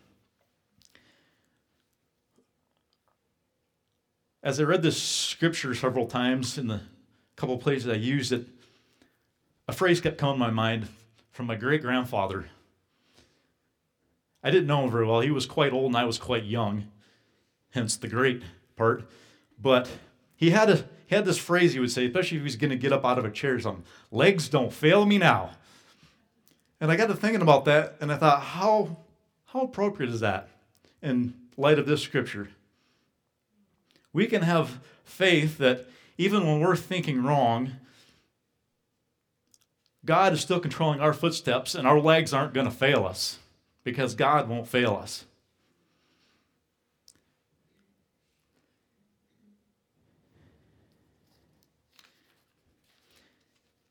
As 4.43 4.61
I 4.61 4.65
read 4.65 4.83
this 4.83 5.01
scripture 5.01 5.75
several 5.75 6.07
times 6.07 6.59
in 6.59 6.67
the 6.67 6.81
couple 7.37 7.59
places 7.59 7.89
I 7.89 7.95
used 7.95 8.33
it, 8.33 8.47
a 9.69 9.73
phrase 9.73 10.01
kept 10.01 10.19
coming 10.19 10.37
to 10.37 10.39
my 10.39 10.51
mind 10.51 10.89
from 11.33 11.47
my 11.47 11.57
great 11.57 11.83
grandfather. 11.83 12.47
I 14.47 14.51
didn't 14.53 14.69
know 14.69 14.85
him 14.85 14.93
very 14.93 15.05
well. 15.05 15.23
He 15.23 15.33
was 15.33 15.45
quite 15.45 15.73
old 15.73 15.87
and 15.87 15.97
I 15.97 16.05
was 16.05 16.19
quite 16.19 16.45
young, 16.45 16.87
hence 17.71 17.97
the 17.97 18.07
great 18.07 18.45
part. 18.77 19.03
But 19.61 19.91
he 20.37 20.51
had 20.51 20.71
a 20.71 20.77
he 21.09 21.17
had 21.17 21.25
this 21.25 21.37
phrase 21.37 21.73
he 21.73 21.81
would 21.81 21.91
say, 21.91 22.07
especially 22.07 22.37
if 22.37 22.43
he 22.43 22.45
was 22.45 22.55
going 22.55 22.71
to 22.71 22.77
get 22.77 22.93
up 22.93 23.05
out 23.05 23.19
of 23.19 23.25
a 23.25 23.31
chair 23.31 23.55
or 23.55 23.61
something 23.61 23.85
legs 24.13 24.49
don't 24.49 24.73
fail 24.73 25.05
me 25.05 25.19
now. 25.19 25.51
And 26.81 26.93
I 26.93 26.97
got 26.97 27.09
to 27.09 27.15
thinking 27.15 27.43
about 27.43 27.65
that, 27.65 27.97
and 28.01 28.13
I 28.13 28.17
thought, 28.17 28.41
how, 28.41 28.99
how 29.47 29.63
appropriate 29.63 30.13
is 30.13 30.21
that 30.21 30.49
in 31.03 31.35
light 31.57 31.81
of 31.81 31.87
this 31.87 32.03
scripture? 32.03 32.51
We 34.13 34.29
can 34.29 34.43
have 34.43 34.79
faith 35.03 35.59
that 35.59 35.89
even 36.19 36.47
when 36.47 36.61
we're 36.61 36.77
thinking 36.77 37.25
wrong, 37.25 37.73
God 40.05 40.35
is 40.35 40.41
still 40.41 40.61
controlling 40.61 41.01
our 41.01 41.13
footsteps, 41.13 41.75
and 41.75 41.89
our 41.89 41.99
legs 41.99 42.33
aren't 42.33 42.55
going 42.55 42.67
to 42.67 42.73
fail 42.73 43.07
us 43.07 43.41
because 43.87 44.17
God 44.17 44.49
won't 44.49 44.67
fail 44.67 44.97
us. 45.01 45.27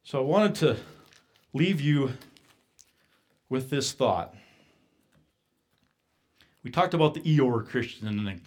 So 0.04 0.20
I 0.20 0.22
wanted 0.22 0.56
to 0.56 0.76
leave 1.54 1.80
you 1.80 2.12
with 3.48 3.70
this 3.70 3.94
thought. 3.94 4.36
We 6.62 6.72
talked 6.72 6.94
about 6.94 7.14
the 7.14 7.22
Eeyore 7.22 7.66
Christian, 7.66 8.10
and 8.10 8.42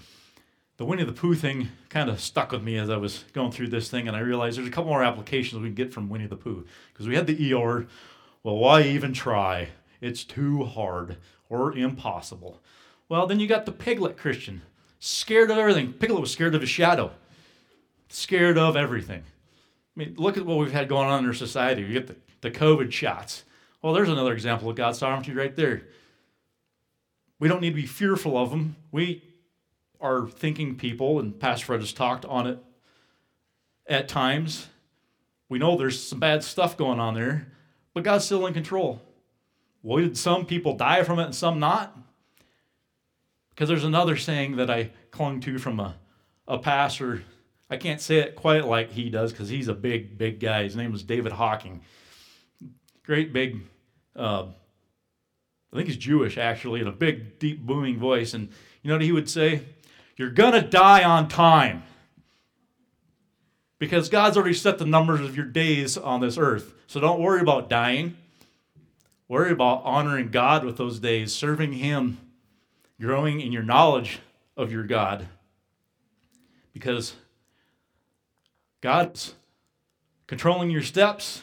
the, 0.77 0.85
Winnie 0.85 1.05
the 1.05 1.13
Pooh 1.13 1.35
thing 1.35 1.69
kind 1.89 2.11
of 2.11 2.21
stuck 2.21 2.53
with 2.53 2.63
me 2.63 2.77
as 2.77 2.91
I 2.91 2.99
was 2.99 3.25
going 3.33 3.53
through 3.53 3.69
this 3.69 3.89
thing, 3.89 4.07
and 4.07 4.15
I 4.15 4.21
realized 4.21 4.59
there's 4.59 4.69
a 4.69 4.71
couple 4.71 4.91
more 4.91 5.03
applications 5.03 5.63
we 5.63 5.69
can 5.69 5.75
get 5.75 5.95
from 5.95 6.11
Winnie 6.11 6.27
the 6.27 6.37
Pooh. 6.37 6.67
Because 6.93 7.09
we 7.09 7.17
had 7.17 7.27
the 7.27 7.35
Eeyore, 7.35 7.89
well, 8.43 8.59
why 8.59 8.83
even 8.83 9.15
try? 9.15 9.71
It's 10.03 10.25
too 10.25 10.65
hard 10.65 11.17
or 11.49 11.77
impossible. 11.77 12.61
Well, 13.09 13.27
then 13.27 13.41
you 13.41 13.47
got 13.47 13.67
the 13.67 13.73
Piglet 13.73 14.17
Christian, 14.17 14.63
scared 14.99 15.51
of 15.51 15.59
everything. 15.59 15.93
Piglet 15.93 16.21
was 16.21 16.33
scared 16.33 16.55
of 16.55 16.61
his 16.61 16.71
shadow, 16.71 17.13
scared 18.09 18.59
of 18.59 18.77
everything. 18.77 19.23
I 19.23 19.99
mean, 19.99 20.15
look 20.17 20.37
at 20.37 20.45
what 20.45 20.59
we've 20.59 20.73
had 20.73 20.89
going 20.89 21.09
on 21.09 21.21
in 21.21 21.27
our 21.27 21.35
society. 21.35 21.85
We 21.85 21.93
get 21.95 22.07
the, 22.07 22.17
the 22.43 22.51
COVID 22.51 22.93
shots. 22.93 23.45
Well, 23.83 23.93
there's 23.93 24.09
another 24.09 24.33
example 24.33 24.69
of 24.69 24.77
God's 24.77 24.99
sovereignty 24.99 25.33
right 25.33 25.55
there. 25.55 25.83
We 27.41 27.49
don't 27.49 27.61
need 27.61 27.71
to 27.71 27.77
be 27.77 27.87
fearful 27.87 28.37
of 28.37 28.51
them. 28.51 28.77
We 28.91 29.23
are 30.01 30.29
thinking 30.29 30.77
people, 30.77 31.19
and 31.19 31.39
Pastor 31.39 31.67
Fred 31.67 31.81
has 31.81 31.93
talked 31.93 32.25
on 32.25 32.47
it 32.47 32.59
at 33.87 34.09
times. 34.09 34.69
We 35.49 35.59
know 35.59 35.77
there's 35.77 36.03
some 36.03 36.21
bad 36.21 36.45
stuff 36.45 36.77
going 36.77 37.01
on 37.01 37.15
there, 37.15 37.49
but 37.95 38.05
God's 38.05 38.25
still 38.25 38.47
in 38.47 38.55
control. 38.55 39.01
Well, 39.83 40.03
did 40.03 40.19
some 40.19 40.47
people 40.47 40.77
die 40.77 41.03
from 41.03 41.19
it 41.19 41.25
and 41.25 41.35
some 41.35 41.59
not? 41.59 41.97
Because 43.51 43.69
there's 43.69 43.85
another 43.85 44.17
saying 44.17 44.57
that 44.57 44.71
I 44.71 44.91
clung 45.11 45.41
to 45.41 45.59
from 45.59 45.81
a, 45.81 45.97
a 46.47 46.59
pastor 46.59 47.23
I 47.71 47.77
can't 47.77 48.01
say 48.01 48.19
it 48.19 48.35
quite 48.35 48.67
like 48.67 48.91
he 48.91 49.11
does 49.11 49.33
because 49.33 49.49
he's 49.49 49.69
a 49.69 49.75
big, 49.75 50.17
big 50.17 50.41
guy. 50.41 50.63
His 50.63 50.77
name 50.77 50.91
was 50.91 51.03
David 51.03 51.33
Hocking. 51.33 51.83
Great 53.05 53.33
big, 53.33 53.61
uh, 54.17 54.47
I 55.73 55.77
think 55.77 55.89
he's 55.89 55.97
Jewish 55.99 56.39
actually, 56.39 56.81
and 56.81 56.89
a 56.89 56.93
big, 56.93 57.39
deep, 57.39 57.61
booming 57.61 57.99
voice. 57.99 58.33
And 58.33 58.49
you 58.83 58.89
know 58.89 58.95
what 58.95 59.03
he 59.03 59.13
would 59.13 59.29
say? 59.29 59.63
You're 60.17 60.31
going 60.31 60.55
to 60.55 60.63
die 60.63 61.05
on 61.05 61.29
time. 61.29 61.83
Because 63.79 64.09
God's 64.09 64.37
already 64.37 64.55
set 64.55 64.79
the 64.79 64.87
numbers 64.87 65.21
of 65.21 65.37
your 65.37 65.47
days 65.47 65.97
on 65.97 66.21
this 66.21 66.37
earth. 66.37 66.75
So 66.89 67.01
don't 67.01 67.21
worry 67.21 67.41
about 67.41 67.71
dying. 67.71 68.17
Worry 69.29 69.53
about 69.53 69.83
honoring 69.85 70.31
God 70.31 70.65
with 70.65 70.79
those 70.79 70.99
days, 70.99 71.35
serving 71.35 71.75
Him, 71.75 72.19
growing 73.01 73.41
in 73.41 73.53
your 73.53 73.63
knowledge 73.63 74.21
of 74.57 74.73
your 74.73 74.85
God. 74.85 75.29
Because 76.73 77.15
God's 78.81 79.35
controlling 80.27 80.71
your 80.71 80.83
steps. 80.83 81.43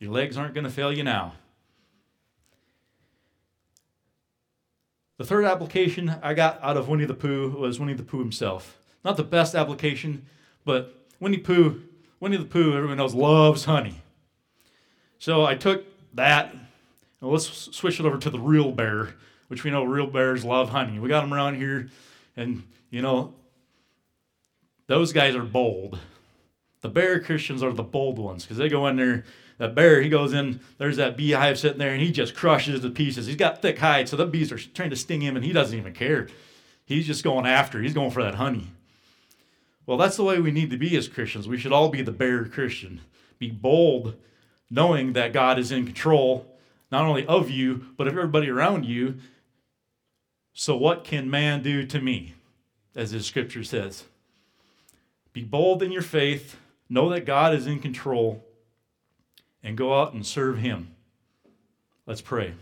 Your 0.00 0.10
legs 0.10 0.36
aren't 0.36 0.54
going 0.54 0.64
to 0.64 0.70
fail 0.70 0.92
you 0.92 1.04
now. 1.04 1.34
The 5.18 5.24
third 5.26 5.44
application 5.44 6.16
I 6.22 6.32
got 6.32 6.58
out 6.62 6.78
of 6.78 6.88
Winnie 6.88 7.04
the 7.04 7.14
Pooh 7.14 7.50
was 7.50 7.78
Winnie 7.78 7.92
the 7.92 8.02
Pooh 8.02 8.20
himself. 8.20 8.78
Not 9.04 9.18
the 9.18 9.22
best 9.22 9.54
application, 9.54 10.24
but 10.64 10.94
Winnie 11.20 11.38
Pooh, 11.38 11.82
Winnie 12.18 12.38
the 12.38 12.44
Pooh, 12.44 12.74
everyone 12.74 12.96
knows, 12.96 13.14
loves 13.14 13.66
honey. 13.66 14.02
So 15.18 15.44
I 15.44 15.54
took 15.54 15.84
that, 16.14 16.52
and 16.52 17.30
let's 17.30 17.74
switch 17.74 18.00
it 18.00 18.06
over 18.06 18.18
to 18.18 18.30
the 18.30 18.40
real 18.40 18.72
bear 18.72 19.14
which 19.50 19.64
we 19.64 19.70
know 19.72 19.82
real 19.82 20.06
bears 20.06 20.44
love 20.44 20.68
honey. 20.68 21.00
We 21.00 21.08
got 21.08 21.22
them 21.22 21.34
around 21.34 21.56
here, 21.56 21.88
and 22.36 22.62
you 22.88 23.02
know, 23.02 23.34
those 24.86 25.12
guys 25.12 25.34
are 25.34 25.42
bold. 25.42 25.98
The 26.82 26.88
bear 26.88 27.18
Christians 27.18 27.60
are 27.60 27.72
the 27.72 27.82
bold 27.82 28.20
ones 28.20 28.44
because 28.44 28.58
they 28.58 28.68
go 28.68 28.86
in 28.86 28.94
there. 28.94 29.24
That 29.58 29.74
bear, 29.74 30.00
he 30.00 30.08
goes 30.08 30.32
in, 30.32 30.60
there's 30.78 30.96
that 30.98 31.16
beehive 31.16 31.58
sitting 31.58 31.78
there, 31.78 31.92
and 31.92 32.00
he 32.00 32.12
just 32.12 32.34
crushes 32.34 32.76
it 32.76 32.86
to 32.86 32.94
pieces. 32.94 33.26
He's 33.26 33.36
got 33.36 33.60
thick 33.60 33.78
hide, 33.78 34.08
so 34.08 34.16
the 34.16 34.24
bees 34.24 34.52
are 34.52 34.56
trying 34.56 34.88
to 34.90 34.96
sting 34.96 35.20
him, 35.20 35.34
and 35.34 35.44
he 35.44 35.52
doesn't 35.52 35.76
even 35.76 35.92
care. 35.92 36.28
He's 36.86 37.06
just 37.06 37.24
going 37.24 37.44
after, 37.44 37.82
he's 37.82 37.92
going 37.92 38.12
for 38.12 38.22
that 38.22 38.36
honey. 38.36 38.68
Well, 39.84 39.98
that's 39.98 40.16
the 40.16 40.24
way 40.24 40.38
we 40.38 40.52
need 40.52 40.70
to 40.70 40.78
be 40.78 40.96
as 40.96 41.08
Christians. 41.08 41.48
We 41.48 41.58
should 41.58 41.72
all 41.72 41.88
be 41.88 42.02
the 42.02 42.12
bear 42.12 42.44
Christian. 42.44 43.00
Be 43.38 43.50
bold, 43.50 44.14
knowing 44.70 45.12
that 45.14 45.32
God 45.32 45.58
is 45.58 45.72
in 45.72 45.84
control, 45.84 46.46
not 46.90 47.04
only 47.04 47.26
of 47.26 47.50
you, 47.50 47.86
but 47.96 48.06
of 48.06 48.14
everybody 48.14 48.48
around 48.48 48.86
you. 48.86 49.16
So, 50.52 50.76
what 50.76 51.04
can 51.04 51.28
man 51.28 51.62
do 51.62 51.84
to 51.86 52.00
me? 52.00 52.34
As 52.94 53.12
the 53.12 53.20
scripture 53.20 53.64
says. 53.64 54.04
Be 55.32 55.44
bold 55.44 55.82
in 55.82 55.92
your 55.92 56.02
faith, 56.02 56.56
know 56.88 57.08
that 57.10 57.24
God 57.24 57.54
is 57.54 57.66
in 57.66 57.78
control, 57.78 58.44
and 59.62 59.76
go 59.76 60.00
out 60.00 60.12
and 60.12 60.26
serve 60.26 60.58
Him. 60.58 60.94
Let's 62.06 62.20
pray. 62.20 62.54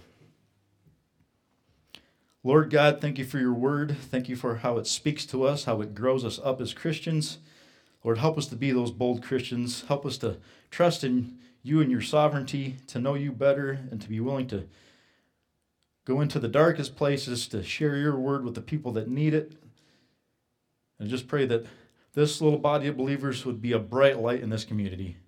Lord 2.44 2.70
God, 2.70 3.00
thank 3.00 3.18
you 3.18 3.24
for 3.24 3.38
your 3.38 3.52
word. 3.52 3.96
Thank 3.96 4.28
you 4.28 4.36
for 4.36 4.56
how 4.56 4.76
it 4.76 4.86
speaks 4.86 5.26
to 5.26 5.44
us, 5.44 5.64
how 5.64 5.80
it 5.80 5.94
grows 5.94 6.24
us 6.24 6.38
up 6.42 6.60
as 6.60 6.72
Christians. 6.72 7.38
Lord, 8.04 8.18
help 8.18 8.38
us 8.38 8.46
to 8.46 8.56
be 8.56 8.70
those 8.70 8.90
bold 8.90 9.22
Christians. 9.22 9.84
Help 9.88 10.06
us 10.06 10.18
to 10.18 10.36
trust 10.70 11.02
in 11.02 11.38
you 11.62 11.80
and 11.80 11.90
your 11.90 12.00
sovereignty, 12.00 12.76
to 12.86 12.98
know 12.98 13.14
you 13.14 13.32
better, 13.32 13.78
and 13.90 14.00
to 14.00 14.08
be 14.08 14.20
willing 14.20 14.46
to 14.48 14.66
go 16.04 16.20
into 16.20 16.38
the 16.38 16.48
darkest 16.48 16.96
places 16.96 17.46
to 17.48 17.62
share 17.62 17.96
your 17.96 18.16
word 18.16 18.44
with 18.44 18.54
the 18.54 18.62
people 18.62 18.92
that 18.92 19.08
need 19.08 19.34
it. 19.34 19.52
And 20.98 21.10
just 21.10 21.28
pray 21.28 21.46
that 21.46 21.66
this 22.14 22.40
little 22.40 22.58
body 22.58 22.88
of 22.88 22.96
believers 22.96 23.44
would 23.44 23.60
be 23.60 23.72
a 23.72 23.78
bright 23.78 24.18
light 24.18 24.42
in 24.42 24.50
this 24.50 24.64
community. 24.64 25.18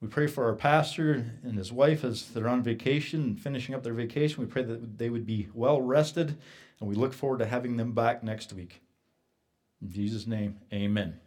We 0.00 0.08
pray 0.08 0.26
for 0.26 0.44
our 0.44 0.54
pastor 0.54 1.24
and 1.42 1.56
his 1.56 1.72
wife 1.72 2.04
as 2.04 2.28
they're 2.28 2.48
on 2.48 2.62
vacation 2.62 3.22
and 3.22 3.40
finishing 3.40 3.74
up 3.74 3.82
their 3.82 3.94
vacation. 3.94 4.42
We 4.42 4.50
pray 4.50 4.62
that 4.62 4.98
they 4.98 5.08
would 5.08 5.24
be 5.24 5.48
well 5.54 5.80
rested, 5.80 6.36
and 6.78 6.88
we 6.88 6.94
look 6.94 7.14
forward 7.14 7.38
to 7.38 7.46
having 7.46 7.76
them 7.76 7.92
back 7.92 8.22
next 8.22 8.52
week. 8.52 8.82
In 9.80 9.90
Jesus' 9.90 10.26
name, 10.26 10.58
amen. 10.72 11.23